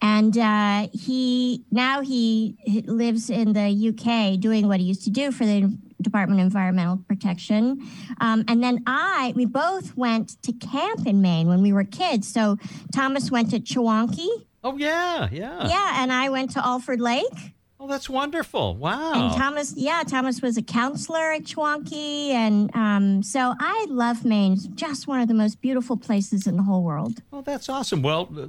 and 0.00 0.36
uh, 0.36 0.88
he 0.92 1.64
now 1.70 2.00
he 2.00 2.56
lives 2.86 3.30
in 3.30 3.52
the 3.52 3.68
UK 3.90 4.38
doing 4.40 4.66
what 4.68 4.80
he 4.80 4.86
used 4.86 5.04
to 5.04 5.10
do 5.10 5.30
for 5.32 5.44
the 5.44 5.76
Department 6.00 6.40
of 6.40 6.46
Environmental 6.46 6.98
Protection. 7.06 7.80
Um, 8.20 8.44
and 8.48 8.62
then 8.64 8.82
I, 8.86 9.32
we 9.36 9.44
both 9.46 9.96
went 9.96 10.42
to 10.42 10.52
camp 10.52 11.06
in 11.06 11.22
Maine 11.22 11.46
when 11.46 11.62
we 11.62 11.72
were 11.72 11.84
kids. 11.84 12.26
So 12.26 12.58
Thomas 12.92 13.30
went 13.30 13.50
to 13.50 13.60
Chewonki, 13.60 14.28
Oh, 14.64 14.76
yeah, 14.76 15.28
yeah. 15.32 15.68
yeah, 15.68 16.02
and 16.02 16.12
I 16.12 16.28
went 16.30 16.50
to 16.52 16.64
Alford 16.64 17.00
Lake. 17.00 17.54
Oh, 17.82 17.88
that's 17.88 18.08
wonderful. 18.08 18.76
Wow. 18.76 19.12
And 19.30 19.34
Thomas, 19.36 19.74
yeah, 19.76 20.04
Thomas 20.06 20.40
was 20.40 20.56
a 20.56 20.62
counselor 20.62 21.32
at 21.32 21.42
Chewonki, 21.42 22.28
and 22.28 22.70
um, 22.76 23.24
so 23.24 23.54
I 23.58 23.86
love 23.88 24.24
Maine. 24.24 24.52
It's 24.52 24.68
just 24.68 25.08
one 25.08 25.20
of 25.20 25.26
the 25.26 25.34
most 25.34 25.60
beautiful 25.60 25.96
places 25.96 26.46
in 26.46 26.56
the 26.56 26.62
whole 26.62 26.84
world. 26.84 27.22
Well, 27.32 27.42
that's 27.42 27.68
awesome. 27.68 28.00
Well, 28.00 28.28
uh, 28.38 28.46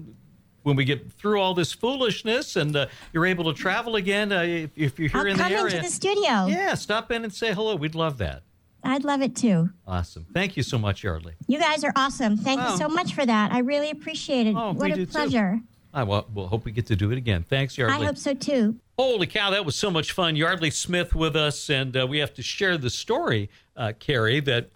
when 0.62 0.76
we 0.76 0.86
get 0.86 1.12
through 1.14 1.42
all 1.42 1.56
this 1.56 1.74
foolishness 1.74 2.56
and 2.56 2.76
uh, 2.76 2.86
you're 3.12 3.26
able 3.26 3.46
to 3.46 3.54
travel 3.60 3.96
again, 3.96 4.32
uh, 4.32 4.42
if, 4.44 4.70
if 4.76 5.00
you're 5.00 5.10
here 5.10 5.22
I'll 5.22 5.26
in 5.26 5.38
the 5.38 5.44
come 5.44 5.52
into 5.52 5.78
the 5.82 5.88
studio. 5.90 6.46
yeah, 6.46 6.76
stop 6.76 7.12
in 7.12 7.24
and 7.24 7.34
say 7.34 7.56
hello. 7.56 7.76
We'd 7.76 7.96
love 7.96 8.20
that. 8.20 8.44
I'd 8.84 9.04
love 9.04 9.24
it 9.24 9.36
too. 9.36 9.72
Awesome. 9.88 10.28
Thank 10.32 10.58
you 10.58 10.62
so 10.62 10.78
much, 10.78 11.04
Yeardley. 11.04 11.34
You 11.48 11.58
guys 11.58 11.84
are 11.84 11.94
awesome. 11.96 12.38
Thank 12.38 12.62
Oh. 12.62 12.72
you 12.74 12.78
so 12.78 12.88
much 12.88 13.16
for 13.16 13.26
that. 13.26 13.52
I 13.52 13.60
really 13.60 13.90
appreciate 13.90 14.46
it. 14.46 14.56
Oh, 14.56 14.74
what 14.74 14.92
a 14.92 14.96
do 14.96 15.06
too. 15.08 15.60
Pleasure. 15.94 16.02
I 16.02 16.04
will, 16.04 16.28
we'll 16.34 16.48
hope 16.48 16.66
we 16.66 16.72
get 16.72 16.88
to 16.88 16.96
do 16.96 17.12
it 17.12 17.18
again. 17.18 17.44
Thanks, 17.44 17.78
Yeardley. 17.78 18.04
I 18.04 18.06
hope 18.06 18.18
so 18.18 18.34
too. 18.34 18.76
Holy 18.98 19.28
cow, 19.28 19.52
that 19.52 19.66
was 19.66 19.76
so 19.76 19.90
much 19.90 20.12
fun. 20.12 20.36
Yeardley 20.36 20.72
Smith 20.72 21.16
with 21.16 21.36
us, 21.36 21.70
and 21.70 21.96
uh, 21.96 22.06
we 22.08 22.20
have 22.20 22.34
to 22.36 22.42
share 22.42 22.78
the 22.78 22.90
story, 22.90 23.50
uh, 23.76 23.94
Carrie, 24.00 24.40
that 24.42 24.70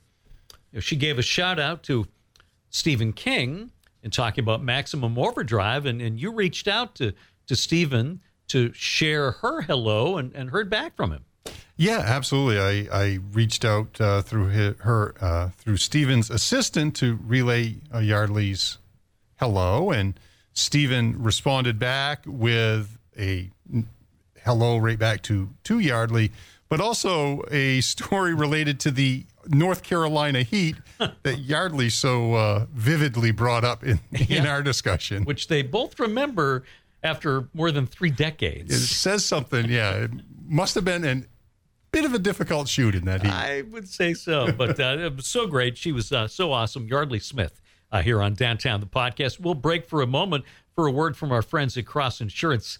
you 0.71 0.77
know, 0.77 0.79
she 0.79 0.95
gave 0.95 1.19
a 1.19 1.21
shout 1.23 1.59
out 1.59 1.83
to 1.83 2.07
Stephen 2.69 3.13
King 3.13 3.71
in 4.03 4.11
talking 4.11 4.43
about 4.43 4.63
Maximum 4.63 5.17
Overdrive, 5.17 5.85
and, 5.85 6.01
and 6.01 6.19
you 6.19 6.31
reached 6.31 6.67
out 6.67 6.95
to, 6.95 7.13
to 7.47 7.55
Stephen 7.55 8.21
to 8.47 8.71
share 8.73 9.31
her 9.31 9.61
hello 9.61 10.17
and, 10.17 10.33
and 10.33 10.51
heard 10.51 10.69
back 10.69 10.95
from 10.95 11.11
him. 11.11 11.25
Yeah, 11.75 12.01
absolutely. 12.03 12.59
I, 12.59 13.03
I 13.05 13.19
reached 13.31 13.63
out 13.63 14.01
uh, 14.01 14.21
through 14.21 14.47
his, 14.47 14.75
her 14.79 15.13
uh, 15.21 15.49
through 15.57 15.77
Stephen's 15.77 16.29
assistant 16.29 16.95
to 16.97 17.19
relay 17.23 17.75
uh, 17.93 17.99
Yeardley's 17.99 18.79
hello, 19.39 19.91
and 19.91 20.19
Stephen 20.57 21.21
responded 21.21 21.77
back 21.77 22.23
with 22.25 22.97
a 23.17 23.49
hello 24.43 24.77
right 24.77 24.97
back 24.97 25.21
to 25.23 25.49
to 25.65 25.77
Yeardley, 25.79 26.31
but 26.67 26.81
also 26.81 27.43
a 27.51 27.81
story 27.81 28.33
related 28.33 28.79
to 28.81 28.91
the 28.91 29.25
North 29.47 29.83
Carolina 29.83 30.41
Heat 30.41 30.75
that 30.97 31.37
Yeardley 31.39 31.89
so 31.91 32.33
uh, 32.33 32.65
vividly 32.73 33.31
brought 33.31 33.63
up 33.63 33.83
in, 33.83 33.99
in 34.11 34.25
Yeah. 34.43 34.47
our 34.47 34.63
discussion. 34.63 35.25
which 35.25 35.47
they 35.47 35.61
both 35.61 35.99
remember 35.99 36.63
after 37.03 37.47
more 37.53 37.71
than 37.71 37.85
three 37.85 38.09
decades. 38.09 38.73
It 38.73 38.79
says 38.87 39.23
something. 39.23 39.69
Yeah, 39.69 39.91
it 40.05 40.11
must 40.47 40.73
have 40.73 40.83
been 40.83 41.05
a 41.05 41.21
bit 41.91 42.03
of 42.03 42.15
a 42.15 42.19
difficult 42.19 42.67
shoot 42.67 42.95
in 42.95 43.05
that 43.05 43.21
heat. 43.21 43.31
I 43.31 43.61
would 43.61 43.87
say 43.87 44.15
so, 44.15 44.51
but 44.51 44.79
uh, 44.79 44.97
it 44.99 45.15
was 45.15 45.27
so 45.27 45.45
great. 45.45 45.77
She 45.77 45.91
was 45.91 46.11
uh, 46.11 46.27
so 46.27 46.51
awesome. 46.51 46.87
Yeardley 46.87 47.19
Smith 47.19 47.61
uh, 47.91 48.01
here 48.01 48.21
on 48.21 48.33
Downtown 48.33 48.79
the 48.79 48.87
podcast. 48.87 49.39
We'll 49.39 49.53
break 49.53 49.85
for 49.87 50.01
a 50.01 50.07
moment 50.07 50.45
for 50.75 50.87
a 50.87 50.91
word 50.91 51.17
from 51.17 51.31
our 51.31 51.41
friends 51.41 51.77
at 51.77 51.85
Cross 51.85 52.21
Insurance, 52.21 52.79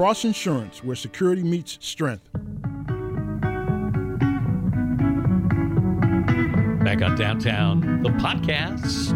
Cross 0.00 0.24
Insurance, 0.24 0.82
where 0.82 0.96
security 0.96 1.42
meets 1.42 1.76
strength. 1.82 2.26
Back 6.82 7.02
on 7.02 7.18
Downtown, 7.18 8.02
the 8.02 8.08
podcast. 8.08 9.12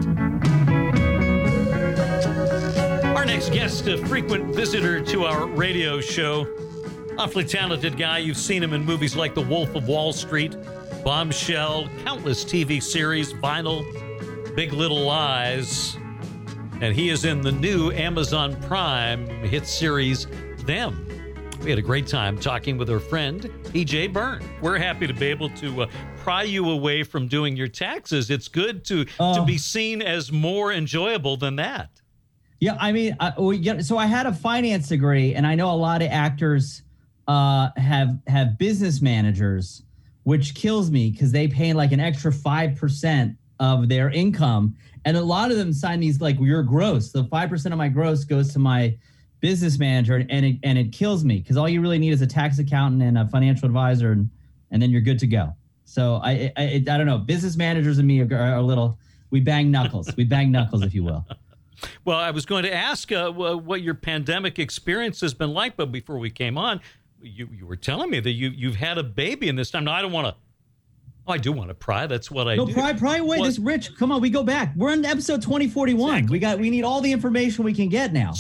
Our 3.17 3.25
next 3.25 3.49
guest, 3.49 3.89
a 3.89 3.97
frequent 4.07 4.55
visitor 4.55 5.01
to 5.01 5.25
our 5.25 5.47
radio 5.47 6.03
show, 6.03 6.47
awfully 7.17 7.45
talented 7.45 7.97
guy. 7.97 8.19
You've 8.19 8.37
seen 8.37 8.63
him 8.63 8.75
in 8.75 8.85
movies 8.85 9.17
like 9.17 9.35
The 9.35 9.41
Wolf 9.41 9.75
of 9.75 9.89
Wall 9.89 10.13
Street, 10.13 10.55
Bombshell, 11.03 11.89
countless 12.05 12.45
TV 12.45 12.83
series, 12.83 13.33
Vinyl, 13.33 13.87
Big 14.55 14.75
Little 14.75 15.01
Lies, 15.01 15.97
and 16.83 16.95
he 16.95 17.09
is 17.09 17.25
in 17.25 17.41
the 17.41 17.53
new 17.53 17.91
Amazon 17.93 18.55
Prime 18.65 19.27
hit 19.45 19.67
series, 19.67 20.27
Them. 20.67 21.07
We 21.63 21.71
had 21.71 21.79
a 21.79 21.83
great 21.83 22.07
time 22.07 22.39
talking 22.39 22.77
with 22.77 22.91
our 22.91 22.99
friend, 23.01 23.43
PJ 23.65 24.13
Byrne. 24.13 24.43
We're 24.61 24.79
happy 24.79 25.07
to 25.07 25.13
be 25.15 25.27
able 25.27 25.49
to 25.51 25.83
uh, 25.83 25.87
pry 26.19 26.43
you 26.43 26.71
away 26.71 27.03
from 27.03 27.27
doing 27.27 27.57
your 27.57 27.69
taxes. 27.69 28.31
It's 28.31 28.49
good 28.49 28.85
to 28.87 29.05
to 29.05 29.13
Oh. 29.21 29.45
be 29.45 29.57
seen 29.59 30.03
as 30.03 30.31
more 30.33 30.73
enjoyable 30.73 31.37
than 31.37 31.57
that. 31.57 31.91
Yeah, 32.61 32.77
I 32.81 32.93
mean, 32.93 33.17
I, 33.21 33.33
well, 33.37 33.53
yeah, 33.53 33.81
so 33.81 33.99
I 33.99 34.07
had 34.07 34.27
a 34.27 34.33
finance 34.33 34.89
degree, 34.89 35.35
and 35.35 35.47
I 35.47 35.55
know 35.55 35.71
a 35.71 35.77
lot 35.77 36.03
of 36.03 36.09
actors 36.11 36.83
uh, 37.29 37.71
have 37.77 38.19
have 38.27 38.59
business 38.59 39.01
managers, 39.01 39.83
which 40.25 40.55
kills 40.55 40.91
me 40.91 41.11
because 41.11 41.33
they 41.33 41.49
pay 41.49 41.73
like 41.73 41.93
an 41.93 42.01
extra 42.01 42.33
five 42.33 42.77
percent 42.77 43.37
of 43.61 43.89
their 43.89 44.11
income, 44.11 44.75
and 45.07 45.17
a 45.17 45.23
lot 45.23 45.51
of 45.51 45.57
them 45.57 45.73
sign 45.73 46.01
these 46.01 46.21
like 46.21 46.39
your 46.41 46.63
gross. 46.63 47.11
The 47.11 47.25
five 47.25 47.49
percent 47.49 47.73
of 47.73 47.79
my 47.79 47.89
gross 47.89 48.25
goes 48.25 48.53
to 48.53 48.59
my 48.59 48.97
business 49.45 49.79
manager, 49.79 50.25
and 50.31 50.47
it 50.47 50.57
and 50.63 50.79
it 50.79 50.91
kills 50.91 51.23
me 51.23 51.37
because 51.39 51.59
all 51.59 51.69
you 51.69 51.83
really 51.83 51.99
need 51.99 52.15
is 52.15 52.23
a 52.23 52.27
tax 52.27 52.59
accountant 52.59 53.03
and 53.03 53.19
a 53.19 53.29
financial 53.29 53.67
advisor, 53.67 54.13
and 54.13 54.31
and 54.71 54.81
then 54.81 54.91
you're 54.91 55.03
good 55.03 55.19
to 55.19 55.27
go. 55.27 55.55
So 55.85 56.15
I 56.25 56.51
I, 56.57 56.63
I, 56.63 56.65
I 56.77 56.97
don't 56.97 57.05
know. 57.05 57.19
Business 57.19 57.55
managers 57.55 57.99
and 57.99 58.09
me 58.09 58.23
are, 58.23 58.35
are 58.35 58.55
a 58.55 58.63
little. 58.63 58.99
We 59.29 59.41
bang 59.41 59.71
knuckles. 59.71 60.17
We 60.17 60.25
bang 60.25 60.51
knuckles, 60.51 60.83
if 60.83 60.95
you 60.95 61.05
will. 61.05 61.27
Well, 62.07 62.17
I 62.17 62.31
was 62.31 62.47
going 62.47 62.63
to 62.63 62.73
ask 62.73 63.13
uh, 63.13 63.31
what 63.31 63.83
your 63.83 63.95
pandemic 63.95 64.59
experience 64.59 65.21
has 65.21 65.35
been 65.35 65.53
like, 65.53 65.77
but 65.77 65.93
before 65.93 66.19
we 66.19 66.31
came 66.31 66.57
on, 66.57 66.81
you, 67.21 67.49
you 67.53 67.67
were 67.67 67.77
telling 67.77 68.09
me 68.09 68.21
that 68.21 68.31
you 68.31 68.49
you've 68.49 68.77
had 68.77 68.97
a 68.97 69.03
baby 69.03 69.49
in 69.49 69.57
this 69.57 69.71
time. 69.71 69.85
Now 69.85 69.93
I 69.93 70.01
don't 70.01 70.13
want 70.13 70.29
to. 70.29 70.35
Oh, 71.27 71.33
I 71.33 71.39
do 71.39 71.53
want 71.53 71.69
to 71.69 71.75
pry. 71.75 72.07
That's 72.07 72.31
what 72.31 72.49
I 72.49 72.55
No, 72.55 72.65
do. 72.65 72.73
pry, 72.73 72.93
pry 72.95 73.17
away. 73.19 73.43
This 73.43 73.59
Rich, 73.59 73.97
come 73.99 74.13
on, 74.13 74.23
we 74.23 74.31
go 74.31 74.43
back. 74.43 74.73
We're 74.77 74.93
on 74.93 75.05
episode 75.05 75.43
2041. 75.43 76.27
We 76.27 76.39
got 76.39 76.59
we 76.59 76.71
need 76.71 76.85
all 76.85 77.01
the 77.03 77.13
information 77.13 77.65
we 77.65 77.75
can 77.75 77.89
get 77.91 78.13
now. 78.15 78.33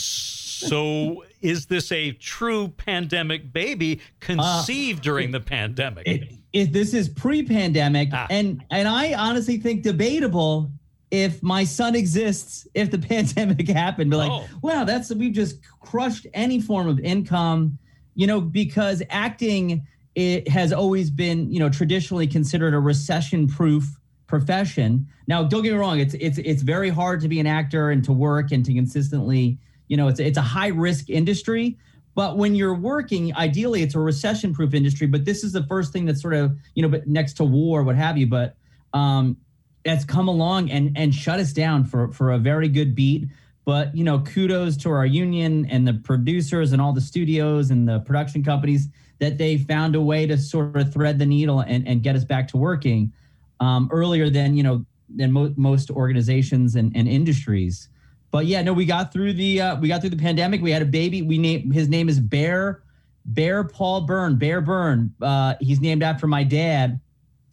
So, 0.68 1.24
is 1.42 1.66
this 1.66 1.92
a 1.92 2.12
true 2.12 2.68
pandemic 2.68 3.52
baby 3.52 4.00
conceived 4.20 5.02
during 5.02 5.30
the 5.30 5.40
pandemic? 5.40 6.06
It, 6.06 6.32
it, 6.52 6.72
this 6.72 6.94
is 6.94 7.08
pre-pandemic, 7.08 8.10
Ah. 8.12 8.26
and 8.30 8.64
and 8.70 8.88
I 8.88 9.14
honestly 9.14 9.56
think 9.58 9.82
debatable 9.82 10.70
if 11.10 11.42
my 11.42 11.64
son 11.64 11.94
exists 11.94 12.66
if 12.74 12.90
the 12.90 12.98
pandemic 13.10 13.68
happened. 13.68 14.10
Be 14.10 14.16
like, 14.16 14.30
Oh. 14.30 14.46
wow, 14.62 14.84
that's 14.84 15.12
we've 15.14 15.32
just 15.32 15.58
crushed 15.80 16.26
any 16.34 16.60
form 16.60 16.88
of 16.88 16.98
income, 17.00 17.78
you 18.14 18.26
know, 18.26 18.40
because 18.40 19.02
acting 19.10 19.86
it 20.14 20.46
has 20.48 20.72
always 20.72 21.10
been, 21.10 21.50
you 21.52 21.58
know, 21.58 21.68
traditionally 21.68 22.26
considered 22.28 22.72
a 22.72 22.78
recession-proof 22.78 23.84
profession. 24.28 25.06
Now, 25.26 25.42
don't 25.42 25.62
get 25.62 25.72
me 25.72 25.78
wrong; 25.78 25.98
it's 25.98 26.14
it's 26.14 26.38
it's 26.38 26.62
very 26.62 26.88
hard 26.90 27.20
to 27.22 27.28
be 27.28 27.40
an 27.40 27.46
actor 27.46 27.90
and 27.90 28.04
to 28.04 28.12
work 28.12 28.52
and 28.52 28.64
to 28.64 28.72
consistently, 28.74 29.58
you 29.88 29.96
know, 29.96 30.08
it's 30.08 30.20
it's 30.20 30.38
a 30.38 30.42
high-risk 30.42 31.10
industry. 31.10 31.76
But 32.14 32.36
when 32.36 32.54
you're 32.54 32.74
working, 32.74 33.34
ideally, 33.34 33.82
it's 33.82 33.96
a 33.96 33.98
recession-proof 33.98 34.72
industry. 34.72 35.08
But 35.08 35.24
this 35.24 35.42
is 35.42 35.52
the 35.52 35.64
first 35.64 35.92
thing 35.92 36.04
that's 36.04 36.22
sort 36.22 36.34
of, 36.34 36.56
you 36.74 36.82
know, 36.82 36.88
but 36.88 37.08
next 37.08 37.32
to 37.34 37.44
war, 37.44 37.82
what 37.82 37.96
have 37.96 38.16
you. 38.16 38.28
But 38.28 38.56
um, 38.92 39.36
it's 39.84 40.04
come 40.04 40.28
along 40.28 40.70
and 40.70 40.96
and 40.96 41.14
shut 41.14 41.40
us 41.40 41.52
down 41.52 41.84
for 41.84 42.08
for 42.12 42.32
a 42.32 42.38
very 42.38 42.68
good 42.68 42.94
beat. 42.94 43.28
But 43.64 43.94
you 43.96 44.04
know, 44.04 44.20
kudos 44.20 44.76
to 44.78 44.90
our 44.90 45.06
union 45.06 45.66
and 45.70 45.86
the 45.86 45.94
producers 45.94 46.72
and 46.72 46.80
all 46.80 46.92
the 46.92 47.00
studios 47.00 47.70
and 47.70 47.88
the 47.88 48.00
production 48.00 48.44
companies 48.44 48.88
that 49.18 49.38
they 49.38 49.58
found 49.58 49.94
a 49.94 50.00
way 50.00 50.26
to 50.26 50.36
sort 50.36 50.76
of 50.76 50.92
thread 50.92 51.18
the 51.18 51.26
needle 51.26 51.60
and, 51.60 51.86
and 51.86 52.02
get 52.02 52.16
us 52.16 52.24
back 52.24 52.48
to 52.48 52.56
working 52.56 53.12
um, 53.60 53.88
earlier 53.92 54.28
than 54.28 54.56
you 54.56 54.62
know 54.62 54.84
than 55.14 55.32
mo- 55.32 55.54
most 55.56 55.90
organizations 55.90 56.76
and, 56.76 56.94
and 56.96 57.08
industries. 57.08 57.88
But 58.34 58.46
yeah, 58.46 58.62
no, 58.62 58.72
we 58.72 58.84
got 58.84 59.12
through 59.12 59.34
the 59.34 59.60
uh, 59.60 59.76
we 59.76 59.86
got 59.86 60.00
through 60.00 60.10
the 60.10 60.16
pandemic. 60.16 60.60
We 60.60 60.72
had 60.72 60.82
a 60.82 60.86
baby. 60.86 61.22
We 61.22 61.38
name 61.38 61.70
his 61.70 61.88
name 61.88 62.08
is 62.08 62.18
Bear 62.18 62.82
Bear 63.26 63.62
Paul 63.62 64.00
Byrne. 64.00 64.38
Bear 64.38 64.60
Byrne. 64.60 65.14
Uh, 65.22 65.54
he's 65.60 65.80
named 65.80 66.02
after 66.02 66.26
my 66.26 66.42
dad 66.42 66.98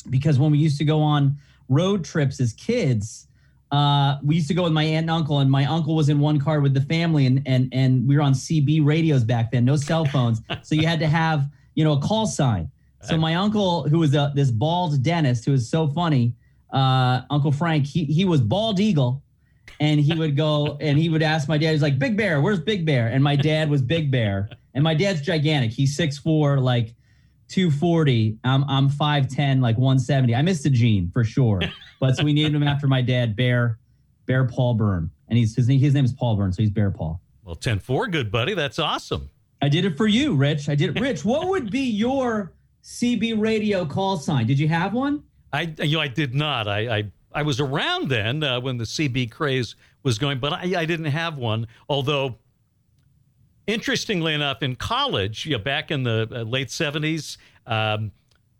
because 0.09 0.39
when 0.39 0.49
we 0.49 0.57
used 0.57 0.79
to 0.79 0.83
go 0.83 0.99
on 0.99 1.37
road 1.69 2.03
trips 2.03 2.39
as 2.39 2.53
kids, 2.53 3.27
uh, 3.71 4.17
we 4.23 4.33
used 4.33 4.47
to 4.47 4.55
go 4.55 4.63
with 4.63 4.73
my 4.73 4.81
aunt 4.81 5.03
and 5.03 5.11
uncle, 5.11 5.37
and 5.37 5.51
my 5.51 5.65
uncle 5.65 5.95
was 5.95 6.09
in 6.09 6.19
one 6.19 6.39
car 6.39 6.61
with 6.61 6.73
the 6.73 6.81
family, 6.81 7.27
and 7.27 7.43
and 7.45 7.69
and 7.71 8.07
we 8.07 8.15
were 8.15 8.23
on 8.23 8.33
CB 8.33 8.83
radios 8.83 9.23
back 9.23 9.51
then, 9.51 9.63
no 9.63 9.75
cell 9.75 10.05
phones, 10.05 10.41
so 10.63 10.73
you 10.73 10.87
had 10.87 10.99
to 10.99 11.07
have 11.07 11.47
you 11.75 11.83
know 11.83 11.91
a 11.91 11.99
call 11.99 12.25
sign. 12.25 12.71
So 13.03 13.17
my 13.17 13.35
uncle, 13.35 13.87
who 13.87 13.99
was 13.99 14.15
a, 14.15 14.31
this 14.33 14.49
bald 14.49 15.03
dentist, 15.03 15.45
who 15.45 15.51
was 15.51 15.69
so 15.69 15.87
funny, 15.87 16.33
uh, 16.73 17.21
Uncle 17.29 17.51
Frank, 17.51 17.85
he 17.85 18.05
he 18.05 18.25
was 18.25 18.41
bald 18.41 18.79
eagle, 18.79 19.21
and 19.81 19.99
he 19.99 20.13
would 20.13 20.37
go 20.37 20.77
and 20.79 20.97
he 20.97 21.09
would 21.09 21.23
ask 21.23 21.49
my 21.49 21.57
dad, 21.57 21.71
he's 21.71 21.81
like, 21.81 21.97
Big 21.97 22.15
Bear, 22.15 22.39
where's 22.39 22.59
Big 22.59 22.85
Bear? 22.85 23.07
And 23.07 23.23
my 23.23 23.35
dad 23.35 23.69
was 23.69 23.81
Big 23.81 24.11
Bear, 24.11 24.47
and 24.75 24.83
my 24.83 24.93
dad's 24.93 25.21
gigantic. 25.21 25.71
He's 25.71 25.97
6'4", 25.97 26.61
like 26.61 26.93
240. 27.49 28.37
I'm 28.43 28.63
I'm 28.69 28.89
5'10, 28.89 29.59
like 29.59 29.77
170. 29.77 30.35
I 30.35 30.41
missed 30.43 30.65
a 30.67 30.69
gene 30.69 31.09
for 31.11 31.23
sure. 31.23 31.61
But 31.99 32.15
so 32.15 32.23
we 32.23 32.33
named 32.33 32.55
him 32.55 32.63
after 32.63 32.87
my 32.87 33.01
dad, 33.01 33.35
Bear, 33.35 33.79
Bear 34.25 34.47
Paul 34.47 34.75
Byrne. 34.75 35.11
And 35.27 35.37
he's 35.37 35.55
his 35.55 35.67
name, 35.67 35.79
his 35.79 35.93
name 35.93 36.05
is 36.05 36.13
Paul 36.13 36.35
Byrne, 36.35 36.53
so 36.53 36.61
he's 36.61 36.71
Bear 36.71 36.91
Paul. 36.91 37.19
Well, 37.43 37.55
10 37.55 37.79
4, 37.79 38.07
good 38.07 38.31
buddy. 38.31 38.53
That's 38.53 38.79
awesome. 38.79 39.29
I 39.63 39.69
did 39.69 39.85
it 39.85 39.97
for 39.97 40.07
you, 40.07 40.35
Rich. 40.35 40.69
I 40.69 40.75
did 40.75 40.95
it. 40.95 40.99
Rich, 41.01 41.25
what 41.25 41.47
would 41.47 41.71
be 41.71 41.81
your 41.81 42.53
CB 42.83 43.39
radio 43.39 43.85
call 43.85 44.17
sign? 44.17 44.45
Did 44.47 44.59
you 44.59 44.67
have 44.67 44.93
one? 44.93 45.23
I, 45.53 45.73
you 45.79 45.97
know, 45.97 46.01
I 46.01 46.07
did 46.07 46.33
not. 46.33 46.67
I, 46.67 46.97
I, 46.97 47.11
I 47.33 47.43
was 47.43 47.59
around 47.59 48.09
then 48.09 48.43
uh, 48.43 48.59
when 48.59 48.77
the 48.77 48.83
CB 48.83 49.31
craze 49.31 49.75
was 50.03 50.17
going, 50.17 50.39
but 50.39 50.53
I, 50.53 50.81
I 50.81 50.85
didn't 50.85 51.05
have 51.05 51.37
one. 51.37 51.67
Although 51.87 52.35
interestingly 53.67 54.33
enough, 54.33 54.61
in 54.63 54.75
college, 54.75 55.45
you 55.45 55.53
know, 55.53 55.63
back 55.63 55.91
in 55.91 56.03
the 56.03 56.27
uh, 56.31 56.41
late 56.43 56.67
70s, 56.67 57.37
um, 57.67 58.11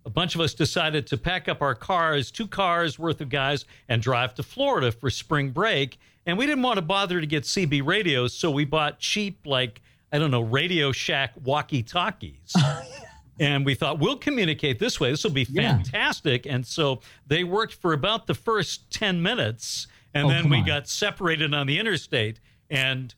a 0.06 0.10
bunch 0.10 0.36
of 0.36 0.42
us 0.42 0.54
decided 0.54 1.06
to 1.08 1.18
pack 1.18 1.48
up 1.48 1.62
our 1.62 1.76
cars, 1.76 2.32
two 2.32 2.48
cars 2.48 2.98
worth 2.98 3.22
of 3.22 3.30
guys, 3.30 3.66
and 3.90 4.02
drive 4.02 4.34
to 4.36 4.44
Florida 4.44 4.92
for 4.92 5.10
spring 5.10 5.52
break. 5.52 6.00
And 6.26 6.38
we 6.38 6.46
didn't 6.46 6.64
want 6.64 6.78
to 6.78 6.82
bother 6.82 7.20
to 7.20 7.28
get 7.28 7.44
CB 7.44 7.86
radios, 7.86 8.34
so 8.34 8.50
we 8.50 8.66
bought 8.66 9.00
cheap, 9.00 9.46
like, 9.46 9.82
I 10.12 10.20
don't 10.20 10.32
know, 10.32 10.42
Radio 10.42 10.92
Shack 10.92 11.34
walkie 11.44 11.84
talkies. 11.84 12.56
and 13.40 13.66
we 13.66 13.74
thought, 13.76 14.00
we'll 14.00 14.18
communicate 14.18 14.78
this 14.80 15.00
way. 15.00 15.10
This 15.12 15.24
will 15.24 15.32
be 15.32 15.48
Yeah. 15.50 15.76
fantastic. 15.78 16.46
And 16.46 16.66
so 16.66 17.02
they 17.28 17.44
worked 17.44 17.74
for 17.74 17.94
about 17.94 18.28
the 18.28 18.34
first 18.36 18.92
10 18.92 19.22
minutes. 19.22 19.88
And 20.14 20.28
Oh, 20.28 20.30
then 20.30 20.50
we 20.50 20.58
on. 20.58 20.66
got 20.66 20.88
separated 20.90 21.54
on 21.54 21.66
the 21.68 21.80
interstate. 21.80 22.40
And 22.70 23.14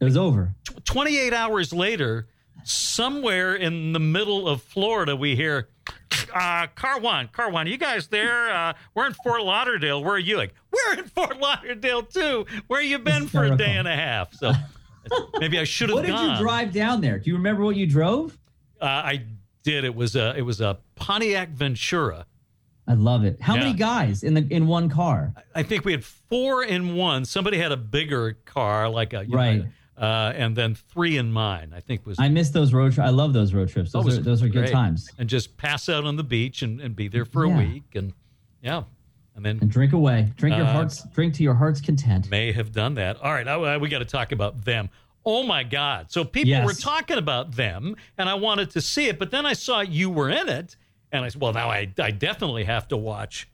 It 0.00 0.04
was 0.04 0.16
over. 0.16 0.54
tw- 0.64 0.84
28 0.84 1.32
hours 1.32 1.72
later, 1.72 2.28
somewhere 2.64 3.54
in 3.54 3.92
the 3.92 3.98
middle 4.00 4.48
of 4.48 4.62
Florida, 4.62 5.16
we 5.16 5.34
hear, 5.36 5.68
uh, 6.34 6.66
car 6.74 7.00
one, 7.00 7.28
car 7.28 7.50
one, 7.50 7.66
you 7.66 7.76
guys 7.78 8.08
there? 8.08 8.52
Uh, 8.54 8.72
we're 8.94 9.06
in 9.06 9.14
Fort 9.14 9.42
Lauderdale. 9.42 10.02
Where 10.02 10.14
are 10.14 10.18
you? 10.18 10.36
Like, 10.36 10.54
we're 10.70 10.98
in 10.98 11.04
Fort 11.08 11.38
Lauderdale 11.40 12.02
too. 12.02 12.46
Where 12.66 12.82
you 12.82 12.98
been 12.98 13.26
for 13.28 13.44
a 13.44 13.56
day 13.56 13.76
and 13.76 13.88
a 13.88 13.94
half? 13.96 14.34
So 14.34 14.52
maybe 15.40 15.58
I 15.58 15.64
should 15.64 15.88
have 15.88 15.96
What 15.96 16.06
did 16.06 16.12
gone. 16.12 16.36
you 16.36 16.42
drive 16.42 16.72
down 16.72 17.00
there? 17.00 17.18
Do 17.18 17.30
you 17.30 17.36
remember 17.36 17.64
what 17.64 17.76
you 17.76 17.86
drove? 17.86 18.36
Uh, 18.80 18.84
I 18.84 19.22
did. 19.66 19.84
It 19.84 19.94
was 19.94 20.14
a 20.16 20.34
it 20.36 20.42
was 20.42 20.60
a 20.60 20.78
Pontiac 20.94 21.50
Ventura. 21.50 22.24
I 22.88 22.94
love 22.94 23.24
it. 23.24 23.40
How 23.40 23.54
Yeah. 23.56 23.64
many 23.64 23.74
guys 23.74 24.22
in 24.22 24.34
the 24.34 24.46
in 24.48 24.68
one 24.68 24.88
car? 24.88 25.34
I 25.56 25.64
think 25.64 25.84
we 25.84 25.90
had 25.92 26.04
four 26.04 26.62
in 26.62 26.94
one. 26.94 27.24
Somebody 27.24 27.58
had 27.58 27.72
a 27.72 27.76
bigger 27.76 28.34
car, 28.44 28.88
like 28.88 29.12
a 29.12 29.24
you 29.24 29.32
know, 29.32 29.36
Right. 29.36 29.64
uh, 29.98 30.32
and 30.36 30.54
then 30.56 30.76
three 30.76 31.16
in 31.16 31.32
mine. 31.32 31.72
I 31.74 31.80
think 31.80 32.06
was 32.06 32.16
I 32.20 32.28
miss 32.28 32.50
those 32.50 32.72
road 32.72 32.92
trips. 32.92 33.06
I 33.08 33.10
love 33.10 33.32
those 33.32 33.52
road 33.52 33.68
trips. 33.70 33.90
That 33.90 34.04
Those 34.04 34.18
are 34.18 34.22
those 34.22 34.42
are 34.44 34.48
good 34.48 34.70
times. 34.70 35.10
and 35.18 35.28
just 35.28 35.56
pass 35.56 35.88
out 35.88 36.04
on 36.04 36.14
the 36.16 36.24
beach 36.24 36.62
and, 36.62 36.80
and 36.80 36.94
be 36.94 37.08
there 37.08 37.24
for 37.24 37.44
Yeah. 37.44 37.54
a 37.54 37.58
week 37.58 37.94
and 37.96 38.12
yeah, 38.62 38.84
and 39.34 39.44
then 39.44 39.58
And 39.60 39.68
drink 39.70 39.92
away. 39.92 40.32
Drink 40.36 40.56
your 40.56 40.64
Uh, 40.66 40.72
heart's 40.72 41.02
drink 41.12 41.34
to 41.34 41.42
your 41.42 41.54
heart's 41.54 41.80
content. 41.80 42.30
may 42.30 42.52
have 42.52 42.70
done 42.70 42.94
that. 42.94 43.16
All 43.20 43.32
right, 43.32 43.48
I, 43.48 43.54
I- 43.54 43.76
we 43.78 43.88
got 43.88 43.98
to 43.98 44.04
talk 44.04 44.30
about 44.30 44.64
them. 44.64 44.90
Oh 45.28 45.42
my 45.42 45.64
God! 45.64 46.10
So 46.12 46.24
people 46.24 46.50
Yes. 46.50 46.64
were 46.64 46.72
talking 46.72 47.18
about 47.18 47.56
them, 47.56 47.96
and 48.16 48.28
I 48.28 48.34
wanted 48.34 48.70
to 48.70 48.80
see 48.80 49.08
it, 49.08 49.18
but 49.18 49.32
then 49.32 49.44
I 49.44 49.54
saw 49.54 49.80
you 49.80 50.08
were 50.08 50.30
in 50.30 50.48
it, 50.48 50.76
and 51.10 51.24
I 51.24 51.28
said, 51.28 51.40
"Well, 51.40 51.52
now 51.52 51.68
I, 51.68 51.92
I 51.98 52.12
definitely 52.12 52.62
have 52.64 52.86
to 52.88 52.96
watch." 52.96 53.48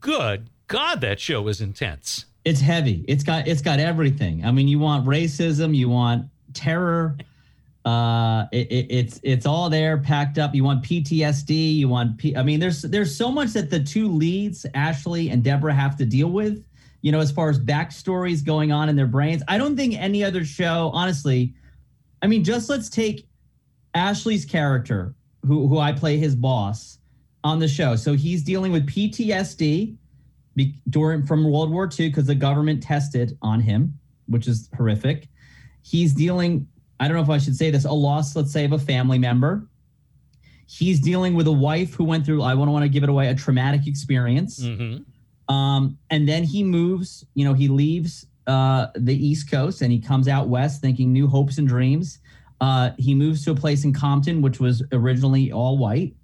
Good 0.00 0.48
God, 0.68 1.00
that 1.02 1.20
show 1.20 1.46
is 1.48 1.60
intense. 1.60 2.24
It's 2.44 2.60
heavy. 2.60 3.04
It's 3.08 3.22
got 3.24 3.46
it's 3.46 3.60
got 3.62 3.78
everything. 3.78 4.44
I 4.44 4.52
mean, 4.52 4.68
you 4.68 4.78
want 4.78 5.04
racism, 5.06 5.74
you 5.76 5.88
want 5.90 6.26
terror. 6.54 7.16
Uh, 7.84 8.46
it, 8.50 8.66
it, 8.72 8.86
it's 8.90 9.20
it's 9.22 9.46
all 9.46 9.68
there 9.70 9.98
packed 9.98 10.38
up. 10.38 10.54
You 10.54 10.64
want 10.64 10.82
PTSD. 10.82 11.76
You 11.76 11.88
want. 11.88 12.18
P- 12.18 12.36
I 12.36 12.42
mean, 12.42 12.58
there's 12.58 12.82
there's 12.82 13.14
so 13.14 13.30
much 13.30 13.52
that 13.52 13.70
the 13.70 13.80
two 13.80 14.08
leads, 14.08 14.64
Ashley 14.74 15.30
and 15.30 15.42
Deborah, 15.44 15.74
have 15.74 15.96
to 15.98 16.04
deal 16.04 16.28
with. 16.30 16.64
You 17.02 17.12
know, 17.12 17.20
as 17.20 17.30
far 17.30 17.50
as 17.50 17.58
backstories 17.58 18.44
going 18.44 18.72
on 18.72 18.88
in 18.88 18.96
their 18.96 19.06
brains. 19.06 19.42
I 19.48 19.58
don't 19.58 19.76
think 19.76 19.94
any 19.94 20.24
other 20.24 20.44
show, 20.44 20.90
honestly. 20.92 21.54
I 22.22 22.26
mean, 22.26 22.42
just 22.42 22.68
let's 22.68 22.88
take 22.88 23.28
Ashley's 23.94 24.44
character, 24.44 25.14
who 25.46 25.68
who 25.68 25.78
I 25.78 25.92
play 25.92 26.16
his 26.18 26.34
boss 26.34 26.98
on 27.44 27.58
the 27.58 27.68
show. 27.68 27.94
So 27.96 28.14
he's 28.14 28.42
dealing 28.42 28.72
with 28.72 28.86
PTSD 28.86 29.96
during 30.88 31.26
from 31.26 31.44
World 31.50 31.70
War 31.70 31.84
II 31.84 32.08
because 32.08 32.26
the 32.26 32.34
government 32.34 32.82
tested 32.82 33.36
on 33.42 33.60
him, 33.60 33.98
which 34.26 34.48
is 34.48 34.68
horrific. 34.76 35.28
He's 35.82 36.12
dealing. 36.12 36.66
I 36.98 37.06
don't 37.06 37.16
know 37.16 37.22
if 37.22 37.30
I 37.30 37.38
should 37.38 37.56
say 37.56 37.70
this. 37.70 37.84
A 37.84 37.92
loss, 37.92 38.34
let's 38.34 38.52
say, 38.52 38.64
of 38.64 38.72
a 38.72 38.78
family 38.78 39.18
member. 39.18 39.68
He's 40.66 40.98
dealing 40.98 41.34
with 41.34 41.46
a 41.46 41.52
wife 41.52 41.94
who 41.94 42.04
went 42.04 42.26
through. 42.26 42.42
I 42.42 42.54
don't 42.54 42.72
want 42.72 42.82
to 42.84 42.88
give 42.88 43.04
it 43.04 43.08
away. 43.08 43.28
A 43.28 43.34
traumatic 43.34 43.86
experience. 43.86 44.62
hmm 44.64 44.96
Um, 45.48 45.98
and 46.10 46.28
then 46.28 46.44
he 46.44 46.64
moves, 46.64 47.24
you 47.34 47.44
know, 47.44 47.54
he 47.54 47.68
leaves 47.68 48.26
uh, 48.46 48.88
the 48.94 49.14
East 49.14 49.50
Coast 49.50 49.82
and 49.82 49.92
he 49.92 49.98
comes 49.98 50.28
out 50.28 50.48
west 50.48 50.80
thinking 50.80 51.12
new 51.12 51.26
hopes 51.26 51.58
and 51.58 51.66
dreams. 51.68 52.18
Uh, 52.60 52.90
he 52.98 53.14
moves 53.14 53.44
to 53.44 53.50
a 53.50 53.54
place 53.54 53.84
in 53.84 53.92
Compton, 53.92 54.40
which 54.40 54.60
was 54.60 54.82
originally 54.92 55.52
all 55.52 55.76
white, 55.76 56.14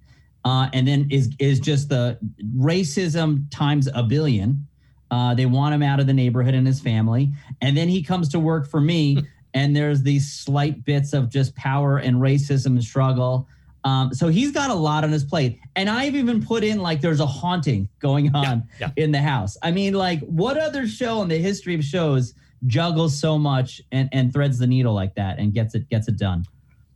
uh, 0.45 0.67
and 0.73 0.87
then 0.87 1.07
is 1.11 1.29
is 1.37 1.59
just 1.59 1.89
the 1.89 2.17
racism 2.57 3.45
times 3.51 3.87
a 3.93 4.01
billion. 4.01 4.67
Uh, 5.11 5.35
they 5.35 5.45
want 5.45 5.75
him 5.75 5.83
out 5.83 5.99
of 5.99 6.07
the 6.07 6.13
neighborhood 6.13 6.55
and 6.55 6.65
his 6.65 6.79
family, 6.79 7.31
and 7.61 7.77
then 7.77 7.87
he 7.87 8.01
comes 8.01 8.29
to 8.29 8.39
work 8.39 8.67
for 8.67 8.81
me, 8.81 9.19
and 9.53 9.75
there's 9.75 10.01
these 10.01 10.31
slight 10.31 10.83
bits 10.85 11.13
of 11.13 11.29
just 11.29 11.55
power 11.55 11.99
and 11.99 12.15
racism 12.17 12.67
and 12.67 12.83
struggle. 12.83 13.47
Um, 13.85 14.13
so 14.13 14.29
he's 14.29 14.51
got 14.51 14.69
a 14.69 14.73
lot 14.73 15.03
on 15.03 15.11
his 15.11 15.23
plate, 15.23 15.59
and 15.75 15.89
I've 15.89 16.15
even 16.15 16.43
put 16.43 16.63
in 16.63 16.79
like 16.79 17.01
there's 17.01 17.19
a 17.19 17.25
haunting 17.25 17.89
going 17.99 18.33
on 18.33 18.67
yeah. 18.79 18.91
in 18.95 19.11
the 19.11 19.21
house. 19.21 19.57
I 19.61 19.71
mean, 19.71 19.93
like 19.93 20.21
what 20.21 20.57
other 20.57 20.87
show 20.87 21.21
in 21.21 21.27
the 21.27 21.37
history 21.37 21.75
of 21.75 21.83
shows 21.83 22.33
juggles 22.65 23.19
so 23.19 23.37
much 23.37 23.81
and, 23.91 24.07
and 24.13 24.31
threads 24.31 24.57
the 24.57 24.67
needle 24.67 24.93
like 24.93 25.15
that 25.15 25.37
and 25.37 25.53
gets 25.53 25.75
it 25.75 25.89
gets 25.89 26.07
it 26.07 26.17
done? 26.17 26.45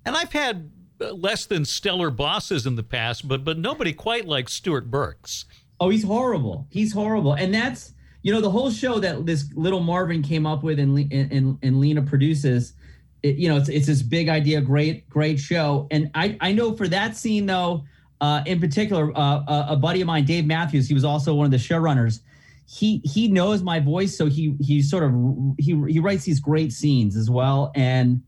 And 0.06 0.16
I've 0.16 0.32
had 0.32 0.72
uh, 1.02 1.12
less 1.12 1.46
than 1.46 1.66
stellar 1.66 2.10
bosses 2.10 2.66
in 2.66 2.76
the 2.76 2.84
past, 2.84 3.28
but 3.28 3.44
but 3.44 3.58
nobody 3.58 3.92
quite 3.92 4.26
like 4.26 4.48
Stuart 4.48 4.90
Burks. 4.90 5.46
Oh, 5.80 5.90
he's 5.90 6.04
horrible. 6.04 6.68
He's 6.70 6.94
horrible, 6.94 7.34
and 7.34 7.54
that's 7.54 7.94
you 8.22 8.32
know 8.32 8.40
the 8.40 8.50
whole 8.50 8.72
show 8.72 9.00
that 9.00 9.26
this 9.26 9.52
little 9.54 9.82
Marvin 9.82 10.24
came 10.24 10.46
up 10.46 10.64
with 10.64 10.80
and 10.80 10.98
and, 11.12 11.32
and, 11.34 11.58
and 11.62 11.80
Lena 11.82 12.02
produces. 12.02 12.74
It, 13.24 13.38
you 13.38 13.50
know, 13.50 13.58
it's 13.58 13.70
it's 13.70 13.88
this 13.88 14.02
big 14.02 14.30
idea, 14.30 14.62
great 14.62 15.10
great 15.10 15.40
show, 15.40 15.88
and 15.92 16.10
I 16.14 16.38
I 16.40 16.54
know 16.54 16.76
for 16.76 16.88
that 16.88 17.16
scene 17.16 17.46
though, 17.46 17.84
uh, 18.22 18.44
in 18.46 18.60
particular, 18.60 19.12
uh, 19.18 19.44
a, 19.48 19.66
a 19.70 19.76
buddy 19.76 20.02
of 20.02 20.08
mine, 20.08 20.26
Dave 20.26 20.46
Matthews, 20.46 20.88
he 20.88 20.94
was 20.94 21.04
also 21.04 21.34
one 21.34 21.46
of 21.46 21.52
the 21.52 21.58
showrunners. 21.58 22.22
He 22.68 23.02
he 23.04 23.28
knows 23.28 23.64
my 23.64 23.80
voice, 23.80 24.16
so 24.16 24.28
he 24.28 24.56
he 24.62 24.82
sort 24.82 25.04
of 25.04 25.14
he 25.58 25.82
he 25.88 26.00
writes 26.00 26.26
these 26.26 26.40
great 26.40 26.74
scenes 26.74 27.16
as 27.16 27.30
well, 27.30 27.72
and 27.76 28.22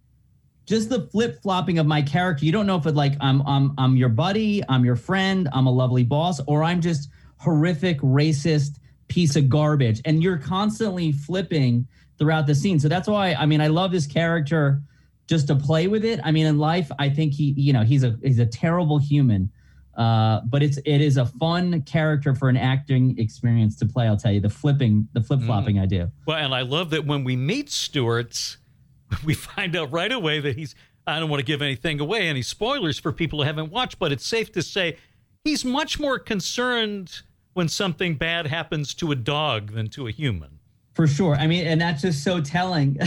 just 0.66 0.90
the 0.90 1.08
flip 1.12 1.42
flopping 1.42 1.80
of 1.80 1.88
my 1.88 2.02
character. 2.02 2.46
You 2.46 2.52
don't 2.52 2.68
know 2.68 2.78
if 2.78 2.86
it 2.86 2.96
like 2.96 3.14
I'm 3.20 3.42
I'm 3.48 3.74
I'm 3.78 3.96
your 3.96 4.10
buddy, 4.10 4.64
I'm 4.70 4.86
your 4.86 4.96
friend, 4.96 5.50
I'm 5.52 5.68
a 5.68 5.72
lovely 5.72 6.04
boss, 6.04 6.40
or 6.48 6.64
I'm 6.64 6.80
just 6.80 7.10
horrific, 7.38 8.00
racist 8.02 8.80
piece 9.10 9.36
of 9.36 9.50
garbage. 9.50 10.02
And 10.06 10.24
you're 10.24 10.38
constantly 10.38 11.12
flipping 11.12 11.86
throughout 12.18 12.48
the 12.48 12.56
scene. 12.56 12.80
So 12.80 12.88
that's 12.88 13.08
why 13.08 13.34
I 13.34 13.46
mean 13.46 13.60
I 13.60 13.68
love 13.68 13.92
this 13.92 14.08
character 14.08 14.82
just 15.30 15.48
to 15.48 15.56
play 15.56 15.88
with 15.88 16.04
it. 16.04 16.20
I 16.24 16.32
mean, 16.32 16.48
in 16.48 16.58
life, 16.58 16.92
I 16.98 17.08
think 17.08 17.34
he, 17.34 17.54
you 17.56 17.72
know, 17.72 17.84
he's 17.84 18.04
a 18.04 18.18
he's 18.24 18.40
a 18.40 18.48
terrible 18.48 18.98
human. 18.98 19.52
Uh, 19.96 20.42
but 20.46 20.64
it's 20.64 20.78
it 20.78 21.02
is 21.02 21.18
a 21.18 21.26
fun 21.26 21.82
character 21.84 22.34
for 22.34 22.50
an 22.50 22.58
acting 22.58 23.18
experience 23.20 23.78
to 23.78 23.86
play. 23.86 24.08
I'll 24.08 24.18
tell 24.18 24.32
you 24.32 24.40
the 24.40 24.50
flipping, 24.50 25.08
the 25.14 25.22
flip 25.22 25.42
flopping 25.42 25.78
I 25.78 25.86
do. 25.86 26.10
Well, 26.26 26.38
and 26.38 26.56
I 26.56 26.62
love 26.62 26.90
that 26.92 27.06
when 27.06 27.24
we 27.24 27.36
meet 27.36 27.70
Stuart, 27.70 28.58
we 29.26 29.36
find 29.36 29.76
out 29.76 29.92
right 29.92 30.12
away 30.12 30.40
that 30.40 30.58
he's. 30.58 30.74
I 31.06 31.20
don't 31.20 31.30
want 31.30 31.40
to 31.40 31.46
give 31.46 31.62
anything 31.62 32.00
away, 32.00 32.28
any 32.28 32.44
spoilers 32.44 33.00
for 33.00 33.12
people 33.12 33.40
who 33.40 33.46
haven't 33.46 33.72
watched, 33.72 33.98
but 33.98 34.12
it's 34.12 34.26
safe 34.26 34.52
to 34.52 34.62
say 34.62 34.98
he's 35.44 35.66
much 35.66 36.00
more 36.00 36.20
concerned 36.20 37.22
when 37.54 37.68
something 37.68 38.16
bad 38.16 38.48
happens 38.48 38.94
to 38.96 39.12
a 39.12 39.16
dog 39.16 39.74
than 39.74 39.90
to 39.90 40.08
a 40.08 40.12
human. 40.12 40.60
For 40.94 41.08
sure. 41.08 41.36
I 41.36 41.48
mean, 41.48 41.66
and 41.66 41.80
that's 41.80 42.02
just 42.02 42.24
so 42.24 42.42
telling 42.42 42.98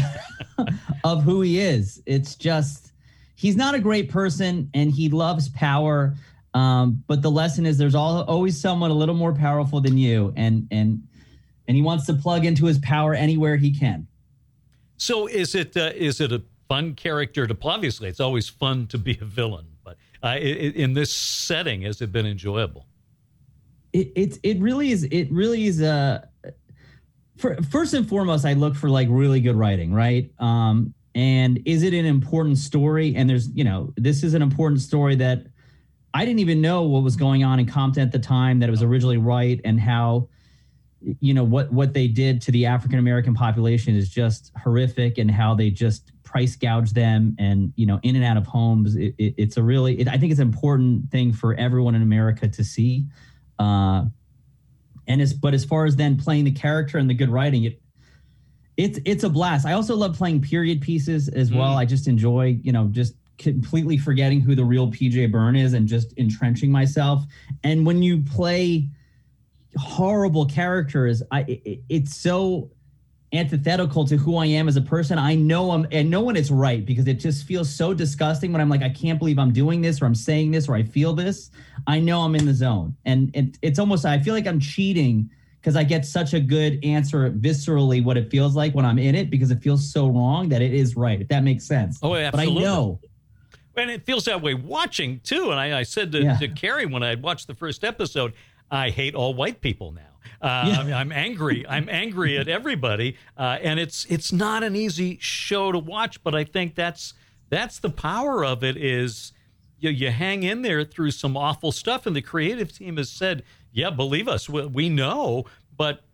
of 1.05 1.22
who 1.22 1.43
he 1.43 1.61
is. 1.61 2.03
It's 2.07 2.34
just 2.34 2.93
he's 3.34 3.57
not 3.57 3.74
a 3.74 3.78
great 3.78 4.09
person 4.09 4.70
and 4.72 4.90
he 4.90 5.09
loves 5.09 5.49
power. 5.51 6.14
Um, 6.55 7.03
but 7.07 7.22
the 7.22 7.30
lesson 7.30 7.66
is 7.66 7.78
there's 7.78 7.95
all, 7.95 8.22
always 8.24 8.61
someone 8.61 8.90
a 8.90 8.95
little 8.95 9.14
more 9.14 9.34
powerful 9.34 9.80
than 9.80 9.97
you, 9.97 10.32
and 10.36 10.68
and 10.70 11.03
and 11.66 11.76
he 11.76 11.82
wants 11.82 12.05
to 12.07 12.14
plug 12.14 12.45
into 12.45 12.66
his 12.66 12.78
power 12.78 13.14
anywhere 13.14 13.57
he 13.57 13.70
can. 13.70 14.07
So 14.99 15.26
is 15.26 15.55
it 15.55 15.76
uh, 15.76 15.93
is 15.95 16.20
it 16.20 16.30
a 16.30 16.43
fun 16.68 16.95
character 16.95 17.47
to 17.47 17.55
play? 17.55 17.74
Obviously, 17.74 18.09
it's 18.09 18.20
always 18.20 18.49
fun 18.49 18.86
to 18.88 18.99
be 18.99 19.18
a 19.20 19.24
villain, 19.24 19.66
but 19.82 19.97
uh, 20.22 20.36
in 20.36 20.93
this 20.93 21.12
setting, 21.12 21.82
has 21.82 22.03
it 22.03 22.12
been 22.12 22.26
enjoyable? 22.26 22.86
It 23.93 24.12
it 24.16 24.38
it 24.43 24.61
really 24.61 24.90
is 24.90 25.05
it 25.05 25.30
really 25.30 25.66
is 25.66 25.80
a 25.80 26.28
for, 27.36 27.57
first 27.64 27.95
and 27.95 28.09
foremost 28.09 28.45
i 28.45 28.53
look 28.53 28.74
for 28.74 28.88
like 28.88 29.09
really 29.11 29.40
good 29.40 29.57
writing 29.57 29.93
right? 29.93 30.30
Um 30.38 30.95
and 31.14 31.61
is 31.66 31.82
it 31.82 31.93
an 31.93 32.07
important 32.07 32.57
story? 32.57 33.14
And 33.14 33.28
there's 33.28 33.51
you 33.51 33.64
know 33.64 33.93
this 33.97 34.22
is 34.22 34.34
an 34.34 34.43
important 34.43 34.80
story 34.80 35.16
that 35.16 35.47
i 36.14 36.24
didn't 36.24 36.40
even 36.40 36.61
know 36.61 36.82
what 36.82 37.03
was 37.03 37.16
going 37.16 37.45
on 37.45 37.59
in 37.61 37.66
compton 37.66 38.03
at 38.03 38.12
the 38.12 38.18
time 38.18 38.61
that 38.61 38.68
it 38.68 38.70
was 38.70 38.82
originally 38.82 39.18
right 39.18 39.61
and 39.64 39.80
how 39.80 40.28
you 41.20 41.34
know 41.34 41.45
what 41.45 41.72
what 41.72 41.95
they 41.95 42.07
did 42.07 42.40
to 42.43 42.53
the 42.53 42.66
african 42.66 42.99
american 42.99 43.34
population 43.34 43.97
is 43.97 44.09
just 44.09 44.53
horrific 44.62 45.18
and 45.18 45.30
how 45.30 45.55
they 45.55 45.70
just 45.70 46.12
price 46.22 46.57
gouge 46.57 46.93
them 46.93 47.36
and 47.38 47.72
you 47.76 47.86
know 47.86 48.01
in 48.03 48.16
and 48.16 48.24
out 48.24 48.38
of 48.38 48.47
homes. 48.47 48.97
It, 48.97 49.14
it, 49.18 49.34
it's 49.36 49.57
a 49.57 49.62
really 49.62 50.01
it, 50.01 50.09
i 50.09 50.16
think 50.16 50.32
it's 50.32 50.40
an 50.40 50.49
important 50.49 51.11
thing 51.11 51.32
for 51.32 51.55
everyone 51.55 51.95
in 51.95 52.03
america 52.03 52.49
to 52.49 52.64
see 52.64 53.07
uh, 53.59 54.05
and 55.07 55.20
as 55.20 55.32
but 55.32 55.55
as 55.55 55.64
far 55.64 55.84
as 55.84 55.96
then 55.96 56.16
playing 56.16 56.44
the 56.44 56.53
character 56.53 56.98
and 56.98 57.09
the 57.09 57.14
good 57.14 57.30
writing, 57.30 57.64
it 57.64 57.80
it's 58.76 58.98
it's 59.05 59.24
a 59.24 59.28
blast. 59.28 59.66
I 59.66 59.72
also 59.72 59.94
love 59.96 60.16
playing 60.16 60.42
period 60.42 60.80
pieces 60.80 61.28
as 61.28 61.53
well. 61.53 61.74
Mm. 61.74 61.78
I 61.78 61.84
just 61.84 62.09
enjoy, 62.09 62.59
you 62.62 62.72
know, 62.72 62.88
just 62.88 63.14
completely 63.38 63.98
forgetting 63.98 64.40
who 64.40 64.55
the 64.55 64.64
real 64.64 64.88
PJ 64.88 65.30
Byrne 65.30 65.57
is 65.57 65.72
and 65.72 65.88
just 65.88 66.16
entrenching 66.16 66.70
myself. 66.70 67.24
And 67.64 67.84
when 67.84 68.03
you 68.03 68.22
play 68.22 68.88
horrible 69.76 70.46
characters, 70.46 71.22
I 71.30 71.40
it, 71.42 71.80
it's 71.88 72.16
so 72.16 72.70
antithetical 73.33 74.05
to 74.07 74.16
who 74.16 74.37
I 74.37 74.47
am 74.47 74.68
as 74.68 74.76
a 74.76 74.80
person. 74.83 75.18
I 75.18 75.35
know 75.35 75.70
I'm 75.70 75.87
and 75.91 76.11
know 76.11 76.22
when 76.22 76.37
it's 76.37 76.51
right 76.51 76.85
because 76.85 77.07
it 77.09 77.14
just 77.14 77.45
feels 77.47 77.74
so 77.74 77.95
disgusting 77.95 78.53
when 78.53 78.61
I'm 78.61 78.68
like, 78.68 78.83
I 78.83 78.91
can't 78.91 79.18
believe 79.18 79.39
I'm 79.39 79.53
doing 79.53 79.80
this 79.80 80.03
or 80.03 80.07
I'm 80.07 80.14
saying 80.14 80.51
this 80.51 80.68
or 80.68 80.74
I 80.74 80.83
feel 80.83 81.14
this. 81.14 81.51
I 81.87 81.99
know 81.99 82.20
I'm 82.20 82.35
in 82.35 82.45
the 82.45 82.55
zone. 82.55 82.95
And 83.07 83.35
it, 83.35 83.59
it's 83.62 83.78
almost 83.78 84.05
I 84.05 84.18
feel 84.18 84.35
like 84.35 84.47
I'm 84.47 84.61
cheating 84.61 85.30
because 85.61 85.76
I 85.76 85.85
get 85.85 86.05
such 86.05 86.35
a 86.35 86.41
good 86.41 86.85
answer 86.85 87.30
viscerally 87.30 88.05
what 88.05 88.16
it 88.16 88.30
feels 88.30 88.55
like 88.55 88.74
when 88.74 88.85
I'm 88.85 88.99
in 88.99 89.14
it 89.14 89.30
because 89.30 89.51
it 89.51 89.62
feels 89.62 89.91
so 89.91 90.09
wrong 90.09 90.49
that 90.51 90.61
it 90.61 90.74
is 90.74 90.97
right, 90.97 91.20
if 91.20 91.28
that 91.28 91.43
makes 91.45 91.64
sense. 91.64 91.99
Oh, 92.03 92.14
absolutely. 92.14 92.55
But 92.55 92.61
I 92.61 92.64
know. 92.64 93.01
And 93.76 93.91
it 93.91 94.05
feels 94.05 94.26
that 94.26 94.43
way 94.43 94.53
watching 94.55 95.20
too. 95.20 95.51
And 95.51 95.59
I, 95.59 95.78
I 95.78 95.83
said 95.85 96.12
to, 96.12 96.22
Yeah. 96.22 96.37
to 96.37 96.49
Carrie 96.49 96.85
when 96.87 97.03
I 97.03 97.14
watched 97.14 97.47
the 97.47 97.55
first 97.55 97.83
episode, 97.85 98.35
I 98.70 98.91
hate 98.91 99.14
all 99.14 99.33
white 99.35 99.61
people 99.62 99.93
now. 99.93 100.03
Uh, 100.41 100.64
Yeah. 100.68 100.81
I'm, 100.81 100.93
I'm 100.93 101.12
angry. 101.12 101.66
I'm 101.68 101.89
angry 101.89 102.39
at 102.39 102.49
everybody, 102.49 103.16
uh, 103.37 103.59
and 103.62 103.79
it's 103.79 104.05
it's 104.07 104.33
not 104.33 104.62
an 104.62 104.77
easy 104.77 105.18
show 105.20 105.73
to 105.73 105.79
watch. 105.79 106.23
But 106.23 106.35
I 106.35 106.45
think 106.45 106.75
that's 106.75 107.14
that's 107.49 107.79
the 107.79 107.91
power 107.91 108.45
of 108.45 108.64
it. 108.64 108.77
Is 108.77 109.33
you, 109.79 109.91
you 109.91 110.11
hang 110.11 110.43
in 110.43 110.62
there 110.62 110.85
through 110.85 111.12
some 111.12 111.37
awful 111.37 111.73
stuff, 111.73 112.07
and 112.07 112.14
the 112.16 112.23
creative 112.23 112.73
team 112.73 112.97
has 112.97 113.11
said, 113.11 113.43
"Yeah, 113.73 113.91
believe 113.91 114.29
us, 114.29 114.49
we, 114.49 114.66
we 114.66 114.89
know." 114.89 115.45
But 115.77 116.05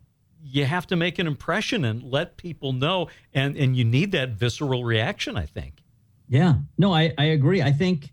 you 0.41 0.63
have 0.65 0.87
to 0.87 0.95
make 0.95 1.19
an 1.19 1.27
impression 1.27 1.83
and 1.83 2.01
let 2.01 2.37
people 2.37 2.73
know, 2.73 3.09
and 3.33 3.57
and 3.57 3.75
you 3.75 3.83
need 3.83 4.11
that 4.13 4.29
visceral 4.29 4.83
reaction. 4.83 5.37
I 5.37 5.45
think. 5.45 5.83
Yeah. 6.29 6.55
No, 6.77 6.93
I, 6.93 7.11
I 7.17 7.25
agree. 7.25 7.63
I 7.63 7.71
think, 7.71 8.11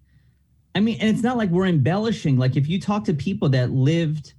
I 0.74 0.80
mean, 0.80 0.97
and 1.01 1.11
it's 1.11 1.22
not 1.22 1.36
like 1.36 1.51
we're 1.51 1.66
embellishing. 1.66 2.38
Like 2.38 2.57
if 2.57 2.66
you 2.66 2.80
talk 2.80 3.05
to 3.05 3.12
people 3.12 3.51
that 3.51 3.72
lived 3.72 4.32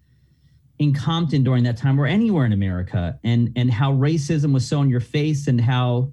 in 0.80 0.94
Compton 0.94 1.44
during 1.44 1.64
that 1.64 1.78
time 1.78 2.00
or 2.00 2.06
anywhere 2.06 2.46
in 2.46 2.54
America 2.54 3.20
and 3.24 3.52
and 3.56 3.72
how 3.72 3.94
racism 3.94 4.54
was 4.54 4.68
so 4.68 4.82
in 4.82 4.90
your 4.90 5.00
face 5.00 5.48
and 5.48 5.60
how 5.60 6.12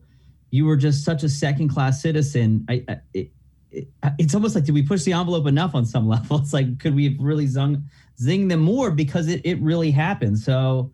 you 0.51 0.65
were 0.65 0.77
just 0.77 1.05
such 1.05 1.23
a 1.23 1.29
second 1.29 1.69
class 1.69 2.01
citizen, 2.01 2.65
I, 2.69 2.85
I 2.89 3.01
it, 3.13 3.31
it, 3.71 3.89
it's 4.19 4.35
almost 4.35 4.55
like 4.55 4.65
did 4.65 4.73
we 4.73 4.83
push 4.83 5.03
the 5.03 5.13
envelope 5.13 5.47
enough 5.47 5.75
on 5.75 5.85
some 5.85 6.09
level? 6.15 6.39
It's 6.39 6.53
like 6.53 6.79
could 6.79 6.95
we 6.95 7.05
have 7.05 7.21
really 7.21 7.47
zung 7.47 7.83
zing 8.21 8.49
them 8.49 8.61
more 8.61 8.91
because 8.91 9.29
it, 9.29 9.43
it 9.45 9.61
really 9.61 9.91
happened. 9.91 10.39
So 10.39 10.93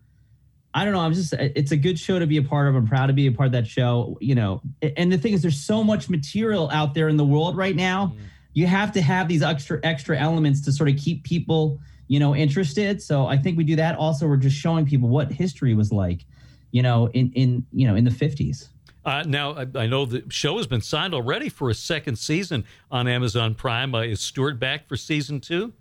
I 0.73 0.85
don't 0.85 0.93
know. 0.93 1.01
I'm 1.01 1.13
just, 1.13 1.33
it's 1.33 1.71
a 1.71 1.77
good 1.77 1.99
show 1.99 2.17
to 2.17 2.25
be 2.25 2.37
a 2.37 2.41
part 2.41 2.69
of. 2.69 2.75
I'm 2.75 2.87
proud 2.87 3.07
to 3.07 3.13
be 3.13 3.27
a 3.27 3.31
part 3.31 3.47
of 3.47 3.51
that 3.53 3.67
show, 3.67 4.17
you 4.21 4.35
know. 4.35 4.61
And 4.95 5.11
the 5.11 5.17
thing 5.17 5.33
is, 5.33 5.41
there's 5.41 5.61
so 5.61 5.83
much 5.83 6.09
material 6.09 6.69
out 6.71 6.93
there 6.93 7.09
in 7.09 7.17
the 7.17 7.25
world 7.25 7.57
right 7.57 7.75
now. 7.75 8.07
Mm. 8.15 8.21
You 8.53 8.67
have 8.67 8.91
to 8.93 9.01
have 9.01 9.27
these 9.27 9.43
extra, 9.43 9.79
extra 9.83 10.17
elements 10.17 10.61
to 10.61 10.71
sort 10.71 10.89
of 10.89 10.95
keep 10.97 11.23
people, 11.23 11.79
you 12.11 12.19
know, 12.19 12.35
interested. 12.35 13.01
So 13.01 13.25
I 13.25 13.37
think 13.37 13.57
we 13.57 13.63
do 13.63 13.77
that. 13.77 13.95
Also, 13.95 14.27
we're 14.27 14.35
just 14.35 14.57
showing 14.57 14.85
people 14.85 15.07
what 15.07 15.31
history 15.31 15.73
was 15.73 15.93
like, 15.93 16.25
you 16.71 16.81
know, 16.81 17.07
in, 17.13 17.31
in, 17.35 17.65
you 17.71 17.87
know, 17.87 17.95
in 17.95 18.03
the 18.03 18.11
50s. 18.11 18.67
Uh, 19.05 19.23
now, 19.25 19.53
I, 19.53 19.65
I 19.75 19.87
know 19.87 20.03
the 20.03 20.21
show 20.27 20.57
has 20.57 20.67
been 20.67 20.81
signed 20.81 21.13
already 21.13 21.47
for 21.47 21.69
a 21.69 21.73
second 21.73 22.17
season 22.17 22.65
on 22.91 23.07
Amazon 23.07 23.55
Prime. 23.55 23.95
Uh, 23.95 24.01
is 24.01 24.19
Stewart 24.19 24.59
back 24.59 24.89
for 24.89 24.97
season 24.97 25.39
two? 25.39 25.71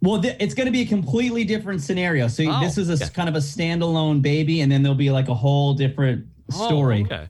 Well, 0.00 0.22
th- 0.22 0.36
it's 0.38 0.54
going 0.54 0.66
to 0.66 0.72
be 0.72 0.82
a 0.82 0.86
completely 0.86 1.42
different 1.42 1.82
scenario. 1.82 2.28
So 2.28 2.44
Oh, 2.46 2.60
this 2.60 2.78
is 2.78 2.88
a 2.88 2.92
okay. 2.92 3.12
kind 3.12 3.28
of 3.28 3.34
a 3.34 3.38
standalone 3.38 4.22
baby, 4.22 4.60
and 4.60 4.70
then 4.70 4.84
there'll 4.84 4.94
be 4.96 5.10
like 5.10 5.26
a 5.28 5.34
whole 5.34 5.74
different 5.74 6.24
story 6.52 7.00
Oh, 7.02 7.06
okay. 7.12 7.28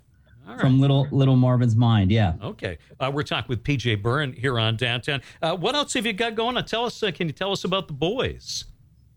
Right. 0.49 0.61
from 0.61 0.81
little 0.81 1.07
little 1.11 1.37
Marvin's 1.37 1.77
mind. 1.77 2.11
Yeah. 2.11 2.35
Okay. 2.43 2.79
Uh, 2.99 3.11
we're 3.13 3.23
talking 3.23 3.49
with 3.49 3.63
PJ 3.63 4.03
Byrne 4.03 4.33
here 4.33 4.59
on 4.59 4.77
Downtown. 4.77 5.21
Uh, 5.43 5.55
what 5.55 5.75
else 5.75 5.93
have 5.93 6.07
you 6.07 6.15
got 6.15 6.35
going 6.35 6.57
on? 6.57 6.65
Tell 6.65 6.87
us, 6.87 7.03
uh, 7.03 7.11
can 7.11 7.27
you 7.27 7.35
tell 7.35 7.53
us 7.53 7.65
about 7.65 7.87
the 7.87 7.93
boys? 7.93 8.65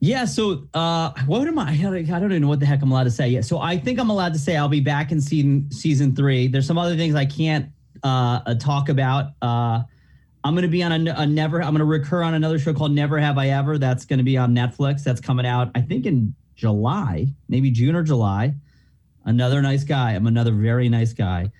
Yeah. 0.01 0.25
So, 0.25 0.67
uh, 0.73 1.11
what 1.27 1.47
am 1.47 1.57
I? 1.57 1.71
I 1.71 1.77
don't 1.77 1.95
even 1.97 2.41
know 2.41 2.47
what 2.47 2.59
the 2.59 2.65
heck 2.65 2.81
I'm 2.81 2.91
allowed 2.91 3.05
to 3.05 3.11
say 3.11 3.29
yet. 3.29 3.45
So, 3.45 3.59
I 3.59 3.77
think 3.77 3.99
I'm 3.99 4.09
allowed 4.09 4.33
to 4.33 4.39
say 4.39 4.57
I'll 4.57 4.67
be 4.67 4.81
back 4.81 5.11
in 5.11 5.21
season 5.21 5.71
season 5.71 6.15
three. 6.15 6.47
There's 6.47 6.67
some 6.67 6.77
other 6.77 6.97
things 6.97 7.15
I 7.15 7.25
can't 7.25 7.71
uh, 8.03 8.41
uh, 8.45 8.55
talk 8.55 8.89
about. 8.89 9.31
Uh, 9.41 9.83
I'm 10.43 10.53
going 10.53 10.63
to 10.63 10.67
be 10.67 10.83
on 10.83 11.07
a, 11.07 11.13
a 11.17 11.25
never. 11.25 11.61
I'm 11.61 11.69
going 11.69 11.79
to 11.79 11.85
recur 11.85 12.23
on 12.23 12.33
another 12.33 12.57
show 12.59 12.73
called 12.73 12.91
Never 12.91 13.19
Have 13.19 13.37
I 13.37 13.49
Ever. 13.49 13.77
That's 13.77 14.05
going 14.05 14.17
to 14.17 14.23
be 14.25 14.37
on 14.37 14.55
Netflix. 14.55 15.03
That's 15.03 15.21
coming 15.21 15.45
out, 15.45 15.69
I 15.75 15.81
think, 15.81 16.05
in 16.05 16.33
July, 16.55 17.27
maybe 17.47 17.71
June 17.71 17.95
or 17.95 18.03
July. 18.03 18.55
Another 19.25 19.61
nice 19.61 19.83
guy. 19.83 20.11
I'm 20.13 20.27
another 20.27 20.51
very 20.51 20.89
nice 20.89 21.13
guy. 21.13 21.51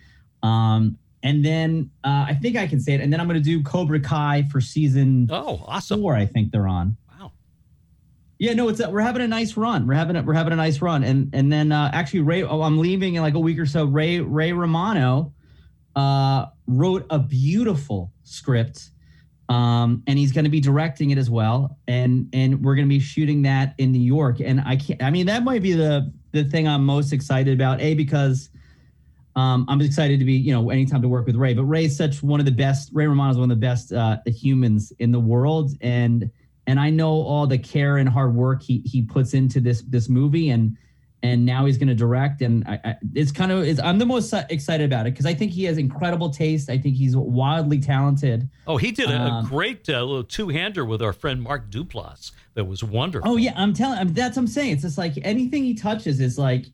Um, 0.43 0.97
and 1.23 1.45
then 1.45 1.91
uh, 2.03 2.25
I 2.29 2.33
think 2.41 2.57
I 2.57 2.65
can 2.67 2.79
say 2.79 2.93
it. 2.93 3.01
And 3.01 3.13
then 3.13 3.19
I'm 3.19 3.27
going 3.27 3.39
to 3.39 3.43
do 3.43 3.61
Cobra 3.61 3.99
Kai 3.99 4.43
for 4.51 4.59
season 4.59 5.27
Oh, 5.31 5.63
awesome. 5.67 6.01
four. 6.01 6.15
I 6.15 6.25
think 6.25 6.51
they're 6.51 6.67
on. 6.67 6.97
Wow. 7.07 7.31
Yeah, 8.39 8.53
no, 8.53 8.69
it's 8.69 8.79
a, 8.79 8.89
we're 8.89 9.01
having 9.01 9.21
a 9.21 9.27
nice 9.27 9.55
run. 9.55 9.85
We're 9.85 9.93
having 9.93 10.15
a, 10.15 10.23
we're 10.23 10.33
having 10.33 10.53
a 10.53 10.55
nice 10.55 10.81
run, 10.81 11.03
and 11.03 11.29
and 11.33 11.53
then 11.53 11.71
uh, 11.71 11.91
actually 11.93 12.21
Ray, 12.21 12.41
oh, 12.41 12.63
I'm 12.63 12.79
leaving 12.79 13.13
in 13.13 13.21
like 13.21 13.35
a 13.35 13.39
week 13.39 13.59
or 13.59 13.67
so. 13.67 13.85
Ray 13.85 14.19
Ray 14.19 14.51
Romano 14.51 15.33
uh, 15.95 16.47
wrote 16.65 17.05
a 17.11 17.19
beautiful 17.19 18.11
script, 18.23 18.89
um, 19.47 20.01
and 20.07 20.17
he's 20.17 20.31
going 20.31 20.45
to 20.45 20.49
be 20.49 20.59
directing 20.59 21.11
it 21.11 21.19
as 21.19 21.29
well, 21.29 21.77
and 21.87 22.29
and 22.33 22.63
we're 22.63 22.73
going 22.73 22.87
to 22.87 22.89
be 22.89 22.99
shooting 22.99 23.43
that 23.43 23.75
in 23.77 23.91
New 23.91 24.01
York. 24.01 24.39
And 24.39 24.59
I 24.61 24.75
can't. 24.75 25.03
I 25.03 25.11
mean, 25.11 25.27
that 25.27 25.43
might 25.43 25.61
be 25.61 25.73
the 25.73 26.11
the 26.31 26.43
thing 26.43 26.67
I'm 26.67 26.85
most 26.85 27.13
excited 27.13 27.53
about. 27.53 27.81
A 27.81 27.93
because 27.93 28.49
um, 29.35 29.65
I'm 29.69 29.81
excited 29.81 30.19
to 30.19 30.25
be, 30.25 30.33
you 30.33 30.53
know, 30.53 30.69
anytime 30.69 31.01
to 31.01 31.07
work 31.07 31.25
with 31.25 31.35
Ray. 31.35 31.53
But 31.53 31.65
Ray 31.65 31.85
is 31.85 31.95
such 31.95 32.21
one 32.21 32.39
of 32.39 32.45
the 32.45 32.51
best. 32.51 32.89
Ray 32.93 33.07
Romano 33.07 33.31
is 33.31 33.37
one 33.37 33.49
of 33.49 33.57
the 33.57 33.65
best 33.65 33.93
uh, 33.93 34.17
humans 34.25 34.91
in 34.99 35.11
the 35.11 35.19
world, 35.19 35.71
and 35.81 36.29
and 36.67 36.79
I 36.79 36.89
know 36.89 37.11
all 37.11 37.47
the 37.47 37.57
care 37.57 37.97
and 37.97 38.09
hard 38.09 38.35
work 38.35 38.61
he 38.61 38.79
he 38.85 39.01
puts 39.01 39.33
into 39.33 39.59
this 39.59 39.81
this 39.83 40.09
movie, 40.09 40.49
and 40.49 40.77
and 41.23 41.45
now 41.45 41.65
he's 41.65 41.77
going 41.77 41.87
to 41.87 41.95
direct, 41.95 42.41
and 42.41 42.67
I, 42.67 42.79
I, 42.83 42.95
it's 43.13 43.31
kind 43.31 43.51
of 43.51 43.63
it's, 43.63 43.79
I'm 43.79 43.99
the 43.99 44.05
most 44.05 44.33
excited 44.49 44.85
about 44.85 45.05
it 45.07 45.13
because 45.13 45.25
I 45.25 45.33
think 45.33 45.51
he 45.51 45.65
has 45.65 45.77
incredible 45.77 46.29
taste. 46.29 46.69
I 46.69 46.77
think 46.77 46.95
he's 46.95 47.15
wildly 47.15 47.79
talented. 47.79 48.49
Oh, 48.65 48.77
he 48.77 48.91
did 48.91 49.09
a, 49.09 49.15
a 49.15 49.29
Um, 49.29 49.45
great 49.45 49.87
uh, 49.89 50.03
little 50.03 50.23
two 50.23 50.49
hander 50.49 50.83
with 50.83 51.01
our 51.01 51.13
friend 51.13 51.41
Mark 51.41 51.69
Duplass. 51.69 52.31
That 52.55 52.65
was 52.65 52.83
wonderful. 52.83 53.29
Oh 53.31 53.37
yeah, 53.37 53.53
I'm 53.55 53.73
telling. 53.73 53.99
I'm, 53.99 54.13
that's 54.13 54.35
what 54.35 54.43
I'm 54.43 54.47
saying. 54.47 54.73
It's 54.73 54.81
just 54.81 54.97
like 54.97 55.13
anything 55.23 55.63
he 55.63 55.73
touches 55.73 56.19
is 56.19 56.37
like. 56.37 56.65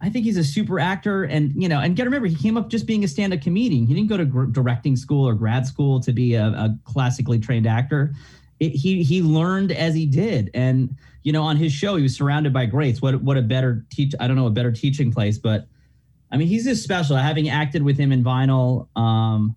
I 0.00 0.08
think 0.10 0.26
he's 0.26 0.36
a 0.36 0.44
super 0.44 0.78
actor, 0.78 1.24
and 1.24 1.52
you 1.60 1.68
know, 1.68 1.80
and 1.80 1.96
got 1.96 2.04
to 2.04 2.10
remember, 2.10 2.28
he 2.28 2.36
came 2.36 2.56
up 2.56 2.68
just 2.68 2.86
being 2.86 3.02
a 3.02 3.08
stand-up 3.08 3.40
comedian. 3.40 3.84
He 3.84 3.94
didn't 3.94 4.08
go 4.08 4.16
to 4.16 4.24
gr- 4.24 4.44
directing 4.44 4.94
school 4.94 5.26
or 5.26 5.34
grad 5.34 5.66
school 5.66 5.98
to 6.02 6.12
be 6.12 6.34
a, 6.34 6.46
a 6.46 6.78
classically 6.84 7.40
trained 7.40 7.66
actor. 7.66 8.14
It, 8.60 8.68
he 8.76 9.02
he 9.02 9.22
learned 9.22 9.72
as 9.72 9.94
he 9.96 10.06
did, 10.06 10.50
and 10.54 10.94
you 11.28 11.32
know, 11.32 11.42
on 11.42 11.58
his 11.58 11.74
show, 11.74 11.96
he 11.96 12.02
was 12.02 12.16
surrounded 12.16 12.54
by 12.54 12.64
greats. 12.64 13.02
What 13.02 13.20
what 13.20 13.36
a 13.36 13.42
better 13.42 13.84
teach? 13.90 14.14
I 14.18 14.26
don't 14.26 14.36
know 14.36 14.46
a 14.46 14.50
better 14.50 14.72
teaching 14.72 15.12
place, 15.12 15.36
but 15.36 15.66
I 16.32 16.38
mean, 16.38 16.48
he's 16.48 16.64
just 16.64 16.82
special. 16.82 17.16
Having 17.16 17.50
acted 17.50 17.82
with 17.82 17.98
him 17.98 18.12
in 18.12 18.24
Vinyl, 18.24 18.88
um, 18.96 19.54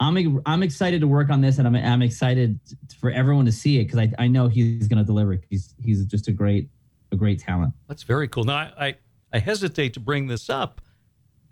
I'm 0.00 0.42
I'm 0.44 0.64
excited 0.64 1.02
to 1.02 1.06
work 1.06 1.30
on 1.30 1.42
this, 1.42 1.58
and 1.58 1.68
I'm 1.68 1.76
I'm 1.76 2.02
excited 2.02 2.58
for 3.00 3.12
everyone 3.12 3.44
to 3.44 3.52
see 3.52 3.78
it 3.78 3.84
because 3.84 4.00
I 4.00 4.10
I 4.18 4.26
know 4.26 4.48
he's 4.48 4.88
going 4.88 4.98
to 4.98 5.04
deliver. 5.04 5.38
He's 5.48 5.76
he's 5.80 6.04
just 6.06 6.26
a 6.26 6.32
great 6.32 6.70
a 7.12 7.16
great 7.16 7.38
talent. 7.38 7.72
That's 7.86 8.02
very 8.02 8.26
cool. 8.26 8.42
Now, 8.42 8.56
I, 8.56 8.86
I, 8.86 8.94
I 9.32 9.38
hesitate 9.38 9.94
to 9.94 10.00
bring 10.00 10.26
this 10.26 10.50
up. 10.50 10.80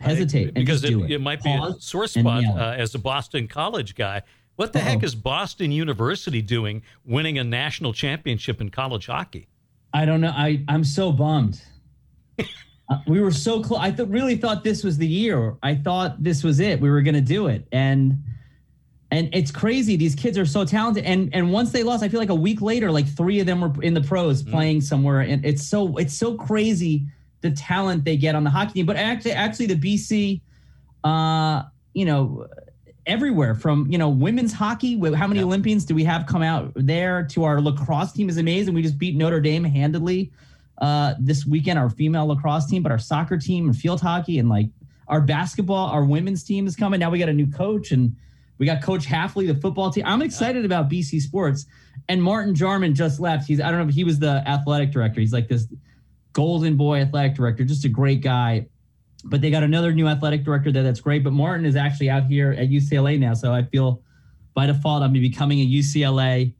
Hesitate 0.00 0.48
I- 0.48 0.50
because 0.50 0.82
do 0.82 1.04
it. 1.04 1.12
it, 1.12 1.20
might 1.20 1.44
be 1.44 1.52
a 1.52 1.74
sore 1.78 2.08
spot 2.08 2.44
uh, 2.44 2.74
as 2.76 2.92
a 2.96 2.98
Boston 2.98 3.46
College 3.46 3.94
guy. 3.94 4.22
What 4.56 4.72
the 4.72 4.78
heck 4.80 4.98
Uh-oh. 4.98 5.04
is 5.06 5.14
Boston 5.14 5.72
University 5.72 6.40
doing 6.42 6.82
winning 7.04 7.38
a 7.38 7.44
national 7.44 7.92
championship 7.92 8.60
in 8.60 8.70
college 8.70 9.06
hockey? 9.06 9.48
I 9.92 10.04
don't 10.04 10.20
know. 10.20 10.32
I 10.34 10.64
I'm 10.68 10.84
so 10.84 11.12
bummed. 11.12 11.60
Uh, 12.90 12.98
we 13.06 13.18
were 13.18 13.30
so 13.30 13.62
close. 13.62 13.80
I 13.80 13.90
th- 13.90 14.10
really 14.10 14.36
thought 14.36 14.62
this 14.62 14.84
was 14.84 14.98
the 14.98 15.06
year. 15.06 15.56
I 15.62 15.74
thought 15.74 16.22
this 16.22 16.44
was 16.44 16.60
it. 16.60 16.78
We 16.78 16.90
were 16.90 17.00
going 17.00 17.14
to 17.14 17.22
do 17.22 17.46
it, 17.46 17.66
and 17.72 18.22
and 19.10 19.30
it's 19.32 19.50
crazy. 19.50 19.96
These 19.96 20.14
kids 20.14 20.36
are 20.36 20.44
so 20.44 20.66
talented, 20.66 21.04
and 21.04 21.34
and 21.34 21.50
once 21.50 21.72
they 21.72 21.82
lost, 21.82 22.02
I 22.02 22.10
feel 22.10 22.20
like 22.20 22.28
a 22.28 22.34
week 22.34 22.60
later, 22.60 22.90
like 22.90 23.08
three 23.08 23.40
of 23.40 23.46
them 23.46 23.62
were 23.62 23.82
in 23.82 23.94
the 23.94 24.02
pros 24.02 24.42
playing 24.42 24.82
somewhere, 24.82 25.20
and 25.22 25.42
it's 25.46 25.66
so 25.66 25.96
it's 25.96 26.12
so 26.12 26.34
crazy 26.34 27.06
the 27.40 27.52
talent 27.52 28.04
they 28.04 28.18
get 28.18 28.34
on 28.34 28.44
the 28.44 28.50
hockey 28.50 28.74
team. 28.74 28.84
But 28.86 28.96
actually, 28.96 29.32
actually, 29.32 29.66
the 29.66 29.76
BC, 29.76 30.42
uh, 31.04 31.62
you 31.94 32.04
know, 32.04 32.46
everywhere 33.06 33.54
from 33.54 33.86
you 33.90 33.98
know 33.98 34.08
women's 34.08 34.52
hockey. 34.52 34.94
How 35.14 35.26
many 35.26 35.40
Yeah. 35.40 35.46
Olympians 35.46 35.84
do 35.84 35.94
we 35.94 36.04
have 36.04 36.26
come 36.26 36.42
out 36.42 36.72
there? 36.74 37.24
To 37.30 37.44
our 37.44 37.60
lacrosse 37.60 38.12
team 38.12 38.28
is 38.28 38.38
amazing. 38.38 38.74
We 38.74 38.82
just 38.82 38.98
beat 38.98 39.16
Notre 39.16 39.40
Dame 39.40 39.64
handedly 39.64 40.32
uh, 40.78 41.14
this 41.18 41.46
weekend. 41.46 41.78
Our 41.78 41.90
female 41.90 42.26
lacrosse 42.26 42.66
team, 42.66 42.82
but 42.82 42.92
our 42.92 42.98
soccer 42.98 43.36
team 43.36 43.66
and 43.66 43.76
field 43.76 44.00
hockey 44.00 44.38
and 44.38 44.48
like 44.48 44.68
our 45.08 45.20
basketball, 45.20 45.88
our 45.88 46.04
women's 46.04 46.44
team 46.44 46.66
is 46.66 46.76
coming. 46.76 47.00
Now 47.00 47.10
we 47.10 47.18
got 47.18 47.28
a 47.28 47.32
new 47.32 47.50
coach 47.50 47.92
and 47.92 48.16
we 48.58 48.66
got 48.66 48.82
Coach 48.82 49.04
Hafley, 49.06 49.46
the 49.46 49.54
football 49.60 49.90
team. 49.90 50.04
I'm 50.06 50.22
excited 50.22 50.64
about 50.64 50.88
BC 50.88 51.20
sports. 51.20 51.66
And 52.08 52.22
Martin 52.22 52.54
Jarmond 52.54 52.94
just 52.94 53.18
left. 53.20 53.46
He's 53.46 53.60
I 53.60 53.70
don't 53.70 53.80
know 53.80 53.88
if 53.88 53.94
he 53.94 54.04
was 54.04 54.18
the 54.18 54.42
athletic 54.46 54.92
director. 54.92 55.20
He's 55.20 55.32
like 55.32 55.48
this 55.48 55.66
golden 56.32 56.76
boy 56.76 57.00
athletic 57.00 57.34
director, 57.34 57.64
just 57.64 57.84
a 57.84 57.88
great 57.88 58.20
guy. 58.20 58.66
But 59.24 59.40
they 59.40 59.50
got 59.50 59.62
another 59.62 59.92
new 59.92 60.06
athletic 60.06 60.44
director 60.44 60.70
there 60.70 60.82
that's 60.82 61.00
great. 61.00 61.24
But 61.24 61.32
Martin 61.32 61.64
is 61.66 61.76
actually 61.76 62.10
out 62.10 62.26
here 62.26 62.52
at 62.52 62.68
UCLA 62.68 63.18
now, 63.18 63.34
so 63.34 63.52
I 63.52 63.62
feel 63.62 64.02
by 64.54 64.66
default 64.66 65.02
I'm 65.02 65.12
becoming 65.12 65.60
a 65.60 65.66
UCLA 65.66 66.52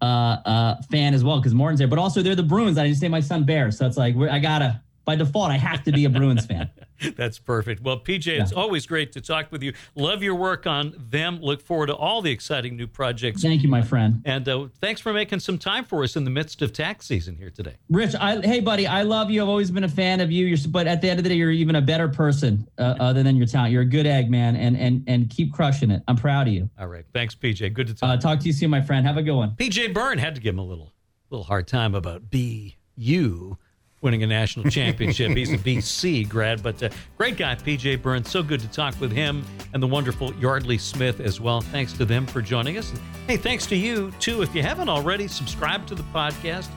uh, 0.00 0.04
uh, 0.04 0.82
fan 0.90 1.14
as 1.14 1.24
well 1.24 1.38
because 1.38 1.54
Martin's 1.54 1.78
there. 1.78 1.88
But 1.88 1.98
also 1.98 2.22
they're 2.22 2.34
the 2.34 2.42
Bruins. 2.42 2.78
I 2.78 2.88
just 2.88 3.00
say 3.00 3.08
my 3.08 3.20
son 3.20 3.44
Bear, 3.44 3.70
so 3.70 3.86
it's 3.86 3.96
like 3.96 4.16
I 4.16 4.38
gotta 4.38 4.80
by 5.04 5.16
default 5.16 5.50
I 5.50 5.58
have 5.58 5.82
to 5.84 5.92
be 5.92 6.04
a 6.04 6.10
Bruins 6.10 6.46
fan. 6.46 6.70
That's 7.16 7.38
perfect. 7.38 7.82
Well, 7.82 7.98
PJ, 7.98 8.26
yeah. 8.26 8.42
it's 8.42 8.52
always 8.52 8.86
great 8.86 9.12
to 9.12 9.20
talk 9.20 9.52
with 9.52 9.62
you. 9.62 9.72
Love 9.94 10.22
your 10.22 10.34
work 10.34 10.66
on 10.66 10.94
them. 10.98 11.40
Look 11.40 11.60
forward 11.60 11.86
to 11.86 11.94
all 11.94 12.22
the 12.22 12.30
exciting 12.30 12.76
new 12.76 12.86
projects. 12.86 13.42
Thank 13.42 13.62
you, 13.62 13.68
my 13.68 13.82
friend. 13.82 14.22
And 14.24 14.48
uh, 14.48 14.68
thanks 14.80 15.00
for 15.00 15.12
making 15.12 15.40
some 15.40 15.58
time 15.58 15.84
for 15.84 16.02
us 16.02 16.16
in 16.16 16.24
the 16.24 16.30
midst 16.30 16.62
of 16.62 16.72
tax 16.72 17.06
season 17.06 17.36
here 17.36 17.50
today. 17.50 17.76
Rich, 17.88 18.14
I, 18.20 18.40
hey, 18.40 18.60
buddy, 18.60 18.86
I 18.86 19.02
love 19.02 19.30
you. 19.30 19.42
I've 19.42 19.48
always 19.48 19.70
been 19.70 19.84
a 19.84 19.88
fan 19.88 20.20
of 20.20 20.32
you. 20.32 20.46
You're, 20.46 20.58
but 20.68 20.86
at 20.86 21.00
the 21.00 21.08
end 21.08 21.20
of 21.20 21.24
the 21.24 21.30
day, 21.30 21.36
you're 21.36 21.50
even 21.50 21.76
a 21.76 21.82
better 21.82 22.08
person 22.08 22.68
uh, 22.78 22.94
other 22.98 23.22
than 23.22 23.36
your 23.36 23.46
talent. 23.46 23.72
You're 23.72 23.82
a 23.82 23.86
good 23.86 24.06
egg, 24.06 24.30
man, 24.30 24.56
and 24.56 24.76
and 24.76 25.04
and 25.06 25.30
keep 25.30 25.52
crushing 25.52 25.90
it. 25.90 26.02
I'm 26.08 26.16
proud 26.16 26.48
of 26.48 26.54
you. 26.54 26.68
All 26.78 26.88
right. 26.88 27.04
Thanks, 27.12 27.34
PJ. 27.34 27.72
Good 27.72 27.86
to 27.88 27.94
talk. 27.94 28.10
Uh, 28.10 28.16
talk 28.16 28.40
to 28.40 28.46
you 28.46 28.52
soon, 28.52 28.70
my 28.70 28.80
friend. 28.80 29.06
Have 29.06 29.16
a 29.16 29.22
good 29.22 29.36
one. 29.36 29.52
PJ 29.52 29.94
Byrne 29.94 30.18
had 30.18 30.34
to 30.34 30.40
give 30.40 30.54
him 30.54 30.60
a 30.60 30.64
little 30.64 30.92
little 31.30 31.44
hard 31.44 31.68
time 31.68 31.94
about 31.94 32.30
be 32.30 32.76
you 32.96 33.58
winning 34.00 34.22
a 34.22 34.26
national 34.26 34.70
championship. 34.70 35.32
He's 35.32 35.52
a 35.52 35.58
BC 35.58 36.28
grad, 36.28 36.62
but 36.62 36.82
uh, 36.82 36.90
great 37.16 37.36
guy, 37.36 37.54
PJ 37.54 38.02
Burns. 38.02 38.30
So 38.30 38.42
good 38.42 38.60
to 38.60 38.68
talk 38.68 38.98
with 39.00 39.12
him 39.12 39.44
and 39.74 39.82
the 39.82 39.86
wonderful 39.86 40.32
Yeardley 40.34 40.78
Smith 40.78 41.20
as 41.20 41.40
well. 41.40 41.60
Thanks 41.60 41.92
to 41.94 42.04
them 42.04 42.26
for 42.26 42.40
joining 42.40 42.78
us. 42.78 42.92
Hey, 43.26 43.36
thanks 43.36 43.66
to 43.66 43.76
you, 43.76 44.12
too. 44.20 44.42
If 44.42 44.54
you 44.54 44.62
haven't 44.62 44.88
already, 44.88 45.28
subscribe 45.28 45.86
to 45.88 45.94
the 45.94 46.04
podcast. 46.14 46.68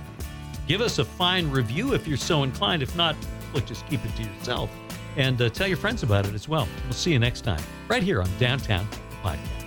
Give 0.68 0.82
us 0.82 1.00
a 1.00 1.06
fine 1.06 1.50
review 1.50 1.94
if 1.94 2.08
you're 2.08 2.18
so 2.18 2.44
inclined. 2.44 2.82
If 2.82 2.96
not, 2.96 3.16
look, 3.54 3.66
just 3.66 3.86
keep 3.88 4.04
it 4.06 4.16
to 4.16 4.24
yourself 4.24 4.70
and 5.18 5.42
uh, 5.42 5.50
tell 5.50 5.68
your 5.68 5.78
friends 5.78 6.04
about 6.04 6.26
it 6.26 6.34
as 6.34 6.48
well. 6.48 6.68
We'll 6.86 6.94
see 6.94 7.12
you 7.12 7.20
next 7.20 7.42
time, 7.42 7.62
right 7.88 8.04
here 8.04 8.22
on 8.22 8.30
Downtown 8.40 8.88
Podcast. 9.24 9.61